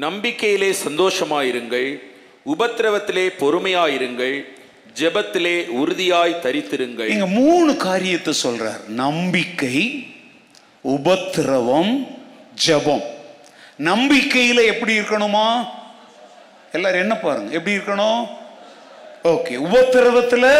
நம்பிக்கையிலே 0.00 0.70
சந்தோஷமாயிருங்கள் 0.82 1.89
உபத்திரவத்திலே 2.47 3.24
பொறுமையாயிருங்கள் 3.39 4.37
ஜெபத்திலே 4.97 5.57
உறுதியாய் 5.78 6.41
தரித்திருங்கள் 6.41 7.11
இங்க 7.14 7.26
மூணு 7.39 7.72
காரியத்தை 7.78 8.32
சொல்றார் 8.43 8.82
நம்பிக்கை 8.97 9.76
உபத்திரவம் 10.95 11.93
ஜபம் 12.64 13.05
நம்பிக்கையில் 13.82 14.62
எப்படி 14.64 14.93
இருக்கணுமா 14.99 15.47
எல்லாரும் 16.72 17.05
என்ன 17.05 17.14
பாருங்க 17.16 17.51
எப்படி 17.53 17.76
இருக்கணும் 17.76 18.22
ஓகே 19.24 19.55
உபத்திரவத்தில் 19.66 20.51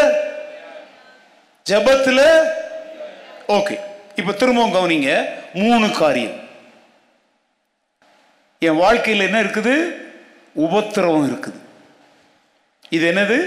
ஜபத்தில் 1.65 2.25
ஓகே 3.49 3.75
இப்போ 4.15 4.33
திரும்பவும் 4.33 4.75
கவனிங்க 4.75 5.11
மூணு 5.55 5.87
காரியம் 5.93 6.37
என் 8.61 8.79
வாழ்க்கையில் 8.79 9.25
என்ன 9.25 9.39
இருக்குது 9.41 9.73
உபத்திரவம் 10.61 11.25
இருக்குது 11.27 11.59
இது 12.89 13.05
என்னது 13.11 13.37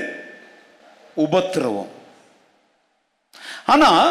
உபத்திரவம் 1.17 1.91
ஆனால் 3.67 4.11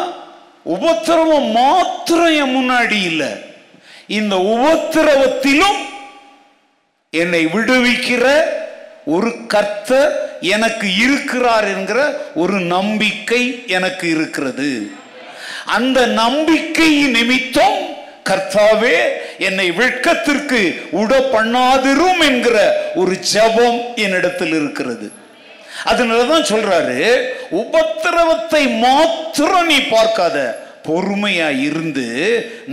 உபத்திரவம் 0.66 1.48
மாத்திரம் 1.52 2.34
என் 2.34 2.54
முன்னாடி 2.54 2.98
இல்லை 3.02 3.30
இந்த 4.10 4.34
உபத்திரவத்திலும் 4.54 5.80
என்னை 7.12 7.42
விடுவிக்கிற 7.46 8.24
ஒரு 9.06 9.30
கர்த்த 9.46 9.92
எனக்கு 10.48 10.88
இருக்கிறார் 10.96 11.66
என்கிற 11.68 12.00
ஒரு 12.34 12.56
நம்பிக்கை 12.66 13.42
எனக்கு 13.68 14.06
இருக்கிறது 14.08 14.70
அந்த 15.68 15.98
நம்பிக்கை 16.14 16.90
நிமித்தம் 17.08 17.78
கர்த்தாவே 18.26 18.96
என்னை 19.40 19.66
வெட்கத்திற்கு 19.72 20.60
உட 20.92 21.12
பண்ணாதிரும் 21.32 22.22
என்கிற 22.22 22.58
ஒரு 22.94 23.14
ஜபம் 23.30 23.78
என்னிடத்தில் 23.96 24.54
இருக்கிறது 24.54 25.08
அதனாலதான் 25.84 26.48
சொல்றாரு 26.50 26.98
உபத்திரவத்தை 27.60 28.62
மாத்திரம் 28.80 29.68
நீ 29.68 29.78
பார்க்காத 29.86 30.38
பொறுமையா 30.86 31.48
இருந்து 31.66 32.08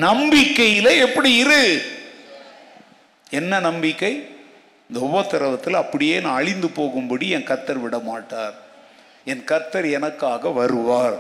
நம்பிக்கையில 0.00 0.88
எப்படி 1.00 1.32
இரு 1.38 1.64
என்ன 3.32 3.60
நம்பிக்கை 3.60 4.14
இந்த 4.90 5.00
உபத்திரவத்தில் 5.08 5.82
அப்படியே 5.82 6.18
நான் 6.20 6.38
அழிந்து 6.38 6.68
போகும்படி 6.72 7.26
என் 7.30 7.50
கத்தர் 7.50 7.82
விட 7.82 7.98
மாட்டார் 8.02 8.56
என் 9.28 9.44
கத்தர் 9.44 9.88
எனக்காக 9.90 10.52
வருவார் 10.52 11.18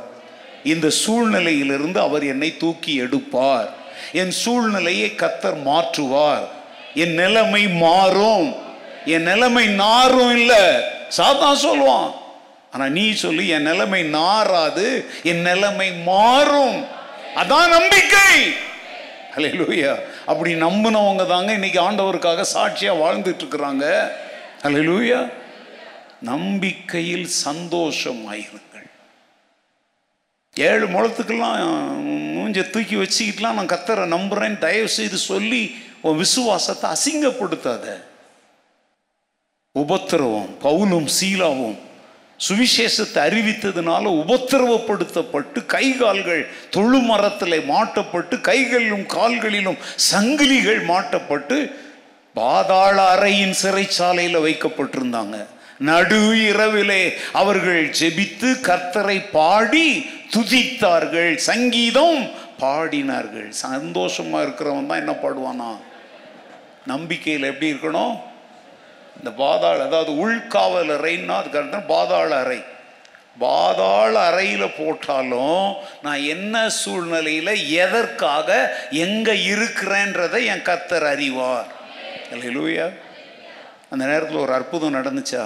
இந்த 0.65 0.87
சூழ்நிலையிலிருந்து 0.99 1.99
அவர் 1.99 2.23
என்னை 2.25 2.49
தூக்கி 2.57 2.93
எடுப்பார் 3.03 3.69
என் 4.13 4.33
சூழ்நிலையை 4.43 5.09
கத்தர் 5.15 5.59
மாற்றுவார் 5.63 6.45
என் 6.95 7.15
நிலைமை 7.15 7.63
மாறும் 7.77 8.47
என் 9.05 9.23
நிலைமை 9.23 9.65
நாரும் 9.75 10.31
இல்லை 10.31 10.63
சாதான் 11.17 11.63
சொல்லுவான் 11.65 12.09
ஆனால் 12.73 12.89
நீ 12.89 13.05
சொல்லி 13.15 13.45
என் 13.47 13.67
நிலைமை 13.71 14.01
நாராது 14.11 14.87
என் 15.23 15.41
நிலைமை 15.41 15.89
மாறும் 16.03 16.79
அதான் 17.35 17.69
நம்பிக்கை 17.69 18.31
அப்படி 20.27 20.51
நம்பினவங்க 20.57 21.23
தாங்க 21.25 21.51
இன்னைக்கு 21.53 21.79
ஆண்டவருக்காக 21.81 22.45
சாட்சியாக 22.53 23.01
வாழ்ந்துட்டு 23.01 23.43
இருக்கிறாங்க 23.43 23.85
நம்பிக்கையில் 24.63 25.19
நம்பிக்கையில் 26.23 27.27
சந்தோஷமாயிருங்கள் 27.45 28.87
ஏழு 30.55 30.85
முழத்துக்கெல்லாம் 30.87 31.59
மூஞ்சை 32.47 32.63
தூக்கி 32.67 32.95
வச்சுக்கிட்டுலாம் 32.95 33.57
நான் 33.57 33.71
கத்தரை 33.71 34.03
நம்புறேன்னு 34.11 34.57
தயவு 34.57 34.89
செய்து 34.91 35.17
சொல்லி 35.23 35.63
உன் 36.01 36.19
விசுவாசத்தை 36.19 36.87
அசிங்கப்படுத்தாத 36.89 37.85
உபத்திரவம் 39.75 40.51
பவுலும் 40.61 41.09
சீலாவும் 41.15 41.75
சுவிசேஷத்தை 42.39 43.19
அறிவித்ததுனால 43.23 44.05
உபத்திரவப்படுத்தப்பட்டு 44.21 45.59
கை 45.65 45.85
கால்கள் 45.99 46.41
தொழு 46.69 46.99
மரத்தில் 47.01 47.57
மாட்டப்பட்டு 47.65 48.35
கைகளிலும் 48.41 49.05
கால்களிலும் 49.15 49.79
சங்கிலிகள் 50.07 50.81
மாட்டப்பட்டு 50.85 51.57
பாதாள 52.35 52.97
அறையின் 53.13 53.55
சிறைச்சாலையில் 53.61 54.43
வைக்கப்பட்டிருந்தாங்க 54.43 55.37
நடு 55.81 56.21
இரவிலே 56.43 57.01
அவர்கள் 57.33 57.83
ஜெபித்து 57.99 58.49
கர்த்தரை 58.61 59.17
பாடி 59.31 59.87
துதித்தார்கள் 60.31 61.33
சங்கீதம் 61.43 62.19
பாடினார்கள் 62.59 63.49
சந்தோஷமாக 63.61 64.45
இருக்கிறவன் 64.45 64.89
தான் 64.89 65.03
என்ன 65.03 65.13
பாடுவானா 65.17 65.69
நம்பிக்கையில் 66.85 67.49
எப்படி 67.49 67.71
இருக்கணும் 67.71 68.15
இந்த 69.17 69.29
பாதாள 69.37 69.85
அதாவது 69.85 70.11
உள்காவல் 70.17 70.91
அறைன்னா 70.95 71.35
அதுக்கு 71.35 71.79
பாதாள 71.87 72.29
அறை 72.37 72.59
பாதாள 73.37 74.13
அறையில் 74.21 74.75
போட்டாலும் 74.77 75.65
நான் 76.01 76.21
என்ன 76.25 76.55
சூழ்நிலையில் 76.75 77.53
எதற்காக 77.77 78.49
எங்கே 78.97 79.35
இருக்கிறேன்றதை 79.47 80.41
என் 80.45 80.63
கத்தர் 80.63 81.07
அறிவார் 81.07 81.69
இல்லையா 82.31 82.87
அந்த 83.89 84.03
நேரத்தில் 84.05 84.43
ஒரு 84.45 84.53
அற்புதம் 84.53 84.97
நடந்துச்சா 84.97 85.43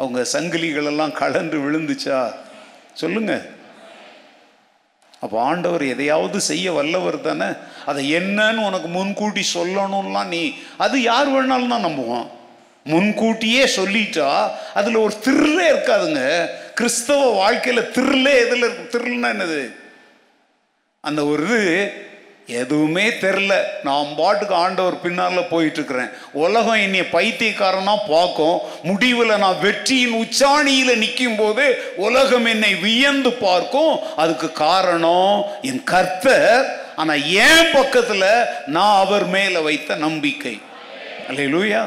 அவங்க 0.00 0.20
சங்கிலிகளெல்லாம் 0.32 1.14
கலந்து 1.14 1.58
விழுந்துச்சா 1.58 2.20
சொல்லுங்கள் 2.94 3.44
அப்போ 5.24 5.36
ஆண்டவர் 5.42 5.84
எதையாவது 5.84 6.38
செய்ய 6.42 6.72
வல்லவர் 6.72 7.18
தானே 7.20 7.46
அதை 7.84 8.02
என்னன்னு 8.12 8.64
உனக்கு 8.64 8.88
முன்கூட்டி 8.90 9.42
சொல்லணும்லாம் 9.54 10.32
நீ 10.32 10.42
அது 10.76 10.96
யார் 11.02 11.28
வேணாலும் 11.28 11.72
தான் 11.74 11.86
நம்புவோம் 11.86 12.26
முன்கூட்டியே 12.86 13.62
சொல்லிட்டா 13.76 14.28
அதில் 14.74 15.02
ஒரு 15.02 15.14
திருளே 15.24 15.66
இருக்காதுங்க 15.68 16.22
கிறிஸ்தவ 16.74 17.30
வாழ்க்கையில் 17.34 17.90
திருளே 17.90 18.34
எதில் 18.40 18.66
இருக்கும் 18.66 18.92
திருள்னா 18.94 19.30
என்னது 19.30 19.62
அந்த 21.04 21.20
ஒரு 21.26 21.44
இது 21.46 21.62
எதுவுமே 22.52 23.04
தெரில 23.20 23.52
நான் 23.82 24.08
பாட்டுக்கு 24.16 24.54
ஆண்டவர் 24.54 24.96
பின்னால் 25.00 25.50
போயிட்டுருக்கிறேன் 25.50 26.10
உலகம் 26.36 26.80
என்னை 26.80 27.02
பைத்தியக்காரனாக 27.10 28.06
பார்க்கும் 28.08 28.58
முடிவில் 28.82 29.32
நான் 29.36 29.62
வெற்றியின் 29.62 30.16
உச்சாணியில் 30.18 30.98
நிற்கும் 30.98 31.38
போது 31.38 31.64
உலகம் 31.98 32.46
என்னை 32.46 32.72
வியந்து 32.80 33.32
பார்க்கும் 33.38 33.94
அதுக்கு 34.16 34.50
காரணம் 34.58 35.38
என் 35.62 35.82
கர்த்தர் 35.84 36.66
ஆனால் 36.96 37.24
என் 37.40 37.72
பக்கத்தில் 37.72 38.28
நான் 38.68 38.98
அவர் 38.98 39.26
மேலே 39.28 39.60
வைத்த 39.60 39.96
நம்பிக்கை 39.98 40.54
அல்ல 41.28 41.48
லூயா 41.48 41.82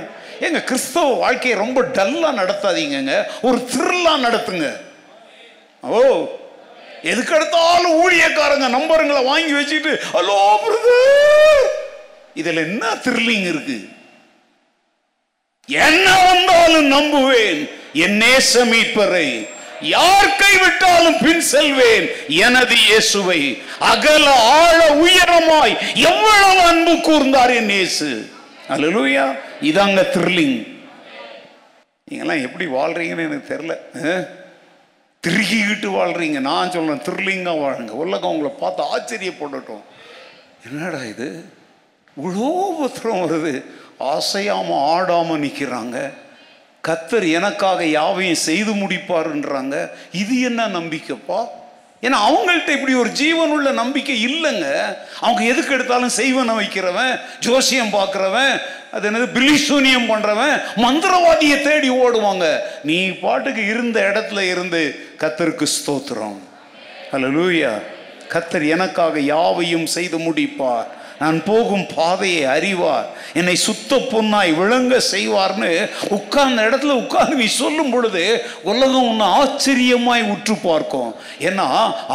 எங்க 0.39 0.59
கிறிஸ்தவ 0.61 1.13
வாழ்க்கையை 1.18 1.55
ரொம்ப 1.57 1.80
டல்லாக 1.95 2.38
நடத்தாதீங்கங்க 2.39 3.15
ஒரு 3.41 3.59
திருவிழா 3.65 4.13
நடத்துங்க 4.20 4.68
ஓ 5.84 6.01
எதுக்கெடுத்தாலும் 7.03 7.97
ஊழியக்காரங்க 8.01 8.68
நம்பருங்களை 8.70 9.22
வாங்கி 9.24 9.53
வச்சுட்டு 9.53 9.91
ஹலோ 10.13 10.39
இதுல 12.36 12.63
என்ன 12.63 12.86
த்ரில்லிங் 13.03 13.47
இருக்கு 13.47 13.78
என்ன 15.70 16.07
வந்தாலும் 16.24 16.89
நம்புவேன் 16.91 17.61
என் 18.03 18.18
நேச 18.18 18.63
மீட்பரை 18.65 19.28
யார் 19.88 20.30
கைவிட்டாலும் 20.38 21.18
பின் 21.18 21.43
செல்வேன் 21.49 22.05
எனது 22.39 22.76
இயேசுவை 22.84 23.41
அகல 23.88 24.28
ஆழ 24.55 24.80
உயரமாய் 25.01 25.76
எவ்வளவு 26.05 26.61
அன்பு 26.61 26.93
கூர்ந்தார் 27.07 27.53
என் 27.55 27.72
இயேசு 27.72 28.09
அலுவயா 28.76 29.28
இதாங்க 29.61 30.01
த்ரில்லிங் 30.15 30.57
எல்லாம் 32.07 32.43
எப்படி 32.43 32.65
வாழ்றீங்கன்னு 32.68 33.28
எனக்கு 33.28 33.51
தெரியல 33.53 33.76
திருகிக்கிட்டு 35.28 35.89
வாழ்கிறீங்க 35.91 36.39
நான் 36.43 36.74
சொல்கிறேன் 36.74 37.05
திருலிங்காக 37.05 37.61
வாழுங்க 37.61 37.93
உலகம் 38.03 38.34
உங்களை 38.34 38.51
பார்த்து 38.53 38.84
ஆச்சரியப்படட்டும் 38.91 39.84
என்னடா 40.68 41.01
இது 41.05 41.28
இவ்வளோ 42.18 42.51
பத்திரம் 42.78 43.22
வருது 43.24 43.53
அசையாமல் 44.07 44.86
ஆடாமல் 44.91 45.43
நிற்கிறாங்க 45.43 45.97
கத்தர் 46.84 47.26
எனக்காக 47.30 47.82
யாவையும் 47.89 48.43
செய்து 48.43 48.74
முடிப்பாருன்றாங்க 48.74 49.78
இது 50.13 50.36
என்ன 50.41 50.68
நம்பிக்கைப்பா 50.76 51.39
ஏன்னா 52.03 52.18
அவங்கள்ட்ட 52.26 52.72
இப்படி 52.76 52.93
ஒரு 52.93 53.11
ஜீவனுள்ள 53.20 53.70
நம்பிக்கை 53.74 54.15
இல்லைங்க 54.28 54.68
அவங்க 55.22 55.41
எதுக்கு 55.43 55.74
எடுத்தாலும் 55.74 56.18
செய்வனை 56.18 56.53
வைக்கிறவன் 56.55 57.13
ஜோசியம் 57.39 57.93
பார்க்குறவன் 57.95 58.53
அது 58.91 59.07
என்னது 59.09 59.28
பிலிசூனியம் 59.34 60.09
பண்ணுறவன் 60.09 60.53
மந்திரவாதியை 60.78 61.57
தேடி 61.61 61.89
ஓடுவாங்க 61.97 62.45
நீ 62.84 62.97
பாட்டுக்கு 63.20 63.63
இருந்த 63.65 63.97
இடத்துல 64.11 64.43
இருந்து 64.51 64.84
கத்தருக்கு 65.20 65.65
ஸ்தோத்திரம் 65.72 66.39
ஹலோ 67.11 67.30
லூயா 67.32 67.74
கத்தர் 68.32 68.65
எனக்காக 68.68 69.20
யாவையும் 69.28 69.88
செய்து 69.88 70.18
முடிப்பார் 70.20 70.88
நான் 71.20 71.38
போகும் 71.43 71.86
பாதையை 71.95 72.41
அறிவார் 72.47 73.07
என்னை 73.34 73.55
சுத்த 73.57 73.97
பொண்ணாய் 74.11 74.51
விளங்க 74.51 74.95
செய்வார்னு 75.05 75.70
உட்கார்ந்த 76.09 76.65
இடத்துல 76.70 76.95
உட்கார்ந்து 76.95 77.38
நீ 77.38 77.47
சொல்லும் 77.53 77.91
பொழுது 77.91 78.24
உலகம் 78.63 79.07
ஒன்று 79.07 79.28
ஆச்சரியமாய் 79.38 80.30
உற்று 80.30 80.55
பார்க்கும் 80.59 81.11
ஏன்னா 81.39 81.68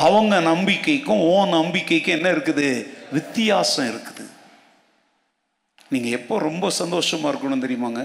அவங்க 0.03 0.39
நம்பிக்கைக்கும் 0.41 1.25
ஓ 1.29 1.35
நம்பிக்கைக்கும் 1.55 2.17
என்ன 2.17 2.31
இருக்குது 2.31 2.69
வித்தியாசம் 3.13 3.89
இருக்குது 3.89 4.27
நீங்கள் 5.91 6.17
எப்போ 6.21 6.35
ரொம்ப 6.41 6.71
சந்தோஷமாக 6.79 7.33
இருக்கணும் 7.33 7.65
தெரியுமாங்க 7.67 8.05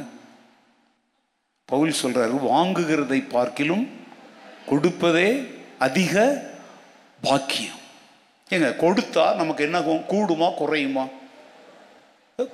பவுல் 1.69 1.99
சொல்கிறாரு 2.01 2.35
வாங்குகிறதை 2.49 3.21
பார்க்கிலும் 3.27 3.85
கொடுப்பதே 4.67 5.29
அதிக 5.79 6.15
பாக்கியம் 7.23 7.83
ஏங்க 8.49 8.69
கொடுத்தா 8.75 9.23
நமக்கு 9.35 9.61
என்ன 9.63 9.79
கூடுமா 10.09 10.47
குறையுமா 10.53 11.05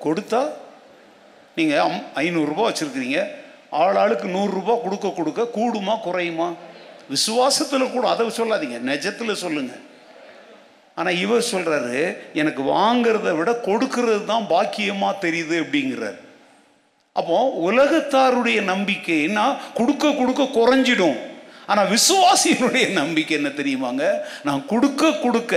கொடுத்தா 0.02 0.42
நீங்கள் 1.58 1.82
அம் 1.86 2.04
ஐநூறுரூபா 2.16 2.66
வச்சுருக்கிறீங்க 2.68 3.20
ஆள் 3.80 3.98
ஆளுக்கு 3.98 4.28
நூறுரூபா 4.28 4.74
கொடுக்க 4.82 5.08
கொடுக்க 5.10 5.42
கூடுமா 5.56 5.96
குறையுமா 6.00 6.48
விசுவாசத்தில் 7.10 7.94
கூட 7.94 8.06
அதை 8.10 8.28
சொல்லாதீங்க 8.32 8.78
நிஜத்தில் 8.84 9.42
சொல்லுங்கள் 9.44 9.84
ஆனால் 10.98 11.20
இவர் 11.20 11.50
சொல்கிறாரு 11.52 12.00
எனக்கு 12.34 12.62
வாங்கிறத 12.64 13.30
விட 13.36 13.52
கொடுக்கறது 13.60 14.24
தான் 14.26 14.46
பாக்கியமாக 14.46 15.22
தெரியுது 15.22 15.56
அப்படிங்கிறார் 15.64 16.20
அப்போ 17.16 17.38
உலகத்தாருடைய 17.64 18.60
நம்பிக்கைன்னா 18.64 19.46
கொடுக்க 19.74 20.14
கொடுக்க 20.14 20.44
குறைஞ்சிடும் 20.50 21.20
ஆனால் 21.68 21.92
விசுவாசியினுடைய 21.92 22.86
நம்பிக்கை 22.92 23.34
என்ன 23.38 23.50
தெரியுமாங்க 23.54 24.06
நான் 24.44 24.64
கொடுக்க 24.66 25.12
கொடுக்க 25.18 25.54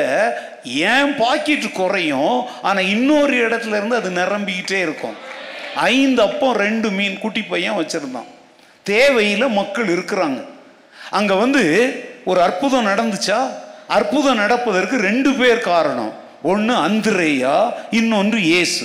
ஏன் 0.86 1.12
பாக்கிட்டு 1.18 1.68
குறையும் 1.72 2.34
ஆனால் 2.62 2.90
இன்னொரு 2.92 3.36
இடத்துல 3.42 3.78
இருந்து 3.78 4.00
அது 4.00 4.10
நிரம்பிக்கிட்டே 4.18 4.80
இருக்கும் 4.80 5.16
ஐந்து 5.86 6.20
அப்போ 6.22 6.48
ரெண்டு 6.56 6.90
மீன் 6.90 7.16
குட்டி 7.18 7.42
பையன் 7.44 7.78
வச்சுருந்தான் 7.78 8.30
தேவையில் 8.86 9.54
மக்கள் 9.54 9.88
இருக்கிறாங்க 9.88 10.40
அங்கே 11.10 11.34
வந்து 11.34 11.62
ஒரு 12.24 12.38
அற்புதம் 12.40 12.88
நடந்துச்சா 12.88 13.40
அற்புதம் 13.88 14.40
நடப்பதற்கு 14.40 14.96
ரெண்டு 15.00 15.30
பேர் 15.32 15.60
காரணம் 15.64 16.12
ஒன்று 16.42 16.74
அந்திரேயா 16.86 17.56
இன்னொன்று 17.90 18.38
ஏசு 18.54 18.85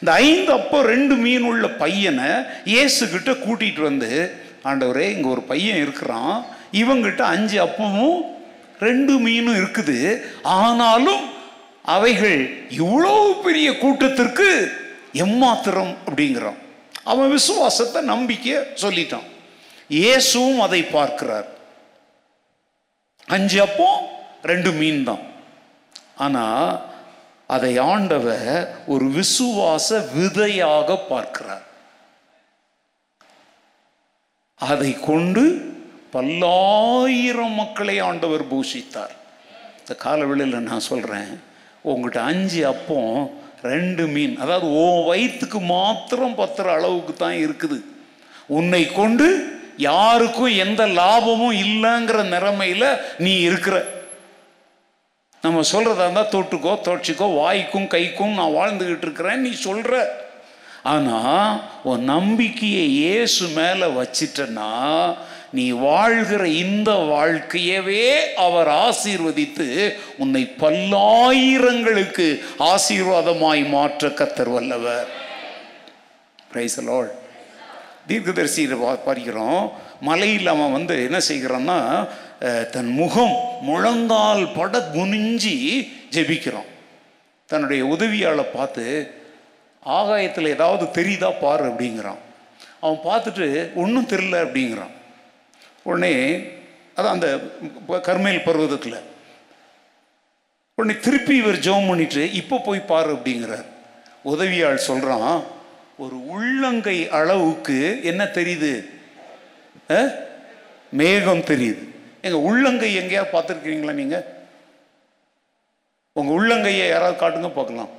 இந்த 0.00 0.12
ஐந்து 0.24 0.50
அப்போ 0.52 0.78
ரெண்டு 0.84 1.14
மீன் 1.16 1.44
உள்ள 1.44 1.66
பையனை 1.80 2.28
ஏசுக்கிட்ட 2.74 3.32
கூட்டிகிட்டு 3.38 3.82
வந்து 3.82 4.10
ஆண்டவரே 4.64 5.06
இங்கே 5.10 5.28
ஒரு 5.28 5.42
பையன் 5.42 5.80
இருக்கிறான் 5.80 6.34
இவங்கிட்ட 6.72 7.22
அஞ்சு 7.26 7.56
அப்பமும் 7.58 8.18
ரெண்டு 8.78 9.14
மீனும் 9.18 9.58
இருக்குது 9.60 9.98
ஆனாலும் 10.56 11.22
அவைகள் 11.88 12.40
இவ்வளோ 12.78 13.14
பெரிய 13.42 13.68
கூட்டத்திற்கு 13.78 14.48
எம்மாத்திரம் 15.18 15.94
அப்படிங்கிறான் 16.06 16.58
அவன் 17.04 17.30
விசுவாசத்தை 17.30 18.00
நம்பிக்கை 18.04 18.56
சொல்லிட்டான் 18.74 19.26
இயேசுவும் 19.90 20.60
அதை 20.60 20.80
பார்க்கிறார் 20.88 21.48
அஞ்சு 23.28 23.58
அப்போ 23.60 23.88
ரெண்டு 24.42 24.70
மீன் 24.72 25.02
தான் 25.04 25.24
ஆனால் 26.16 26.70
அதை 27.50 27.72
ஆண்டவர் 27.86 28.46
ஒரு 28.86 29.06
விசுவாச 29.10 29.98
விதையாக 30.14 30.96
பார்க்கிறார் 31.08 31.66
அதை 34.60 34.90
கொண்டு 35.02 35.42
பல்லாயிரம் 36.10 37.54
மக்களை 37.54 37.96
ஆண்டவர் 38.00 38.44
பூஷித்தார் 38.48 39.14
இந்த 39.78 39.94
காலவெளியில் 39.98 40.66
நான் 40.66 40.88
சொல்கிறேன் 40.88 41.30
உங்கள்கிட்ட 41.84 42.20
அஞ்சு 42.22 42.60
அப்பம் 42.64 43.14
ரெண்டு 43.64 44.04
மீன் 44.06 44.34
அதாவது 44.36 44.66
ஓ 44.76 44.84
வயிற்றுக்கு 45.04 45.58
மாத்திரம் 45.70 46.36
பத்துற 46.36 46.66
அளவுக்கு 46.72 47.14
தான் 47.14 47.38
இருக்குது 47.38 47.78
உன்னை 48.48 48.82
கொண்டு 48.92 49.26
யாருக்கும் 49.82 50.54
எந்த 50.56 50.82
லாபமும் 50.94 51.56
இல்லைங்கிற 51.60 52.18
நிறமையில் 52.28 52.88
நீ 53.18 53.32
இருக்கிற 53.40 53.76
நம்ம 55.42 55.62
சொல்கிறதா 55.70 56.04
இருந்தால் 56.04 56.32
தொட்டுக்கோ 56.32 56.72
தொட்சிக்கோ 56.86 57.26
வாய்க்கும் 57.34 57.86
கைக்கும் 57.88 58.34
நான் 58.34 58.56
வாழ்ந்துக்கிட்டு 58.58 59.06
இருக்கிறேன் 59.06 59.40
நீ 59.40 59.52
சொல்கிற 59.60 59.94
ஆனால் 60.82 61.60
உன் 61.82 62.04
நம்பிக்கையை 62.04 62.88
இயேசு 62.90 63.48
மேலே 63.48 63.86
வச்சிட்டனா 63.86 65.16
நீ 65.52 65.70
வாழ்கிற 65.70 66.48
இந்த 66.48 66.92
வாழ்க்கையவே 66.92 68.34
அவர் 68.36 68.68
ஆசீர்வதித்து 68.68 69.94
உன்னை 70.18 70.54
பல்லாயிரங்களுக்கு 70.58 72.42
ஆசீர்வாதமாய் 72.58 73.68
மாற்ற 73.68 74.08
கத்தர் 74.08 74.48
வல்லவர் 74.48 75.08
தீர்க்கதரிசி 78.06 78.66
பார்க்கிறோம் 78.66 79.72
மலையில் 80.00 80.46
அவன் 80.46 80.72
வந்து 80.72 81.04
என்ன 81.04 81.20
செய்கிறான்னா 81.28 82.08
தன் 82.70 82.86
முகம் 82.86 83.34
முழங்கால் 83.62 84.52
பட 84.52 84.78
குனிஞ்சி 84.78 85.88
ஜெபிக்கிறான் 86.10 86.70
தன்னுடைய 87.46 87.84
உதவியாளை 87.84 88.44
பார்த்து 88.54 89.19
ஆகாயத்தில் 89.82 90.54
ஏதாவது 90.54 90.84
தெரியுதா 90.94 91.28
பாரு 91.40 91.64
அப்படிங்கிறான் 91.70 92.20
அவன் 92.80 93.00
பார்த்துட்டு 93.04 93.46
ஒன்றும் 93.74 94.10
தெரில 94.12 94.36
அப்படிங்கிறான் 94.44 94.94
உடனே 95.82 96.12
அதான் 96.96 97.14
அந்த 97.14 97.28
கர்மேல் 98.02 98.44
பர்வதத்தில் 98.44 98.98
உடனே 100.78 100.94
திருப்பி 100.98 101.34
இவர் 101.36 101.58
ஜோம் 101.58 101.88
பண்ணிட்டு 101.88 102.22
இப்போ 102.32 102.56
போய் 102.58 102.80
பாரு 102.84 103.10
அப்படிங்கிறார் 103.14 103.66
உதவியாள் 104.24 104.86
சொல்கிறான் 104.86 105.40
ஒரு 105.98 106.16
உள்ளங்கை 106.26 106.98
அளவுக்கு 107.10 107.78
என்ன 108.02 108.22
தெரியுது 108.34 108.72
மேகம் 110.92 111.48
தெரியுது 111.48 111.84
எங்கள் 112.20 112.44
உள்ளங்கை 112.44 112.90
எங்கேயாவது 112.94 113.32
பார்த்துருக்கீங்களா 113.32 113.92
நீங்கள் 113.92 114.26
உங்கள் 116.16 116.36
உள்ளங்கையை 116.36 116.86
யாராவது 116.88 117.16
காட்டுங்க 117.16 117.50
பார்க்கலாம் 117.52 117.90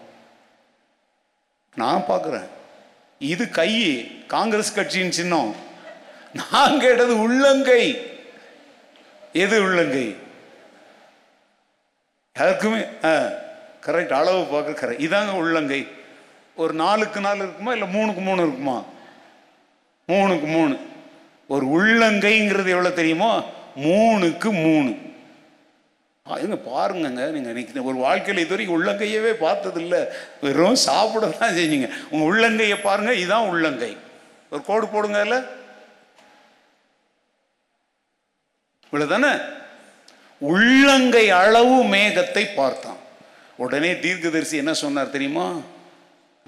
நான் 1.77 2.07
பார்க்குறேன் 2.07 2.47
இது 3.21 3.43
கை 3.49 3.69
காங்கிரஸ் 4.27 4.75
கட்சியின் 4.75 5.11
சின்னம் 5.11 5.51
நான் 6.35 6.75
கேட்டது 6.79 7.13
உள்ளங்கை 7.17 7.83
எது 9.33 9.55
உள்ளங்கை 9.61 10.07
யாருக்குமே 12.35 12.81
ஆ 13.05 13.11
கரெக்ட் 13.81 14.13
அளவு 14.13 14.41
பார்க்குற 14.51 14.73
கரெக்ட் 14.73 15.03
இதாங்க 15.03 15.33
உள்ளங்கை 15.33 15.81
ஒரு 16.57 16.73
நாலுக்கு 16.73 17.19
நாலு 17.19 17.41
இருக்குமா 17.43 17.73
இல்லை 17.73 17.87
மூணுக்கு 17.91 18.21
மூணு 18.21 18.41
இருக்குமா 18.41 18.77
மூணுக்கு 20.09 20.47
மூணு 20.47 20.75
ஒரு 21.49 21.65
உள்ளங்கைங்கிறது 21.67 22.69
எவ்வளோ 22.69 22.91
தெரியுமோ 22.91 23.31
மூணுக்கு 23.81 24.49
மூணு 24.59 24.91
எங்க 26.25 26.57
பாருங்கங்க 26.67 27.23
நீங்கள் 27.31 27.51
இன்னைக்கு 27.51 27.89
ஒரு 27.91 27.97
வாழ்க்கையில் 27.97 28.41
இது 28.41 28.53
வரைக்கும் 28.53 28.77
உள்ளங்கையவே 28.77 29.31
பார்த்ததில்ல 29.37 29.95
வெறும் 30.41 30.83
சாப்பிட 30.83 31.29
தான் 31.31 31.55
செஞ்சீங்க 31.57 31.87
உங்கள் 32.11 32.27
உள்ளங்கையை 32.27 32.77
பாருங்கள் 32.81 33.19
இதுதான் 33.21 33.49
உள்ளங்கை 33.49 33.91
ஒரு 34.51 34.61
கோடு 34.61 34.85
போடுங்க 34.87 35.19
இல்லை 35.21 35.39
இவ்வளோதானே 38.93 39.33
உள்ளங்கை 40.41 41.25
அளவு 41.39 41.75
மேகத்தை 41.89 42.43
பார்த்தான் 42.55 42.99
உடனே 43.59 43.91
தீர்க்கதரிசி 43.99 44.55
என்ன 44.57 44.73
சொன்னார் 44.75 45.15
தெரியுமா 45.15 45.47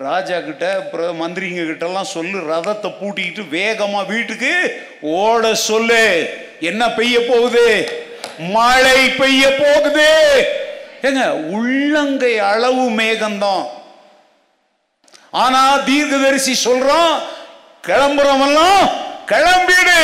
ராஜா 0.00 0.38
கிட்ட 0.40 0.66
அப்புறம் 0.76 1.20
மந்திரிங்க 1.22 1.64
கிட்டலாம் 1.64 2.14
சொல்லு 2.14 2.38
ரதத்தை 2.48 2.90
பூட்டிக்கிட்டு 2.92 3.44
வேகமாக 3.50 4.10
வீட்டுக்கு 4.14 4.54
ஓட 5.18 5.54
சொல்லு 5.66 6.06
என்ன 6.62 6.84
பெய்ய 6.94 7.18
போகுது 7.28 7.68
மழை 8.52 9.00
பெய்ய 9.12 9.44
போகுது 9.58 10.10
ஏங்க 11.04 11.24
உள்ளங்கை 11.52 12.34
அளவு 12.50 12.84
மேகம்தான் 13.00 13.66
ஆனா 15.36 15.64
தீர்கதரிசி 15.86 16.54
சொல்றோம் 16.60 17.14
கிளம்புறவெல்லாம் 17.84 18.84
கிளம்பிடு 19.28 20.00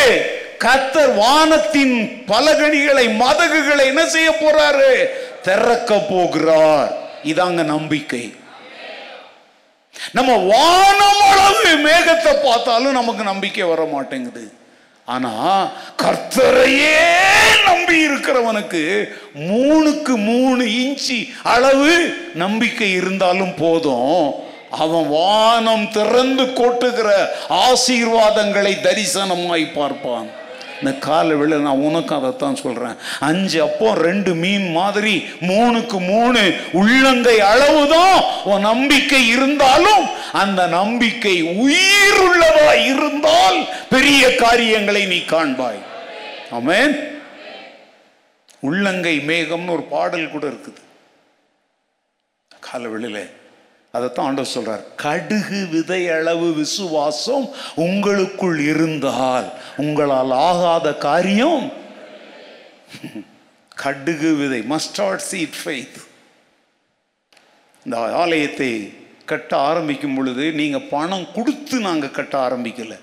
கத்தர் 0.60 1.14
வானத்தின் 1.16 1.96
பலகணிகளை 2.26 3.06
மதகுகளை 3.16 3.84
என்ன 3.88 4.04
செய்ய 4.08 4.30
போறாரு 4.34 4.92
திறக்க 5.42 6.00
போகிறார் 6.10 6.90
இதாங்க 7.24 7.64
நம்பிக்கை 7.66 8.24
நம்ம 10.14 10.32
வானம் 10.46 11.22
அளவு 11.30 11.72
மேகத்தை 11.84 12.34
பார்த்தாலும் 12.40 12.98
நமக்கு 13.00 13.24
நம்பிக்கை 13.24 13.66
வர 13.68 13.84
மாட்டேங்குது 13.94 14.44
ஆனா 15.10 15.34
கர்த்தரையே 16.02 16.98
நம்பி 17.70 17.98
இருக்கிறவனுக்கு 18.08 18.84
மூணுக்கு 19.48 20.14
மூணு 20.26 20.64
இன்ச்சி 20.80 21.18
அளவு 21.48 21.94
நம்பிக்கை 22.36 22.90
இருந்தாலும் 22.92 23.56
போதும் 23.56 24.22
அவன் 24.78 25.08
வானம் 25.10 25.86
திறந்து 25.92 26.46
கொட்டுகிற 26.52 27.10
ஆசீர்வாதங்களை 27.66 28.74
தரிசனமாய் 28.82 29.66
பார்ப்பான் 29.72 30.28
இந்த 30.80 30.92
காலை 31.00 31.36
வெளில 31.36 31.60
நான் 31.60 31.84
உனக்கு 31.84 32.14
அதைத்தான் 32.16 32.60
சொல்கிறேன் 32.62 32.98
அஞ்சு 33.20 33.58
அப்போ 33.62 33.88
ரெண்டு 34.00 34.32
மீன் 34.36 34.68
மாதிரி 34.72 35.16
மூணுக்கு 35.42 35.98
மூணு 36.06 36.42
உள்ளங்கை 36.74 37.38
அளவு 37.50 37.82
தான் 37.88 38.18
உன் 38.46 38.68
நம்பிக்கை 38.70 39.22
இருந்தாலும் 39.28 40.04
அந்த 40.34 40.62
நம்பிக்கை 40.72 41.36
உயிர் 41.60 42.20
உள்ளதா 42.26 42.72
இருந்தால் 42.86 43.60
பெரிய 43.90 44.24
காரியங்களை 44.36 45.04
நீ 45.06 45.20
காண்பாய் 45.26 45.82
ஆமேன் 46.52 46.96
உள்ளங்கை 48.62 49.16
மேகம்னு 49.28 49.76
ஒரு 49.76 49.84
பாடல் 49.92 50.32
கூட 50.32 50.46
இருக்குது 50.48 50.82
காலவெளியில் 52.52 53.24
அதைத்தான் 53.94 54.28
ஆண்டவர் 54.28 54.52
சொல்கிறார் 54.52 54.84
கடுகு 54.98 55.60
விதை 55.72 56.02
அளவு 56.10 56.48
விசுவாசம் 56.56 57.46
உங்களுக்குள் 57.78 58.60
இருந்தால் 58.66 59.50
உங்களால் 59.78 60.36
ஆகாத 60.44 60.88
காரியம் 61.04 61.66
கடுகு 63.78 64.30
விதை 64.38 64.60
மஸ்டார்ட் 64.70 65.24
சீட் 65.26 65.58
ஃபைத் 65.60 66.00
இந்த 67.86 67.98
ஆலயத்தை 68.16 68.72
கட்ட 69.26 69.52
ஆரம்பிக்கும் 69.68 70.16
பொழுது 70.16 70.46
நீங்கள் 70.52 70.88
பணம் 70.90 71.28
கொடுத்து 71.34 71.78
நாங்கள் 71.80 72.16
கட்ட 72.18 72.36
ஆரம்பிக்கலை 72.40 72.98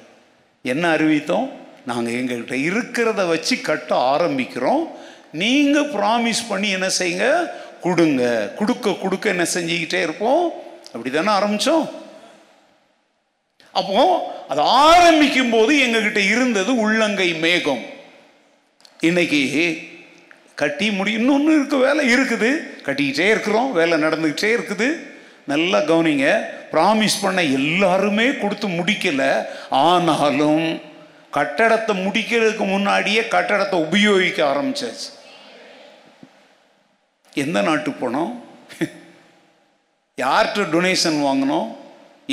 என்ன 0.65 0.85
அறிவித்தோம் 0.89 1.49
நாங்கள் 1.85 2.17
எங்கள்கிட்ட 2.19 2.57
இருக்கிறத 2.67 3.25
வச்சு 3.27 3.57
கட்ட 3.63 3.91
ஆரம்பிக்கிறோம் 4.13 4.85
நீங்கள் 5.35 5.91
ப்ராமிஸ் 5.91 6.43
பண்ணி 6.49 6.71
என்ன 6.71 6.91
செய்யுங்க 6.99 7.29
கொடுங்க 7.81 8.23
கொடுக்க 8.59 8.97
கொடுக்க 8.97 9.27
என்ன 9.29 9.47
செஞ்சுக்கிட்டே 9.55 10.01
இருப்போம் 10.03 10.47
அப்படி 10.97 11.11
தானே 11.11 11.33
ஆரம்பித்தோம் 11.33 11.85
அப்போ 13.75 14.03
அது 14.49 14.63
ஆரம்பிக்கும் 14.85 15.51
போது 15.51 15.73
எங்ககிட்ட 15.85 16.21
இருந்தது 16.33 16.71
உள்ளங்கை 16.77 17.29
மேகம் 17.39 17.83
இன்னைக்கு 19.01 19.41
கட்டி 20.55 20.87
முடி 20.91 21.11
இன்னொன்று 21.13 21.53
இருக்க 21.55 21.77
வேலை 21.79 22.05
இருக்குது 22.13 22.51
கட்டிக்கிட்டே 22.85 23.27
இருக்கிறோம் 23.31 23.71
வேலை 23.73 23.97
நடந்துக்கிட்டே 23.99 24.51
இருக்குது 24.53 24.89
நல்லா 25.45 25.79
கவனிங்க 25.83 26.29
ப்ராமிஸ் 26.71 27.23
பண்ண 27.23 27.41
எல்லாருமே 27.59 28.27
கொடுத்து 28.35 28.69
முடிக்கலை 28.69 29.31
ஆனாலும் 29.83 30.65
கட்டடத்தை 31.33 31.95
முடிக்கிறதுக்கு 32.05 32.65
முன்னாடியே 32.67 33.23
கட்டடத்தை 33.29 33.79
உபயோகிக்க 33.87 34.41
ஆரம்பிச்சாச்சு 34.45 35.09
எந்த 37.33 37.59
நாட்டுக்கு 37.63 38.01
போனோம் 38.01 38.33
யார்கிட்ட 40.19 40.63
டொனேஷன் 40.71 41.19
வாங்கினோம் 41.23 41.67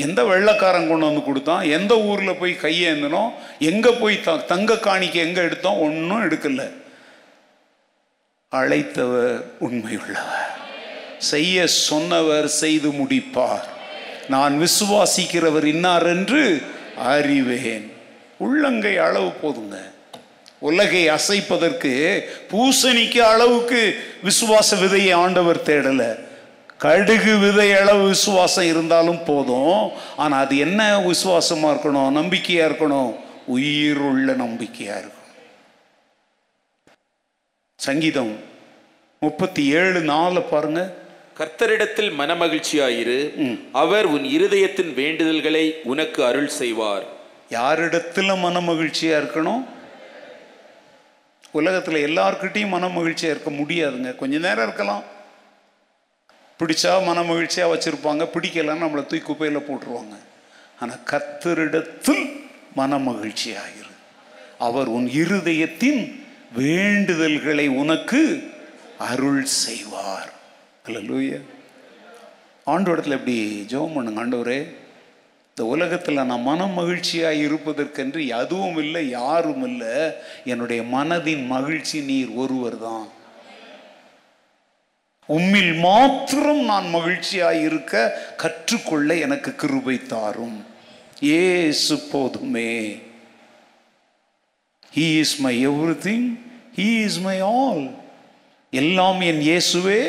எந்த 0.00 0.20
வெள்ளக்காரன் 0.24 0.88
கொண்டு 0.88 1.06
வந்து 1.06 1.24
கொடுத்தான் 1.24 1.64
எந்த 1.70 1.93
ஊரில் 2.04 2.39
போய் 2.39 2.54
கையேந்தினோம் 2.62 3.32
எங்கே 3.64 3.91
போய் 3.97 4.16
த 4.22 4.36
தங்க 4.45 4.78
காணிக்க 4.80 5.18
எங்கே 5.20 5.41
எடுத்தோம் 5.41 5.82
ஒன்றும் 5.82 6.24
எடுக்கல 6.24 6.64
அழைத்தவர் 8.51 9.36
உண்மையுள்ளவர் 9.60 10.49
செய்ய 11.24 11.68
சொன்னவர் 11.82 12.49
செய்து 12.56 12.89
முடிப்பார் 12.93 13.68
நான் 14.30 14.56
விசுவாசிக்கிறவர் 14.58 15.68
இன்னார் 15.68 16.10
என்று 16.10 16.43
அறிவேன் 17.12 17.88
உள்ளங்கை 18.39 18.97
அளவு 19.01 19.32
போதுங்க 19.41 19.78
உலகை 20.62 21.06
அசைப்பதற்கு 21.10 21.93
பூசணிக்கு 22.51 23.20
அளவுக்கு 23.26 23.82
விசுவாச 24.24 24.76
விதையை 24.76 25.16
ஆண்டவர் 25.16 25.66
தேடலை 25.66 26.12
கடுகு 26.84 27.34
விதை 27.39 27.68
அளவு 27.74 28.04
விசுவாசம் 28.08 28.70
இருந்தாலும் 28.70 29.22
போதும் 29.26 29.78
ஆனால் 30.18 30.41
அது 30.41 30.56
என்ன 30.58 30.82
விசுவாசமாக 31.06 31.72
இருக்கணும் 31.74 32.10
நம்பிக்கையாக 32.12 32.70
இருக்கணும் 32.70 33.12
உயிருள்ள 33.56 34.34
நம்பிக்கையாக 34.41 35.01
இருக்கும் 35.01 35.20
சங்கீதம் 37.80 38.34
முப்பத்தி 39.22 39.64
ஏழு 39.76 39.99
நாலு 40.10 40.41
பாருங்க 40.43 40.82
கர்த்தரிடத்தில் 41.36 42.12
மனமகிழ்ச்சியாயிரு 42.14 43.20
அவர் 43.76 44.08
உன் 44.08 44.26
இருதயத்தின் 44.32 44.91
வேண்டுதல்களை 44.97 45.66
உனக்கு 45.84 46.20
அருள் 46.24 46.51
செய்வார் 46.58 47.06
யாரிடத்தில் 47.49 48.34
மனமகிழ்ச்சியாக 48.43 49.22
இருக்கணும் 49.22 49.64
உலகத்தில் 51.54 52.06
எல்லார்கிட்டையும் 52.06 52.76
மனமகிழ்ச்சியாக 52.76 53.34
இருக்க 53.34 53.51
முடியாதுங்க 53.54 54.12
கொஞ்ச 54.16 54.38
நேரம் 54.39 54.66
இருக்கலாம் 54.66 55.04
பிடிச்சா 56.64 56.91
மன 57.04 57.22
மகிழ்ச்சியாக 57.24 57.72
வச்சுருப்பாங்க 57.72 58.26
பிடிக்கலன்னு 58.34 58.84
நம்மளை 58.84 59.04
தூக்கி 59.04 59.24
குப்பையில் 59.24 59.66
போட்டுருவாங்க 59.68 60.16
ஆனால் 60.80 61.01
கத்தரிடத்தில் 61.06 62.26
மன 62.74 62.99
ஆகிரு 63.08 63.91
அவர் 64.60 64.89
உன் 64.89 65.08
இருதயத்தின் 65.14 66.01
வேண்டுதல்களை 66.58 67.66
உனக்கு 67.76 68.22
அருள் 69.08 69.43
செய்வார் 69.58 70.32
இல்லை 70.86 71.01
லூயா 71.01 71.39
ஆண்டோடத்தில் 72.68 73.18
எப்படி 73.18 73.38
ஜோம் 73.72 73.95
பண்ணுங்க 73.95 74.22
ஆண்டவரே 74.22 74.60
இந்த 75.58 75.64
உலகத்தில் 75.66 76.20
நான் 76.22 76.47
மன 76.47 76.68
மகிழ்ச்சியாக 76.74 77.41
இருப்பதற்கென்று 77.41 78.22
எதுவும் 78.36 78.78
இல்லை 78.78 79.01
யாரும் 79.10 79.66
இல்லை 79.66 79.95
என்னுடைய 80.45 80.82
மனதின் 80.93 81.43
மகிழ்ச்சி 81.47 81.99
நீர் 82.04 82.32
ஒருவர் 82.36 82.78
தான் 82.80 83.06
உம்மில் 85.30 85.74
மாத்திரம் 85.80 86.62
நான் 86.66 86.88
மகிழ்ச்சியாய் 86.89 87.62
இருக்க 87.62 87.93
கற்றுக்கொள்ள 88.38 89.16
எனக்கு 89.26 89.51
கிருபை 89.62 89.97
தாரும் 90.08 90.58
ஏசு 91.38 91.95
போதுமே 92.12 92.72
he 94.93 95.08
is 95.20 95.38
my 95.39 95.54
every 95.68 95.95
thing 96.08 96.28
he 96.78 96.89
is 97.06 97.20
my 97.20 97.38
all 97.54 97.84
எல்லாம் 98.74 99.22
என் 99.22 99.41
இயேசுவே 99.47 100.01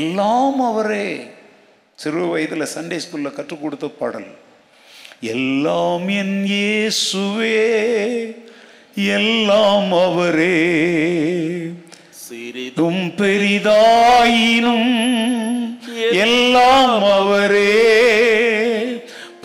எல்லாம் 0.00 0.60
அவரே 0.62 1.08
சிறு 1.98 2.24
வயதில் 2.26 2.72
சண்டே 2.74 2.98
ஸ்கூலில் 2.98 3.36
கற்றுக் 3.36 3.62
கொடுத்த 3.62 3.86
பாடல் 3.94 4.28
எல்லாம் 5.28 6.06
என் 6.18 6.38
இயேசுவே 6.50 7.56
எல்லாம் 9.14 9.92
அவரே 10.00 10.56
சிறிதும் 12.28 13.04
பெரிதாயினும் 13.18 14.90
எல்லாம் 16.22 17.04
அவரே 17.10 17.84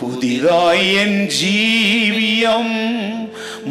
புதிதாய் 0.00 0.84
என் 1.02 1.20
ஜீவியம் 1.36 2.74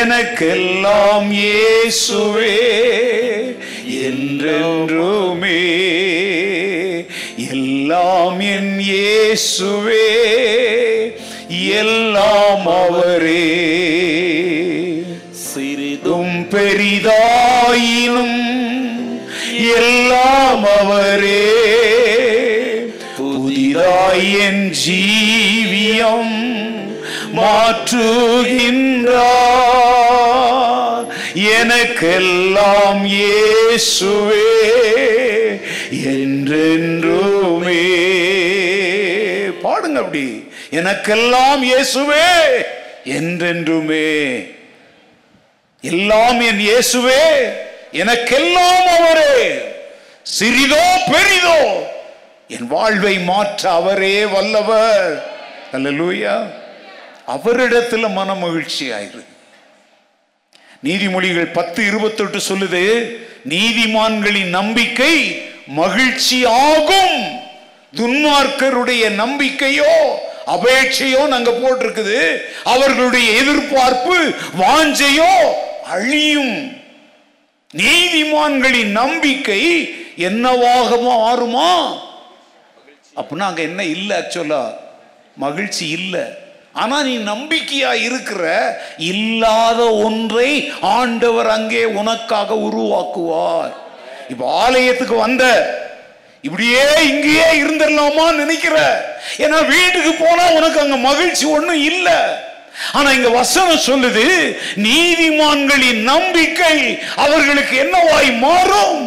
எனக்கெல்லாம் 0.00 1.30
இயேசுவே 1.38 2.58
என்றென்றுமே 4.06 5.60
எல்லாம் 7.50 8.40
என் 8.52 8.74
இயேசுவே 8.84 10.06
எல்லாம் 11.80 12.66
அவரே 12.76 13.46
பெரிதாயினும் 16.80 18.36
எல்லாம் 19.76 20.62
அவரே 20.74 21.48
புதிதாய் 23.16 24.28
என் 24.44 24.64
ஜீவியம் 24.80 26.32
மாற்றுகின்றார் 29.72 31.06
எனக்கெல்லாம் 31.56 33.02
இயேசுவே 33.12 34.46
என்றென்றுமே 36.12 37.82
பாடுங்க 39.62 39.98
அப்படி 39.98 40.24
எனக்கெல்லாம் 40.72 41.62
இயேசுவே 41.68 42.30
என்றென்றுமே 43.14 44.06
எல்லாம் 45.84 46.40
என் 46.40 46.62
இயேசுவே 46.64 47.24
எனக்கெல்லாம் 47.92 48.88
அவரே 48.96 49.36
சிறிதோ 50.30 50.84
பெரிதோ 51.10 51.60
என் 52.50 52.66
வாழ்வை 52.66 53.14
மாற்ற 53.22 53.62
அவரே 53.72 54.16
வல்லவர் 54.26 55.12
அல்ல 55.72 55.90
லூயா 55.90 56.34
அவரிடத்தில் 57.26 58.08
மன 58.10 58.34
மகிழ்ச்சி 58.34 58.84
ஆயிரு 58.90 59.22
நீதிமொழிகள் 60.82 61.48
பத்து 61.50 61.80
எட்டு 61.86 62.40
சொல்லுது 62.40 62.84
நீதிமான்களின் 63.48 64.50
நம்பிக்கை 64.50 65.14
மகிழ்ச்சி 65.72 66.38
ஆகும் 66.66 67.18
துன்மார்க்கருடைய 67.94 69.04
நம்பிக்கையோ 69.14 69.94
அபேட்சையோ 70.46 71.22
நாங்க 71.26 71.50
போட்டிருக்குது 71.52 72.20
அவர்களுடைய 72.64 73.26
எதிர்பார்ப்பு 73.32 74.16
வாஞ்சையோ 74.56 75.32
அழியும் 75.90 76.54
நீதிமான்களின் 77.70 78.92
நம்பிக்கை 78.92 79.62
என்னவாகமோ 80.20 81.12
ஆறுமா 81.26 81.70
அப்படின்னா 83.16 83.48
அங்கே 83.48 83.62
என்ன 83.62 83.82
இல்லை 83.94 84.14
ஆக்சுவலா 84.18 84.62
மகிழ்ச்சி 85.36 85.84
இல்லை 85.98 86.24
ஆனால் 86.74 87.06
நீ 87.06 87.14
நம்பிக்கையா 87.26 87.92
இருக்கிற 88.06 88.42
இல்லாத 89.04 89.80
ஒன்றை 90.04 90.50
ஆண்டவர் 90.90 91.48
அங்கே 91.50 91.84
உனக்காக 91.94 92.58
உருவாக்குவார் 92.66 93.72
இப்ப 94.30 94.44
ஆலயத்துக்கு 94.60 95.16
வந்த 95.18 95.44
இப்படியே 96.44 96.84
இங்கேயே 97.08 97.48
இருந்துடலாமான்னு 97.54 98.42
நினைக்கிற 98.42 98.76
ஏன்னா 99.38 99.58
வீட்டுக்கு 99.72 100.12
போனா 100.16 100.44
உனக்கு 100.58 100.78
அங்க 100.80 100.98
மகிழ்ச்சி 101.00 101.44
ஒன்றும் 101.48 101.82
இல்லை 101.90 102.18
ஆனா 102.94 103.08
இங்க 103.12 103.30
வசனம் 103.32 103.86
சொல்லுது 103.86 104.26
நீதிமான்களின் 104.82 106.02
நம்பிக்கை 106.04 106.76
அவர்களுக்கு 107.16 107.74
என்னவாய் 107.76 108.30
மாறும் 108.38 109.00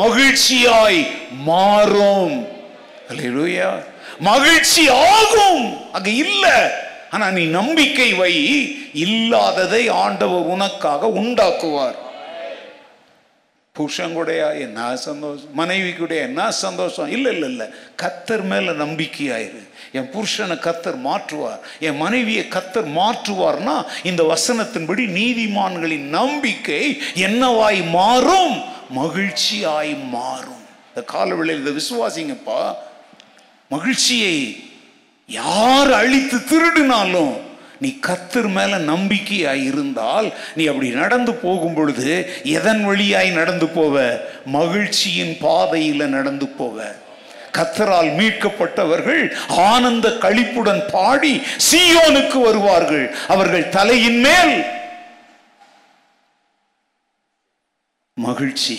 மகிழ்ச்சியாய் 0.00 1.02
மாறும் 1.44 2.36
மகிழ்ச்சி 4.20 4.82
ஆகும் 5.10 5.64
அங்க 5.92 6.10
இல்ல 6.16 6.46
ஆனா 7.10 7.26
நீ 7.30 7.44
நம்பிக்கை 7.50 8.08
வை 8.14 8.34
இல்லாததை 9.04 9.82
ஆண்டவர் 9.98 10.50
உனக்காக 10.54 11.08
உண்டாக்குவார் 11.20 11.98
புருஷன் 13.76 14.14
கூடயா 14.16 14.48
என்ன 14.58 14.86
சந்தோஷம் 15.00 15.52
மனைவி 15.52 15.90
கூட 15.92 16.14
என்ன 16.20 16.50
சந்தோஷம் 16.60 17.10
இல்ல 17.10 17.26
இல்ல 17.30 17.46
இல்ல 17.46 17.64
கத்தர் 17.96 18.44
மேல 18.44 18.72
நம்பிக்கையாயிரு 18.84 19.62
என் 19.94 20.10
புருஷனை 20.12 20.56
கத்தர் 20.58 20.98
மாற்றுவார் 21.04 21.60
என் 21.80 21.98
மனைவியை 21.98 22.44
கத்தர் 22.48 22.88
மாற்றுவார்னா 22.94 23.76
இந்த 24.04 24.22
வசனத்தின்படி 24.24 25.04
நீதிமான்களின் 25.16 26.06
நம்பிக்கை 26.10 26.84
என்னவாய் 27.22 27.82
மாறும் 27.90 28.56
மகிழ்ச்சியாய் 28.98 29.94
மாறும் 30.12 30.64
இந்த 30.88 31.02
காலவெளியில் 31.08 31.60
இந்த 31.60 31.72
விசுவாசிங்கப்பா 31.72 32.62
மகிழ்ச்சியை 33.70 34.38
யார் 35.28 35.90
அழித்து 35.94 36.38
திருடினாலும் 36.42 37.34
நீ 37.80 37.88
கத்தர் 38.00 38.48
மேல 38.48 38.78
நம்பிக்கையாய் 38.86 39.64
இருந்தால் 39.64 40.28
நீ 40.56 40.62
அப்படி 40.66 40.88
நடந்து 40.94 41.32
போகும் 41.42 41.76
பொழுது 41.76 42.12
எதன் 42.52 42.82
வழியாய் 42.84 43.30
நடந்து 43.30 43.66
போவ 43.68 43.96
மகிழ்ச்சியின் 44.50 45.34
பாதையில் 45.40 46.12
நடந்து 46.16 46.48
போவ 46.58 46.86
கத்தரால் 47.52 48.10
மீட்கப்பட்டவர்கள் 48.14 49.22
ஆனந்த 49.66 50.06
கழிப்புடன் 50.18 50.82
பாடி 50.92 51.34
சியோனுக்கு 51.68 52.40
வருவார்கள் 52.40 53.06
அவர்கள் 53.28 53.66
தலையின் 53.70 54.20
மேல் 54.20 54.54
மகிழ்ச்சி 58.16 58.76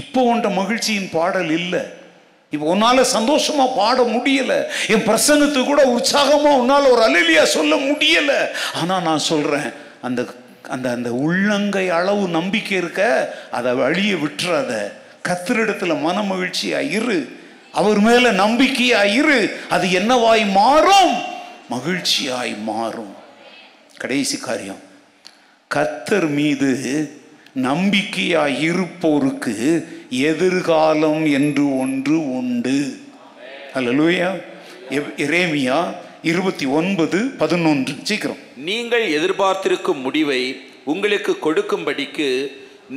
இப்போ 0.00 0.20
ஒன்ற 0.24 0.48
மகிழ்ச்சியின் 0.54 1.08
பாடல் 1.10 1.50
இல்லை 1.52 1.80
இப்போ 2.52 2.66
உன்னால 2.72 3.02
சந்தோஷமா 3.16 3.64
பாட 3.74 3.98
முடியல 4.12 4.52
என் 4.88 5.04
பிரசங்கத்து 5.04 5.60
கூட 5.62 5.82
உற்சாகமா 5.90 6.52
உன்னால 6.60 6.88
ஒரு 6.90 7.02
அலிலியா 7.02 7.44
சொல்ல 7.48 7.74
முடியல 7.82 8.32
ஆனா 8.74 8.94
நான் 9.00 9.26
சொல்றேன் 9.26 9.68
அந்த 10.02 10.20
அந்த 10.68 10.86
அந்த 10.90 11.10
உள்ளங்கை 11.22 11.84
அளவு 11.90 12.24
நம்பிக்கை 12.30 12.74
இருக்க 12.78 13.02
அதை 13.50 13.70
வழியை 13.74 14.16
விட்டுறாத 14.16 14.72
கத்தரிடத்துல 15.24 15.94
மன 16.00 16.22
மகிழ்ச்சியா 16.22 16.80
இரு 16.90 17.18
அவர் 17.74 18.00
மேல 18.00 18.30
நம்பிக்கையா 18.34 19.00
இரு 19.12 19.38
அது 19.70 19.86
என்னவாய் 19.92 20.44
மாறும் 20.52 21.14
மகிழ்ச்சியாய் 21.70 22.54
மாறும் 22.64 23.14
கடைசி 23.98 24.36
காரியம் 24.38 24.82
கத்தர் 25.70 26.28
மீது 26.30 26.70
நம்பிக்கையாய் 27.60 28.56
இருப்போருக்கு 28.66 29.54
எதிர்காலம் 30.26 31.24
என்று 31.32 31.64
ஒன்று 31.76 32.16
உண்டு 32.38 32.78
அல்ல 33.74 33.92
லூயா 33.92 34.30
இரேமியா 35.26 35.78
இருபத்தி 36.22 36.66
ஒன்பது 36.70 37.18
பதினொன்று 37.38 37.92
சீக்கிரம் 38.02 38.40
நீங்கள் 38.64 39.04
எதிர்பார்த்திருக்கும் 39.10 40.02
முடிவை 40.02 40.40
உங்களுக்கு 40.84 41.32
கொடுக்கும்படிக்கு 41.38 42.28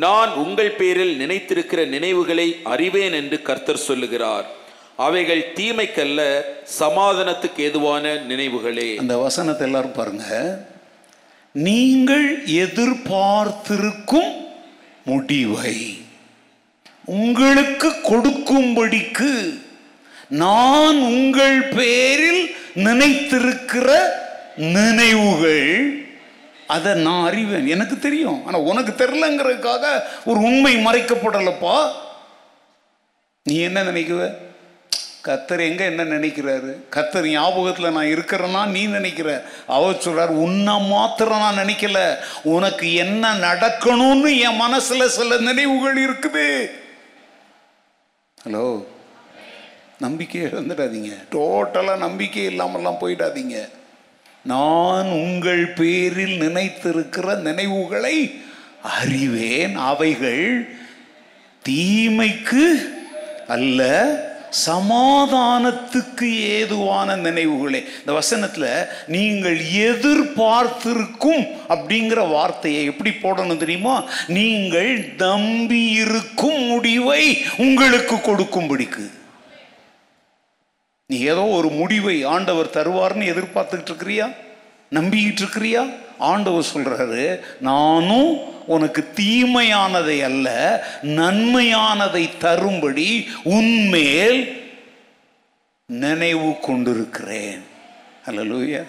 நான் 0.00 0.32
உங்கள் 0.36 0.72
பேரில் 0.72 1.16
நினைத்திருக்கிற 1.18 1.82
நினைவுகளை 1.88 2.46
அறிவேன் 2.66 3.16
என்று 3.18 3.38
கர்த்தர் 3.42 3.86
சொல்லுகிறார் 3.86 4.48
அவைகள் 4.98 5.42
தீமைக்கல்ல 5.54 6.22
சமாதானத்துக்கு 6.78 7.62
எதுவான 7.64 8.14
நினைவுகளே 8.28 8.90
அந்த 8.96 9.16
வசனத்தை 9.18 9.66
எல்லாரும் 9.68 9.98
பாருங்க 9.98 10.28
நீங்கள் 11.56 12.28
எதிர்பார்த்திருக்கும் 12.60 14.32
முடிவை 15.06 15.76
உங்களுக்கு 17.16 17.90
கொடுக்கும்படிக்கு 18.04 19.32
நான் 20.38 21.00
உங்கள் 21.12 21.60
பேரில் 21.76 22.44
நினைத்திருக்கிற 22.80 23.88
நினைவுகள் 24.74 25.70
அதை 26.74 26.92
நான் 27.02 27.26
அறிவேன் 27.26 27.68
எனக்கு 27.68 27.96
தெரியும் 28.00 28.40
ஆனால் 28.46 28.68
உனக்கு 28.68 28.94
தெரிலங்கிறதுக்காக 28.96 29.86
ஒரு 30.26 30.40
உண்மை 30.44 30.74
மறைக்கப்படலப்பா 30.86 31.78
நீ 33.46 33.56
என்ன 33.62 33.80
நினைக்குவ 33.84 34.26
கத்தர் 35.24 35.62
எங்கே 35.62 35.84
என்ன 35.86 36.04
நினைக்கிறாரு 36.10 36.72
கத்தர் 36.90 37.28
ஞாபகத்தில் 37.30 37.94
நான் 37.94 38.14
இருக்கிறேன்னா 38.14 38.62
நீ 38.70 38.82
நினைக்கிற 38.90 39.30
அவர் 39.68 40.02
சொல்கிறார் 40.02 40.32
உன்னை 40.38 40.74
மாத்திரம் 40.88 41.44
நான் 41.44 41.62
நினைக்கல 41.62 42.00
உனக்கு 42.52 42.88
என்ன 42.96 43.34
நடக்கணும்னு 43.44 44.32
என் 44.40 44.60
மனசில் 44.64 45.14
சில 45.16 45.38
நினைவுகள் 45.42 46.00
இருக்குது 46.00 46.48
ஹலோ 48.38 48.66
நம்பிக்கை 50.00 50.42
இழந்துடாதீங்க 50.44 51.14
டோட்டலாக 51.32 52.04
நம்பிக்கை 52.04 52.44
இல்லாமல்லாம் 52.46 53.02
போயிடாதீங்க 53.02 53.58
நான் 54.46 55.10
உங்கள் 55.20 55.64
பேரில் 55.74 56.36
நினைத்திருக்கிற 56.38 57.36
நினைவுகளை 57.42 58.16
அறிவேன் 58.96 59.76
அவைகள் 59.84 60.46
தீமைக்கு 61.64 62.66
அல்ல 63.48 63.82
சமாதானத்துக்கு 64.64 66.28
ஏதுவான 66.50 67.16
நினைவுகளே 67.18 67.82
இந்த 67.96 68.12
வசனத்தில் 68.12 68.68
நீங்கள் 69.08 69.58
எதிர்பார்த்திருக்கும் 69.86 71.44
அப்படிங்கிற 71.70 72.22
வார்த்தையை 72.30 72.84
எப்படி 72.86 73.14
போடணும் 73.16 73.62
தெரியுமா 73.64 73.96
நீங்கள் 74.34 74.94
தம்பி 75.18 75.84
இருக்கும் 75.98 76.62
முடிவை 76.68 77.24
உங்களுக்கு 77.58 78.18
கொடுக்கும்படிக்கு 78.20 79.06
நீ 81.14 81.18
ஏதோ 81.32 81.42
ஒரு 81.56 81.70
முடிவை 81.72 82.16
ஆண்டவர் 82.28 82.76
தருவார்னு 82.76 83.26
எதிர்பார்த்துக்கிட்டு 83.32 83.92
இருக்கிறியா 83.92 84.28
நம்பிக்கிட்டு 84.92 85.42
இருக்கிறியா 85.44 85.82
ஆண்டவர் 86.24 86.72
சொல்றாரு 86.74 87.26
நானும் 87.60 88.32
உனக்கு 88.68 89.02
தீமையானதை 89.16 90.18
அல்ல 90.24 90.48
நன்மையானதை 91.18 92.24
தரும்படி 92.40 93.08
உன்மேல் 93.54 94.42
நினைவு 95.90 96.50
கொண்டிருக்கிறேன் 96.62 97.62
அல்ல 98.26 98.46
லூயா 98.46 98.84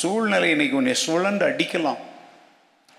சூழ்நிலை 0.00 0.50
இன்னைக்கு 0.50 0.76
உன்னை 0.76 0.96
சுழண்டு 1.06 1.44
அடிக்கலாம் 1.46 2.00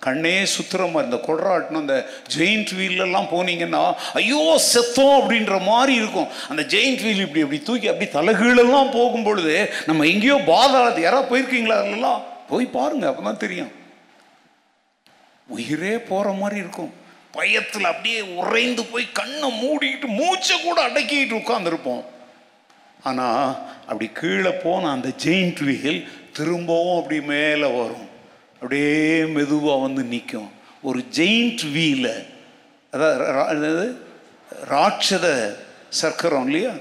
கண்ணே 0.02 0.36
சுத்துற 0.54 0.84
மாதிரி 0.92 1.08
இந்த 1.10 1.20
கொடராட்டணும் 1.26 1.84
அந்த 1.84 1.98
ஜெயிண்ட் 2.36 2.72
வீல்லாம் 2.74 3.28
போனீங்கன்னா 3.32 3.84
ஐயோ 4.14 4.44
செத்தோம் 4.68 5.18
அப்படின்ற 5.20 5.56
மாதிரி 5.64 5.94
இருக்கும் 5.96 6.32
அந்த 6.50 6.64
ஜெயிண்ட் 6.74 7.04
வீல் 7.04 7.24
இப்படி 7.26 7.44
இப்படி 7.44 7.60
தூக்கி 7.62 7.89
அப்படி 7.89 8.08
தலைகீழெல்லாம் 8.12 8.89
போகும் 8.92 9.24
பொழுது 9.24 9.56
நம்ம 9.86 10.06
எங்கேயோ 10.06 10.38
பாதாளத்து 10.46 11.06
யாராவது 11.06 11.32
போயிருக்கீங்களா 11.32 11.78
அதுலாம் 11.82 12.22
போய் 12.50 12.68
பாருங்க 12.70 13.06
அப்பதான் 13.10 13.44
தெரியும் 13.46 13.72
உயிரே 15.50 15.94
போகிற 16.10 16.34
மாதிரி 16.34 16.58
இருக்கும் 16.60 16.92
பயத்தில் 17.32 17.92
அப்படியே 17.92 18.22
உறைந்து 18.36 18.84
போய் 18.86 19.06
கண்ணை 19.12 19.50
மூடிக்கிட்டு 19.62 20.08
மூச்சை 20.18 20.56
கூட 20.58 20.78
அடக்கிக்கிட்டு 20.88 21.39
உட்காந்துருப்போம் 21.39 22.04
ஆனால் 23.04 23.46
அப்படி 23.88 24.08
கீழே 24.14 24.52
போன 24.64 24.89
அந்த 24.92 25.10
ஜெயிண்ட் 25.24 25.62
வீல் 25.62 26.02
திரும்பவும் 26.34 26.98
அப்படி 26.98 27.20
மேலே 27.26 27.70
வரும் 27.74 28.08
அப்படியே 28.62 28.98
மெதுவாக 29.28 29.82
வந்து 29.82 30.02
நிற்கும் 30.04 30.50
ஒரு 30.84 31.00
ஜெயிண்ட் 31.16 31.64
வீல 31.74 32.08
அதாவது 32.94 33.86
ராட்சத 34.68 35.28
சர்க்கரம் 35.94 36.46
இல்லையா 36.46 36.74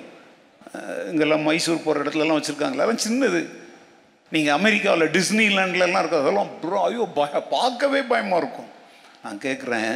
இங்கெல்லாம் 1.11 1.43
மைசூர் 1.43 1.85
போகிற 1.85 2.03
இடத்துலலாம் 2.03 2.39
வச்சுருக்காங்களே 2.39 2.83
அதெல்லாம் 2.83 3.05
சின்னது 3.05 3.41
நீங்கள் 4.33 4.57
அமெரிக்காவில் 4.59 5.13
டிஸ்னிலாண்ட்லலாம் 5.13 6.01
இருக்க 6.01 6.19
அதெல்லாம் 6.19 6.51
ப்ரோ 6.61 6.81
ஐயோ 6.83 7.07
பய 7.15 7.41
பார்க்கவே 7.51 8.03
பயமாக 8.03 8.41
இருக்கும் 8.43 8.71
நான் 9.23 9.43
கேட்குறேன் 9.43 9.95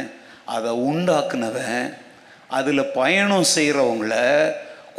அதை 0.45 0.71
உண்டாக்குனவன் 0.89 1.85
அதில் 2.49 2.91
பயணம் 2.93 3.47
செய்கிறவங்கள 3.55 4.15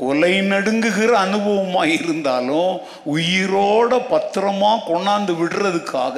கொலை 0.00 0.32
நடுங்குகிற 0.44 1.10
அனுபவமாக 1.20 1.92
இருந்தாலும் 1.96 2.72
உயிரோட 3.12 3.98
பத்திரமாக 4.08 4.84
கொண்டாந்து 4.88 5.34
விடுறதுக்காக 5.38 6.16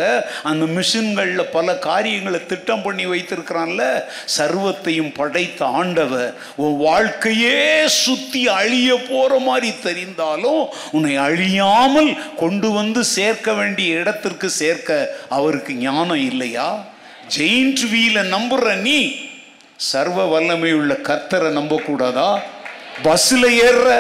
அந்த 0.43 0.65
மிஷின்களில் 0.73 1.45
பல 1.53 1.77
காரியங்களை 1.81 2.41
திட்டம் 2.45 2.83
பண்ணி 2.83 3.05
வைத்திருக்கிறான்ல 3.07 3.85
சர்வத்தையும் 4.37 5.13
படைத்த 5.13 5.71
ஆண்டவர் 5.77 6.29
உன் 6.57 6.77
வாழ்க்கையே 6.79 7.61
சுற்றி 7.99 8.43
அழிய 8.57 8.91
போகிற 9.05 9.39
மாதிரி 9.41 9.71
தெரிந்தாலும் 9.83 10.63
உன்னை 10.93 11.15
அழியாமல் 11.27 12.13
கொண்டு 12.37 12.71
வந்து 12.73 13.01
சேர்க்க 13.15 13.53
வேண்டிய 13.53 14.01
இடத்திற்கு 14.01 14.51
சேர்க்க 14.59 15.01
அவருக்கு 15.31 15.75
ஞானம் 15.81 16.23
இல்லையா 16.27 16.69
ஜெயின்ட் 17.37 17.87
வீல 17.91 18.19
நம்புற 18.29 18.77
நீ 18.83 19.01
சர்வ 19.85 20.21
வல்லமை 20.29 20.71
உள்ள 20.75 20.93
கத்தரை 21.07 21.51
நம்பக்கூடாதா 21.53 22.31
பஸ்ஸில் 23.03 23.49
ஏறுற 23.63 23.91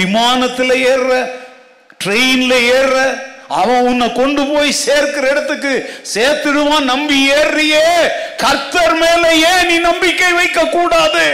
விமானத்தில் 0.00 0.74
ஏறுற 0.86 1.12
ட்ரெயினில் 2.00 2.58
ஏறுற 2.70 2.98
அவன் 3.54 3.86
உன்னை 3.86 4.06
கொண்டு 4.12 4.42
போய் 4.46 4.80
சேர்க்கிற 4.84 5.24
இடத்துக்கு 5.30 5.72
சேர்த்துடுவான் 6.14 6.90
நம்பி 6.92 7.18
ஏறியே 7.34 7.86
கர்த்தர் 8.36 8.96
மேல 8.96 9.24
ஏன் 9.50 9.68
நீ 9.68 9.76
நம்பிக்கை 9.82 10.30
வைக்க 10.32 10.62
கூடாது 10.68 11.26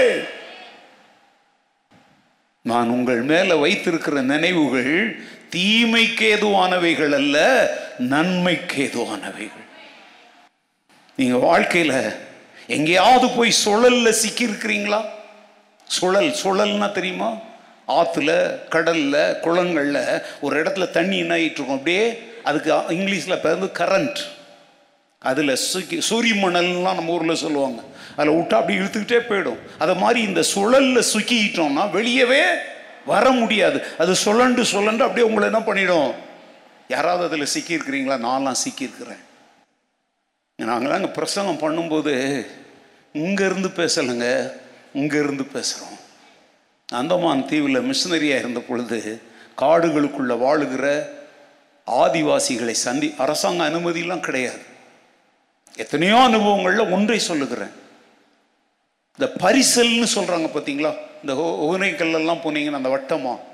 நான் 2.65 2.89
உங்கள் 2.89 3.23
மேல 3.23 3.51
வைத்திருக்கிற 3.57 4.23
நினைவுகள் 4.25 4.95
தீமைக்கு 5.51 6.25
ஏதுவானவைகள் 6.33 7.15
அல்ல 7.15 7.37
நன்மைக்கு 8.11 8.77
ஏதுவானவைகள் 8.83 9.67
நீங்க 11.19 11.37
வாழ்க்கையில 11.47 11.95
எங்கேயாவது 12.69 13.27
போய் 13.31 13.61
சுழல்ல 13.63 14.11
சிக்கி 14.19 14.45
இருக்கிறீங்களா 14.47 15.01
சுழல் 15.91 16.31
சுழல்னா 16.35 16.89
தெரியுமா 16.93 17.31
ஆற்றுல 17.93 18.33
கடலில் 18.69 19.23
குளங்களில் 19.41 20.03
ஒரு 20.41 20.55
இடத்துல 20.61 20.87
தண்ணி 20.91 21.17
என்ன 21.19 21.39
இருக்கும் 21.41 21.77
அப்படியே 21.77 22.05
அதுக்கு 22.45 22.71
இங்கிலீஷில் 22.91 23.43
பிறந்து 23.43 23.69
கரண்ட் 23.79 24.21
அதில் 25.23 25.61
சுக்கி 25.63 25.97
சூரிய 26.01 26.35
மணல்லாம் 26.35 26.99
நம்ம 26.99 27.13
ஊரில் 27.13 27.43
சொல்லுவாங்க 27.43 27.81
அதில் 28.17 28.37
விட்டா 28.37 28.59
அப்படி 28.59 28.79
இழுத்துக்கிட்டே 28.79 29.21
போயிடும் 29.23 29.61
அதை 29.79 29.95
மாதிரி 29.95 30.21
இந்த 30.23 30.43
சுழலில் 30.53 31.09
சுக்கிக்கிட்டோம்னா 31.11 31.85
வெளியவே 31.91 32.45
வர 33.07 33.27
முடியாது 33.33 33.79
அது 33.99 34.13
சுழண்டு 34.25 34.63
சுழண்டு 34.73 35.05
அப்படியே 35.05 35.27
உங்களை 35.27 35.47
என்ன 35.47 35.61
பண்ணிடும் 35.61 36.11
யாராவது 36.91 37.25
அதில் 37.29 37.53
சிக்கியிருக்கிறீங்களா 37.55 38.17
நான்லாம் 38.21 38.63
சிக்கியிருக்கிறேன் 38.65 39.23
நாங்களாம் 40.59 40.99
அங்கே 40.99 41.13
பிரசங்கம் 41.13 41.63
பண்ணும்போது 41.63 42.15
இங்கேருந்து 43.15 43.71
பேசலைங்க 43.77 44.27
இங்கேருந்து 44.95 45.45
பேசுகிறோம் 45.53 45.99
அந்தமான் 46.89 47.45
தீவில் 47.47 47.87
மிஷினரியாக 47.89 48.43
இருந்த 48.43 48.61
பொழுது 48.61 48.99
காடுகளுக்குள்ளே 49.59 50.37
வாழுகிற 50.37 50.87
ஆதிவாசிகளை 51.87 52.75
சந்தி 52.79 53.09
அரசாங்க 53.19 53.63
அனுமதியெல்லாம் 53.65 54.25
கிடையாது 54.25 54.65
எத்தனையோ 55.75 56.17
அனுபவங்களில் 56.23 56.93
ஒன்றை 56.93 57.19
சொல்லுகிறேன் 57.21 57.75
இந்த 59.19 59.27
பரிசல்னு 59.43 60.09
சொல்கிறாங்க 60.15 60.49
பார்த்தீங்களா 60.49 60.93
இந்த 61.23 61.33
ஒகனைக்கல்லாம் 61.61 62.43
போனீங்கன்னா 62.43 62.81
அந்த 62.81 62.93
வட்டமாக 62.93 63.39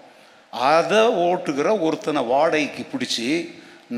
அதை 0.71 1.03
ஓட்டுகிற 1.23 1.69
ஒருத்தனை 1.81 2.21
வாடகைக்கு 2.25 2.83
பிடிச்சி 2.85 3.27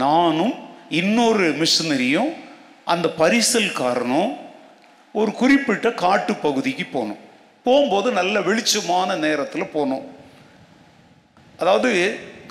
நானும் 0.02 0.54
இன்னொரு 0.90 1.46
மிஷினரியும் 1.54 2.30
அந்த 2.84 3.06
பரிசல் 3.18 3.72
காரணம் 3.72 4.30
ஒரு 5.14 5.30
குறிப்பிட்ட 5.32 5.88
காட்டு 5.94 6.32
பகுதிக்கு 6.36 6.84
போனோம் 6.92 7.22
போகும்போது 7.68 8.08
நல்ல 8.12 8.40
வெளிச்சமான 8.40 9.16
நேரத்தில் 9.18 9.72
போகணும் 9.72 10.04
அதாவது 11.58 11.90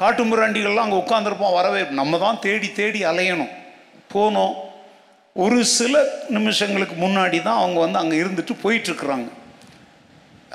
காட்டு 0.00 0.24
முராண்டிகள்லாம் 0.24 0.86
அங்கே 0.86 1.02
உட்காந்துருப்போம் 1.04 1.56
வரவே 1.56 1.82
நம்ம 1.92 2.18
தான் 2.18 2.40
தேடி 2.40 2.68
தேடி 2.72 3.00
அலையணும் 3.04 3.54
போனோம் 4.14 4.56
ஒரு 5.36 5.60
சில 5.72 5.96
நிமிஷங்களுக்கு 6.30 6.96
முன்னாடி 6.96 7.38
தான் 7.42 7.60
அவங்க 7.60 7.80
வந்து 7.80 8.00
அங்கே 8.00 8.18
இருந்துட்டு 8.18 8.54
போயிட்டுருக்குறாங்க 8.64 9.30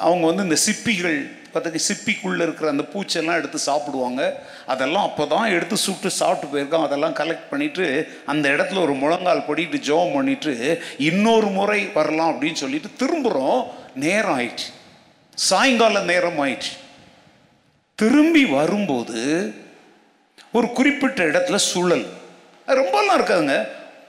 அவங்க 0.00 0.25
வந்து 0.27 0.45
இந்த 0.45 0.59
சிப்பிகள் 0.65 1.19
பார்த்துக்கு 1.53 1.81
சிப்பிக்குள்ளே 1.81 2.43
இருக்கிற 2.43 2.69
அந்த 2.71 2.85
பூச்செல்லாம் 2.93 3.39
எடுத்து 3.39 3.59
சாப்பிடுவாங்க 3.67 4.23
அதெல்லாம் 4.67 5.07
அப்போ 5.09 5.25
தான் 5.27 5.49
எடுத்து 5.51 5.77
சுட்டு 5.79 6.11
சாப்பிட்டு 6.19 6.51
போயிருக்கோம் 6.53 6.87
அதெல்லாம் 6.87 7.17
கலெக்ட் 7.21 7.51
பண்ணிவிட்டு 7.51 7.87
அந்த 8.27 8.47
இடத்துல 8.49 8.83
ஒரு 8.83 8.95
முழங்கால் 8.95 9.47
படிட்டு 9.47 9.81
ஜோம் 9.87 10.15
பண்ணிவிட்டு 10.17 10.55
இன்னொரு 11.09 11.51
முறை 11.51 11.81
வரலாம் 11.95 12.33
அப்படின்னு 12.33 12.63
சொல்லிட்டு 12.63 12.91
திரும்புகிறோம் 12.97 13.61
நேரம் 13.99 14.37
ஆயிடுச்சு 14.37 14.69
சாயங்கால 15.39 16.01
நேரம் 16.05 16.41
ஆயிடுச்சு 16.41 16.73
திரும்பி 17.99 18.45
வரும்போது 18.53 19.21
ஒரு 20.55 20.67
குறிப்பிட்ட 20.73 21.21
இடத்துல 21.25 21.59
சுழல் 21.67 22.07
ரொம்பலாம் 22.69 23.17
இருக்காதுங்க 23.19 23.57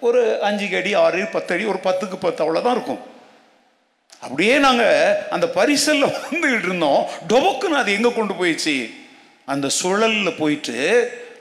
ஒரு 0.02 0.22
அஞ்சு 0.42 0.66
அடி 0.78 0.92
ஆறு 1.02 1.22
பத்து 1.34 1.52
அடி 1.54 1.66
ஒரு 1.66 1.80
பத்துக்கு 1.84 2.18
பத்து 2.18 2.42
அவ்வளோதான் 2.44 2.76
இருக்கும் 2.76 3.02
அப்படியே 4.24 4.56
நாங்கள் 4.58 5.16
அந்த 5.30 5.46
பரிசலில் 5.56 6.14
வந்துக்கிட்டு 6.16 6.70
இருந்தோம் 6.70 7.02
டொபக்குன்னு 7.28 7.80
அது 7.80 7.92
எங்கே 7.92 8.12
கொண்டு 8.12 8.34
போயிடுச்சு 8.34 8.76
அந்த 9.48 9.68
சுழலில் 9.80 10.38
போயிட்டு 10.38 10.78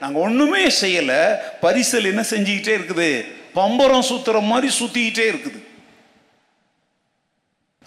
நாங்கள் 0.00 0.23
ஒன்றுமே 0.23 0.63
செய்யலை 0.79 1.21
பரிசல் 1.61 2.09
என்ன 2.09 2.23
செஞ்சுக்கிட்டே 2.31 2.73
இருக்குது 2.77 3.09
பம்பரம் 3.53 4.09
சுத்துற 4.09 4.37
மாதிரி 4.43 4.69
சுற்றிக்கிட்டே 4.73 5.25
இருக்குது 5.29 5.59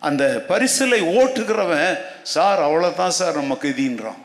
அந்த 0.03 0.25
பரிசலை 0.49 1.01
ஓட்டுக்கிறவன் 1.15 1.91
சார் 2.27 2.61
அவ்வளோதான் 2.61 3.17
சார் 3.17 3.41
நம்ம 3.41 3.55
கதின்றான் 3.63 4.21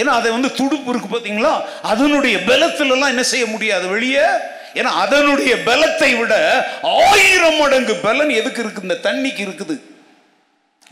ஏன்னா 0.00 0.12
அதை 0.12 0.28
வந்து 0.32 0.50
துடுப்பு 0.52 0.90
இருக்கு 0.90 1.08
பார்த்தீங்களா 1.08 1.52
அதனுடைய 1.82 2.36
பலத்துலலாம் 2.46 3.12
என்ன 3.14 3.24
செய்ய 3.24 3.44
முடியாது 3.46 3.86
வெளியே 3.88 4.26
ஏன்னா 4.76 4.90
அதனுடைய 5.02 5.52
பலத்தை 5.64 6.10
விட 6.14 6.34
ஆயிரம் 7.02 7.60
மடங்கு 7.60 7.94
பலன் 7.98 8.32
எதுக்கு 8.32 8.60
இருக்கு 8.62 8.82
இந்த 8.82 8.98
தண்ணிக்கு 9.02 9.42
இருக்குது 9.44 9.76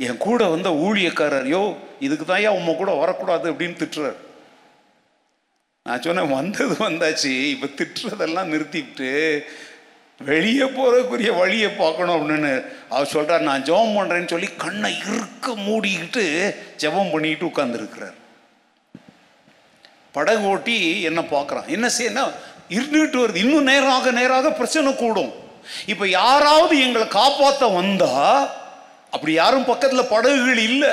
என் 0.00 0.16
கூட 0.18 0.44
வந்த 0.48 0.68
ஊழியக்காரர் 0.84 1.48
யோ 1.48 1.62
இதுக்கு 2.00 2.24
தான் 2.24 2.44
ஏன் 2.44 2.70
கூட 2.74 2.92
வரக்கூடாது 2.94 3.46
அப்படின்னு 3.52 3.76
திட்டுறார் 3.76 4.20
நான் 5.86 6.02
சொன்னேன் 6.02 6.30
வந்தது 6.30 6.74
வந்தாச்சு 6.84 7.30
இப்போ 7.52 7.68
திட்டுறதெல்லாம் 7.78 8.50
நிறுத்திக்கிட்டு 8.52 9.10
வெளியே 10.20 10.66
போகிறதுக்குரிய 10.68 11.30
வழியை 11.36 11.68
பார்க்கணும் 11.74 12.16
அப்படின்னு 12.16 12.50
அவர் 12.88 13.12
சொல்கிறார் 13.12 13.48
நான் 13.48 13.64
ஜெபம் 13.64 13.96
பண்ணுறேன்னு 13.96 14.32
சொல்லி 14.32 14.48
கண்ணை 14.56 14.92
இருக்க 15.08 15.56
மூடிக்கிட்டு 15.64 16.24
ஜெபம் 16.76 17.10
பண்ணிக்கிட்டு 17.10 17.50
உட்காந்துருக்கிறார் 17.50 18.16
படகு 20.14 20.44
ஓட்டி 20.44 20.76
என்ன 21.02 21.20
பார்க்குறான் 21.30 21.68
என்ன 21.68 21.86
செய்யணும் 21.98 22.34
இருந்துகிட்டு 22.70 23.18
வருது 23.20 23.42
இன்னும் 23.44 23.68
நேராக 23.68 24.12
நேராக 24.12 24.50
பிரச்சனை 24.50 24.92
கூடும் 24.94 25.32
இப்போ 25.86 26.04
யாராவது 26.10 26.74
எங்களை 26.80 27.06
காப்பாற்ற 27.10 27.66
வந்தா 27.70 28.12
அப்படி 29.12 29.32
யாரும் 29.34 29.68
பக்கத்தில் 29.68 30.10
படகுகள் 30.12 30.62
இல்லை 30.62 30.92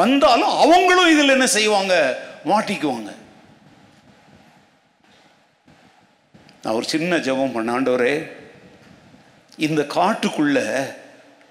வந்தாலும் 0.00 0.52
அவங்களும் 0.56 1.10
இதில் 1.10 1.34
என்ன 1.34 1.46
செய்வாங்க 1.48 1.94
மாட்டிக்குவாங்க 2.44 3.12
நான் 6.62 6.76
ஒரு 6.76 6.86
சின்ன 6.86 7.18
ஜபம் 7.18 7.54
பண்ணாண்டவரே 7.56 8.14
இந்த 9.58 9.82
காட்டுக்குள்ள 9.92 10.58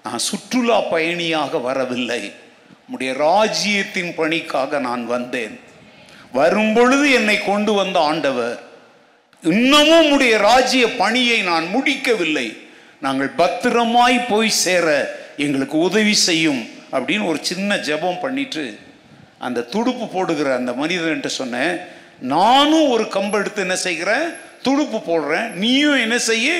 நான் 0.04 0.26
சுற்றுலா 0.26 0.76
பயணியாக 0.90 1.58
வரவில்லை 1.58 2.22
உடைய 2.88 3.12
ராஜ்யத்தின் 3.20 4.12
பணிக்காக 4.14 4.78
நான் 4.78 5.04
வந்தேன் 5.06 5.54
வரும்பொழுது 6.32 7.06
என்னை 7.10 7.36
கொண்டு 7.42 7.72
வந்த 7.72 7.98
ஆண்டவர் 8.00 8.58
இன்னமும் 9.42 10.08
உடைய 10.12 10.34
ராஜ்ய 10.40 10.84
பணியை 10.96 11.38
நான் 11.42 11.66
முடிக்கவில்லை 11.66 12.46
நாங்கள் 13.02 13.36
பத்திரமாய் 13.36 14.16
போய் 14.28 14.50
சேர 14.56 14.86
எங்களுக்கு 15.36 15.76
உதவி 15.78 16.14
செய்யும் 16.20 16.62
அப்படின்னு 16.92 17.28
ஒரு 17.28 17.40
சின்ன 17.42 17.76
ஜபம் 17.86 18.18
பண்ணிட்டு 18.18 18.64
அந்த 19.38 19.66
துடுப்பு 19.70 20.04
போடுகிற 20.06 20.48
அந்த 20.56 20.72
மனிதன்ட்டு 20.72 21.30
சொன்னேன் 21.34 21.74
நானும் 22.32 22.90
ஒரு 22.90 23.04
கம்பு 23.08 23.38
எடுத்து 23.40 23.60
என்ன 23.62 23.76
செய்கிறேன் 23.78 24.26
துடுப்பு 24.62 24.98
போடுறேன் 25.00 25.48
நீயும் 25.54 25.98
என்ன 25.98 26.16
செய்ய 26.26 26.50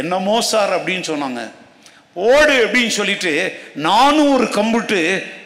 என்னமோ 0.00 0.36
சார் 0.50 0.72
அப்படின்னு 0.72 1.06
சொன்னாங்க 1.08 1.42
ஓடு 2.26 2.54
அப்படின்னு 2.64 2.92
சொல்லிட்டு 2.92 3.32
நானும் 3.84 4.32
ஒரு 4.34 4.46
கம்புட்டு 4.54 5.00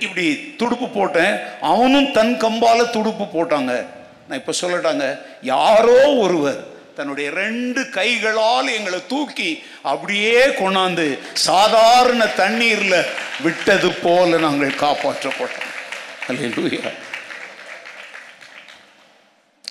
இப்படி 0.00 0.26
துடுப்பு 0.56 0.89
போட்டேன் 0.90 1.35
அவனும் 1.66 2.10
தன் 2.10 2.35
கம்பால 2.36 2.80
துடுப்பு 2.90 3.26
போட்டாங்க 3.30 3.72
நான் 4.28 4.39
இப்போ 4.39 4.55
சொல்லட்டாங்க 4.60 5.06
யாரோ 5.48 6.01
ஒருவர் 6.16 6.60
தன்னுடைய 6.97 7.28
ரெண்டு 7.35 7.80
கைகளால் 7.90 8.68
எங்களை 8.68 8.98
தூக்கி 9.06 9.51
அப்படியே 9.85 10.40
கொண்டாந்து 10.59 11.06
சாதாரண 11.44 12.22
தண்ணீரில் 12.36 13.01
விட்டது 13.43 13.90
போல 13.97 14.39
நாங்கள் 14.39 14.80
காப்பாற்றப்பட்டோம் 14.80 15.74
அல்லையா 16.28 16.90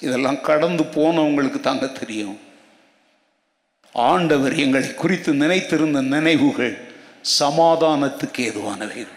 இதெல்லாம் 0.00 0.41
கடந்து 0.41 0.83
போனவங்களுக்கு 0.95 1.59
தாங்க 1.59 1.87
தெரியும் 1.91 2.37
ஆண்டவர் 3.95 4.55
எங்களை 4.57 4.89
குறித்து 4.93 5.31
நினைத்திருந்த 5.33 6.01
நினைவுகள் 6.09 6.75
சமாதானத்துக்கு 7.37 8.41
ஏதுவானவைகள் 8.43 9.17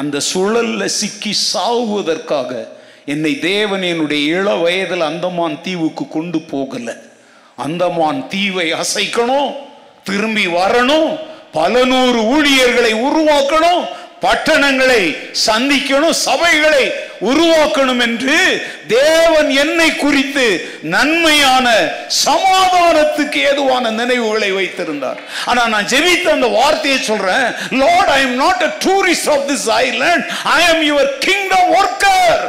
அந்த 0.00 0.16
சுழல்ல 0.30 0.82
சிக்கி 0.94 1.32
சாவுவதற்காக 1.44 2.50
என்னை 3.08 3.32
தேவன் 3.42 3.84
என்னுடைய 3.90 4.22
இள 4.34 4.48
வயதில் 4.56 5.04
அந்தமான் 5.08 5.56
தீவுக்கு 5.62 6.04
கொண்டு 6.08 6.38
போகலை 6.50 6.94
அந்தமான் 7.58 8.20
தீவை 8.28 8.66
அசைக்கணும் 8.80 9.50
திரும்பி 10.04 10.44
வரணும் 10.54 11.08
பல 11.52 11.72
நூறு 11.84 12.20
ஊழியர்களை 12.32 12.92
உருவாக்கணும் 13.06 13.82
பட்டணங்களை 14.22 15.02
சந்திக்கணும் 15.42 16.16
சபைகளை 16.22 16.84
உருவாக்கணும் 17.22 18.00
என்று 18.06 18.36
தேவன் 18.92 19.50
என்னை 19.62 19.88
குறித்து 19.94 20.46
நன்மையான 20.94 21.66
சமாதானத்துக்கு 22.24 23.40
ஏதுவான 23.42 23.90
நினைவுகளை 23.92 24.50
வைத்திருந்தார் 24.52 25.20
ஆனா 25.46 25.64
நான் 25.66 25.90
ஜெபித்த 25.92 26.32
அந்த 26.32 26.48
வார்த்தையை 26.56 27.00
சொல்றேன் 27.02 27.46
Lord 27.82 28.12
I 28.12 28.20
am 28.20 28.36
not 28.36 28.64
a 28.64 28.72
tourist 28.86 29.30
of 29.30 29.44
this 29.48 29.68
island 29.80 30.24
I 30.52 30.60
am 30.68 30.82
your 30.84 31.12
kingdom 31.20 31.70
worker 31.78 32.42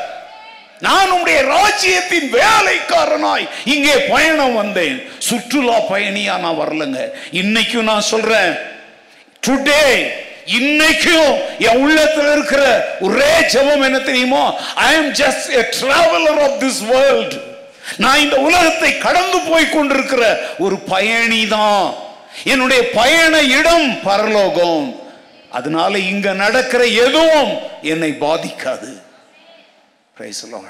நான் 0.81 1.11
உடைய 1.11 1.39
ராஜ்யத்தின் 1.49 2.27
வேலைக்காரனாய் 2.35 3.45
இங்கே 3.65 3.95
பயணம் 4.11 4.56
வந்தேன் 4.56 4.97
சுற்றுலா 5.27 5.77
பயணியா 5.89 6.35
நான் 6.39 6.60
வரலங்க 6.60 6.99
இன்னைக்கும் 7.41 7.89
நான் 7.91 8.10
சொல்றேன் 8.10 8.53
டுடே 9.43 9.84
இன்னைக்கும் 10.57 11.31
என் 11.65 11.81
உள்ளத்தில் 11.81 12.31
இருக்கிற 12.31 12.64
ஒரே 12.99 13.31
ஜபம் 13.53 13.84
என்ன 13.88 13.99
தெரியுமோ 14.01 14.43
I 14.84 14.89
am 14.95 15.11
just 15.19 15.47
a 15.56 15.64
traveller 15.76 16.39
of 16.45 16.57
this 16.64 16.81
world 16.91 17.35
நான் 17.99 18.22
இந்த 18.22 18.38
உலகத்தை 18.39 18.91
கடந்து 18.97 19.38
போய் 19.41 19.68
கொண்டிருக்கிற 19.69 20.23
ஒரு 20.60 20.76
பயணி 20.89 21.41
தான் 21.47 21.85
என்னுடைய 22.45 22.81
பயண 22.93 23.35
இடம் 23.57 23.88
பரலோகம் 24.03 24.84
அதனால 25.51 25.93
இங்க 26.10 26.30
நடக்கிற 26.35 26.81
எதுவும் 27.03 27.51
என்னை 27.84 28.11
பாதிக்காது 28.22 28.89
பேசலாம் 30.19 30.69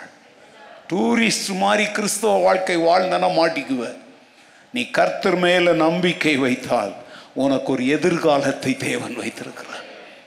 டூரிஸ்ட் 0.90 1.52
மாதிரி 1.56 1.86
கிறிஸ்தவ 1.92 2.34
வாழ்க்கை 2.40 2.78
வாழ்ந்தனா 2.82 3.30
மாட்டிக்குவ 3.36 3.86
நீ 4.74 4.82
கர்த்தர் 4.92 5.38
மேலே 5.38 5.72
நம்பிக்கை 5.78 6.34
வைத்தால் 6.38 6.94
உனக்கு 7.36 7.70
ஒரு 7.72 7.84
எதிர்காலத்தை 7.88 8.72
தேவன் 8.80 9.16
வைத்திருக்கிறார் 9.16 9.86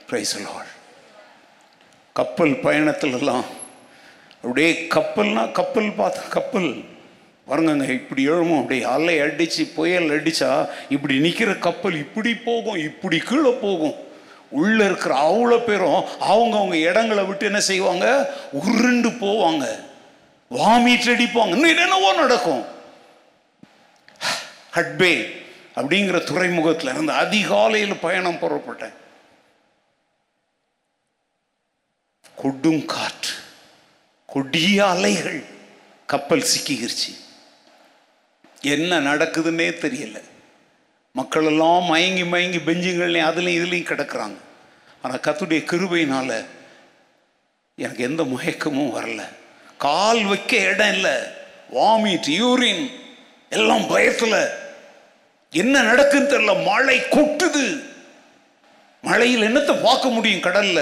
பிரைசலாள் 0.07 0.71
கப்பல் 2.15 2.55
பயணத்துலலாம் 2.63 3.45
அப்படியே 4.43 4.71
கப்பல்னா 4.93 5.43
கப்பல் 5.51 5.91
பார்த்த 5.93 6.29
கப்பல் 6.29 6.71
பாருங்கங்க 7.47 7.87
இப்படி 7.91 8.21
எழுமோ 8.27 8.57
அப்படி 8.59 8.77
அலை 8.87 9.15
அடித்து 9.19 9.63
புயல் 9.75 10.09
அடித்தா 10.09 10.51
இப்படி 10.89 11.15
நிற்கிற 11.17 11.51
கப்பல் 11.59 11.97
இப்படி 11.97 12.31
போகும் 12.45 12.81
இப்படி 12.83 13.17
கீழே 13.21 13.53
போகும் 13.61 13.95
உள்ளே 14.53 14.83
இருக்கிற 14.85 15.13
அவ்வளோ 15.19 15.57
பேரும் 15.63 16.01
அவங்க 16.25 16.55
அவங்க 16.57 16.77
இடங்களை 16.89 17.23
விட்டு 17.25 17.45
என்ன 17.45 17.61
செய்வாங்க 17.61 18.07
உருண்டு 18.61 19.09
போவாங்க 19.21 19.65
வாமிட்டு 20.51 21.13
அடிப்பாங்க 21.13 21.55
இன்னும் 21.55 21.75
என்னவோ 21.77 22.09
நடக்கும் 22.13 22.63
ஹட்பே 24.73 25.13
அப்படிங்கிற 25.75 26.17
துறைமுகத்தில் 26.23 26.91
இருந்து 26.93 27.13
அதிகாலையில் 27.15 28.01
பயணம் 28.01 28.41
புறப்பட்டேன் 28.41 28.97
கொடும் 32.37 32.83
காற்று 32.85 33.33
கொடிய 34.29 34.77
அலைகள் 34.85 35.41
கப்பல் 36.09 36.49
சிக்கிக்கிருச்சு 36.51 37.11
என்ன 38.65 38.99
நடக்குதுன்னே 38.99 39.67
தெரியலை 39.79 40.21
மக்களெல்லாம் 41.15 41.83
மயங்கி 41.83 42.23
மயங்கி 42.23 42.59
பெஞ்சுங்கள்லையும் 42.59 43.27
அதுலேயும் 43.27 43.59
இதுலேயும் 43.59 43.89
கிடக்கிறாங்க 43.89 44.37
ஆனால் 45.03 45.23
கத்துடைய 45.25 45.61
கிருபையினால் 45.63 46.37
எனக்கு 47.77 48.01
எந்த 48.03 48.23
முயக்கமும் 48.23 48.93
வரல 48.93 49.21
கால் 49.79 50.21
வைக்க 50.23 50.53
இடம் 50.65 50.93
இல்லை 50.93 51.15
வாமிட் 51.73 52.29
யூரின் 52.33 52.83
எல்லாம் 53.51 53.85
பயத்தில் 53.87 54.39
என்ன 55.53 55.81
நடக்குன்னு 55.83 56.31
தெரியல 56.31 56.53
மழை 56.63 56.97
கொட்டுது 57.07 57.65
மழையில் 59.03 59.47
என்னத்தை 59.47 59.75
பார்க்க 59.81 60.15
முடியும் 60.15 60.45
கடல்ல 60.45 60.81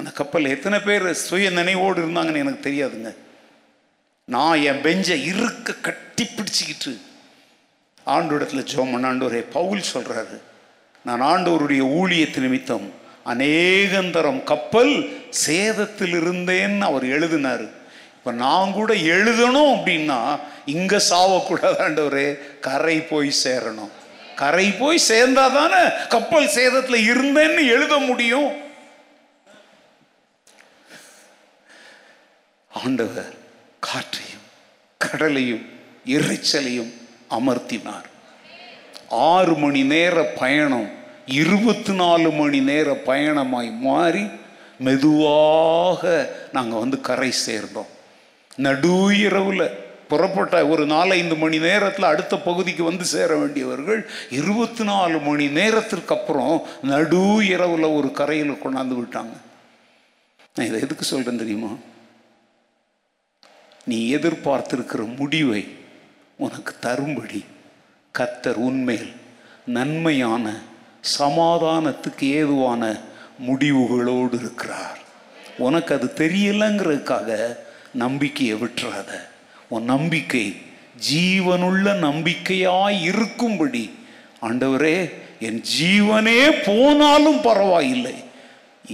அந்த 0.00 0.10
கப்பல் 0.12 0.52
எத்தனை 0.52 0.78
பேர் 0.80 1.06
சுய 1.22 1.48
நினைவோடு 1.50 1.98
இருந்தாங்கன்னு 2.02 2.42
எனக்கு 2.42 2.66
தெரியாதுங்க 2.66 3.10
நான் 4.30 4.62
என் 4.62 4.82
பெஞ்சை 4.82 5.16
இருக்க 5.30 5.72
கட்டி 5.80 6.24
பிடிச்சிக்கிட்டு 6.26 6.92
ஆண்டோடத்தில் 8.06 8.68
ஜோமன் 8.72 9.06
ஆண்டோரே 9.06 9.40
பவுல் 9.52 9.90
சொல்கிறாரு 9.92 10.36
நான் 11.04 11.22
ஆண்டோருடைய 11.22 11.82
ஊழியத்து 11.96 12.40
நிமித்தம் 12.40 12.86
அநேகந்தரம் 13.26 14.40
கப்பல் 14.44 14.94
சேதத்தில் 15.40 16.14
இருந்தேன்னு 16.14 16.84
அவர் 16.84 17.06
எழுதினார் 17.08 17.66
இப்போ 18.16 18.32
நான் 18.36 18.72
கூட 18.72 18.92
எழுதணும் 19.10 19.72
அப்படின்னா 19.74 20.18
இங்கே 20.74 20.98
சாவக்கூடாது 21.10 21.78
ஆண்டவரே 21.80 22.26
கரை 22.60 22.96
போய் 23.02 23.30
சேரணும் 23.44 23.92
கரை 24.36 24.66
போய் 24.72 24.98
சேர்ந்தா 25.08 25.44
தானே 25.52 25.82
கப்பல் 26.08 26.48
சேதத்தில் 26.50 27.06
இருந்தேன்னு 27.06 27.62
எழுத 27.66 27.94
முடியும் 28.00 28.50
ஆண்டவர் 32.72 33.30
காற்றையும் 33.90 34.46
கடலையும் 35.00 35.64
இறைச்சலையும் 36.06 36.92
அமர்த்தினார் 37.30 38.08
ஆறு 39.28 39.54
மணி 39.56 39.82
நேர 39.84 40.16
பயணம் 40.34 40.88
இருபத்தி 41.34 41.92
நாலு 41.92 42.28
மணி 42.32 42.60
நேர 42.62 42.88
பயணமாய் 43.06 43.70
மாறி 43.82 44.24
மெதுவாக 44.80 46.02
நாங்கள் 46.52 46.78
வந்து 46.78 46.98
கரை 47.00 47.30
சேர்ந்தோம் 47.40 47.90
நடு 48.58 48.94
இரவில் 49.18 49.66
புறப்பட்ட 50.10 50.62
ஒரு 50.66 50.84
நாலஞ்சு 50.86 51.36
மணி 51.36 51.58
நேரத்தில் 51.58 52.10
அடுத்த 52.12 52.34
பகுதிக்கு 52.38 52.82
வந்து 52.84 53.04
சேர 53.06 53.30
வேண்டியவர்கள் 53.36 54.00
இருபத்தி 54.30 54.84
நாலு 54.84 55.18
மணி 55.20 55.46
நேரத்திற்கு 55.50 56.14
அப்புறம் 56.16 56.56
நடு 56.84 57.22
இரவில் 57.50 57.94
ஒரு 57.94 58.10
கரையில் 58.12 58.62
கொண்டாந்து 58.62 58.96
விட்டாங்க 58.98 59.36
நான் 60.56 60.68
இதை 60.68 60.80
எதுக்கு 60.80 61.04
சொல்கிறேன் 61.04 61.42
தெரியுமா 61.42 61.70
நீ 63.86 63.98
எதிர்பார்த்திருக்கிற 64.10 65.02
முடிவை 65.16 65.62
உனக்கு 66.38 66.72
தரும்படி 66.80 67.40
கத்தர் 68.14 68.60
உண்மையில் 68.60 69.12
நன்மையான 69.68 70.46
சமாதானத்துக்கு 71.16 72.26
ஏதுவான 72.40 72.82
முடிவுகளோடு 73.46 74.36
இருக்கிறார் 74.36 74.98
உனக்கு 75.58 75.92
அது 75.94 76.08
தெரியலங்கிறதுக்காக 76.16 77.30
நம்பிக்கையை 77.94 78.56
விட்டுறாத 78.58 79.10
உன் 79.68 79.86
நம்பிக்கை 79.86 80.44
ஜீவனுள்ள 81.08 81.86
நம்பிக்கையாய் 81.98 82.98
இருக்கும்படி 83.02 83.84
ஆண்டவரே 84.42 84.96
என் 85.40 85.60
ஜீவனே 85.72 86.40
போனாலும் 86.66 87.40
பரவாயில்லை 87.40 88.16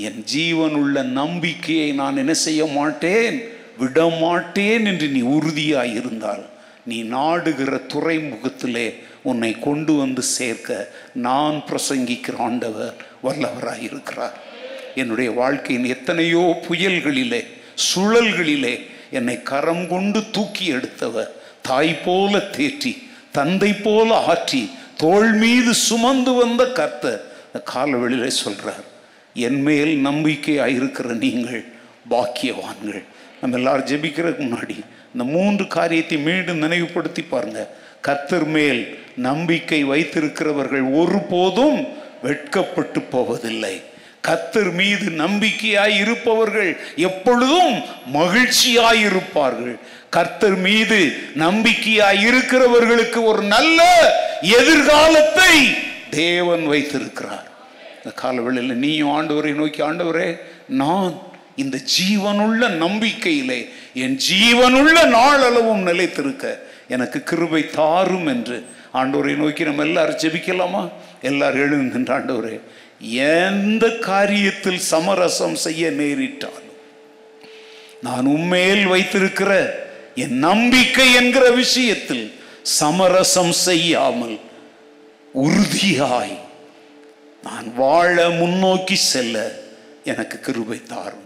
என் 0.01 0.21
ஜீவனுள்ள 0.33 1.03
நம்பிக்கையை 1.13 1.89
நான் 1.93 2.17
என்ன 2.17 2.35
செய்ய 2.39 2.63
மாட்டேன் 2.75 3.37
விடமாட்டேன் 3.77 4.87
என்று 4.87 5.09
நீ 5.09 5.23
உறுதியாக 5.29 5.95
இருந்தால் 5.95 6.45
நீ 6.85 6.99
நாடுகிற 7.09 7.77
துறைமுகத்திலே 7.87 8.87
உன்னை 9.23 9.53
கொண்டு 9.59 9.93
வந்து 9.97 10.23
சேர்க்க 10.37 10.91
நான் 11.21 11.57
பிரசங்கிக்கிற 11.69 12.37
ஆண்டவர் 12.39 13.79
இருக்கிறார் 13.81 14.37
என்னுடைய 14.95 15.31
வாழ்க்கையின் 15.33 15.85
எத்தனையோ 15.85 16.45
புயல்களிலே 16.69 17.41
சுழல்களிலே 17.87 18.75
என்னை 19.11 19.37
கரம் 19.43 19.85
கொண்டு 19.89 20.21
தூக்கி 20.33 20.65
எடுத்தவர் 20.67 21.33
தாய் 21.61 21.95
போல 22.05 22.39
தேற்றி 22.57 22.93
தந்தை 23.33 23.73
போல 23.83 24.19
ஆற்றி 24.27 24.63
தோல் 24.97 25.33
மீது 25.35 25.73
சுமந்து 25.75 26.33
வந்த 26.35 26.63
கர்த்த 26.73 27.07
காலவெளியிலே 27.73 28.31
சொல்கிறார் 28.37 28.87
என்மேல் 29.37 29.95
நம்பிக்கையாயிருக்கிற 30.07 31.15
நீங்கள் 31.17 31.65
பாக்கியவான்கள் 32.11 33.05
அந்த 33.47 33.59
எல்லாரும் 33.59 33.89
ஜெபிக்கிறதுக்கு 33.89 34.45
முன்னாடி 34.45 34.77
இந்த 35.13 35.25
மூன்று 35.33 35.65
காரியத்தை 35.71 36.17
மீண்டும் 36.21 36.63
நினைவுபடுத்தி 36.63 37.23
பாருங்க 37.25 37.61
கத்தர் 38.03 38.49
மேல் 38.51 38.81
நம்பிக்கை 39.23 39.81
வைத்திருக்கிறவர்கள் 39.85 40.87
ஒருபோதும் 40.97 41.79
வெட்கப்பட்டு 42.23 43.01
போவதில்லை 43.13 43.75
கத்தர் 44.25 44.71
மீது 44.73 45.07
நம்பிக்கையாய் 45.17 45.97
இருப்பவர்கள் 45.97 46.71
எப்பொழுதும் 47.01 47.75
மகிழ்ச்சியாய் 48.13 49.03
இருப்பார்கள் 49.03 49.75
கர்த்தர் 50.11 50.59
மீது 50.59 50.99
நம்பிக்கையாய் 51.37 52.23
இருக்கிறவர்களுக்கு 52.29 53.21
ஒரு 53.25 53.43
நல்ல 53.47 53.81
எதிர்காலத்தை 54.57 55.53
தேவன் 56.17 56.65
வைத்திருக்கிறார் 56.67 57.47
இந்த 57.97 58.13
காலவெளியில் 58.17 58.81
நீயும் 58.81 59.13
ஆண்டவரை 59.13 59.53
நோக்கி 59.55 59.81
ஆண்டவரே 59.83 60.29
நான் 60.75 61.15
இந்த 61.57 61.77
ஜீவனுள்ள 61.95 62.63
நம்பிக்கையிலே 62.79 63.61
என் 64.03 64.17
ஜீவனுள்ள 64.27 64.97
நாளளவும் 65.11 65.83
நிலைத்திருக்க 65.83 66.45
எனக்கு 66.89 67.19
கிருபை 67.23 67.63
தாரும் 67.73 68.29
என்று 68.29 68.57
ஆண்டோரை 68.95 69.35
நோக்கி 69.37 69.63
நம்ம 69.65 69.85
எல்லாரும் 69.85 70.21
ஜெபிக்கலாமா 70.23 70.83
எல்லாரும் 71.23 71.65
எழுதுகின்ற 71.65 72.13
ஆண்டோரே 72.17 72.55
எந்த 73.31 73.85
காரியத்தில் 74.07 74.81
சமரசம் 74.87 75.57
செய்ய 75.57 75.91
நேரிட்டாலும் 75.93 76.63
நான் 78.03 78.27
உண்மையில் 78.27 78.87
வைத்திருக்கிற 78.87 79.53
என் 80.17 80.37
நம்பிக்கை 80.41 81.07
என்கிற 81.13 81.45
விஷயத்தில் 81.55 82.27
சமரசம் 82.79 83.55
செய்யாமல் 83.61 84.37
உறுதியாய் 85.43 86.37
நான் 87.43 87.67
வாழ 87.77 88.15
முன்னோக்கி 88.39 88.97
செல்ல 89.03 89.37
எனக்கு 90.05 90.37
கிருபை 90.41 90.79
தாரும் 90.89 91.26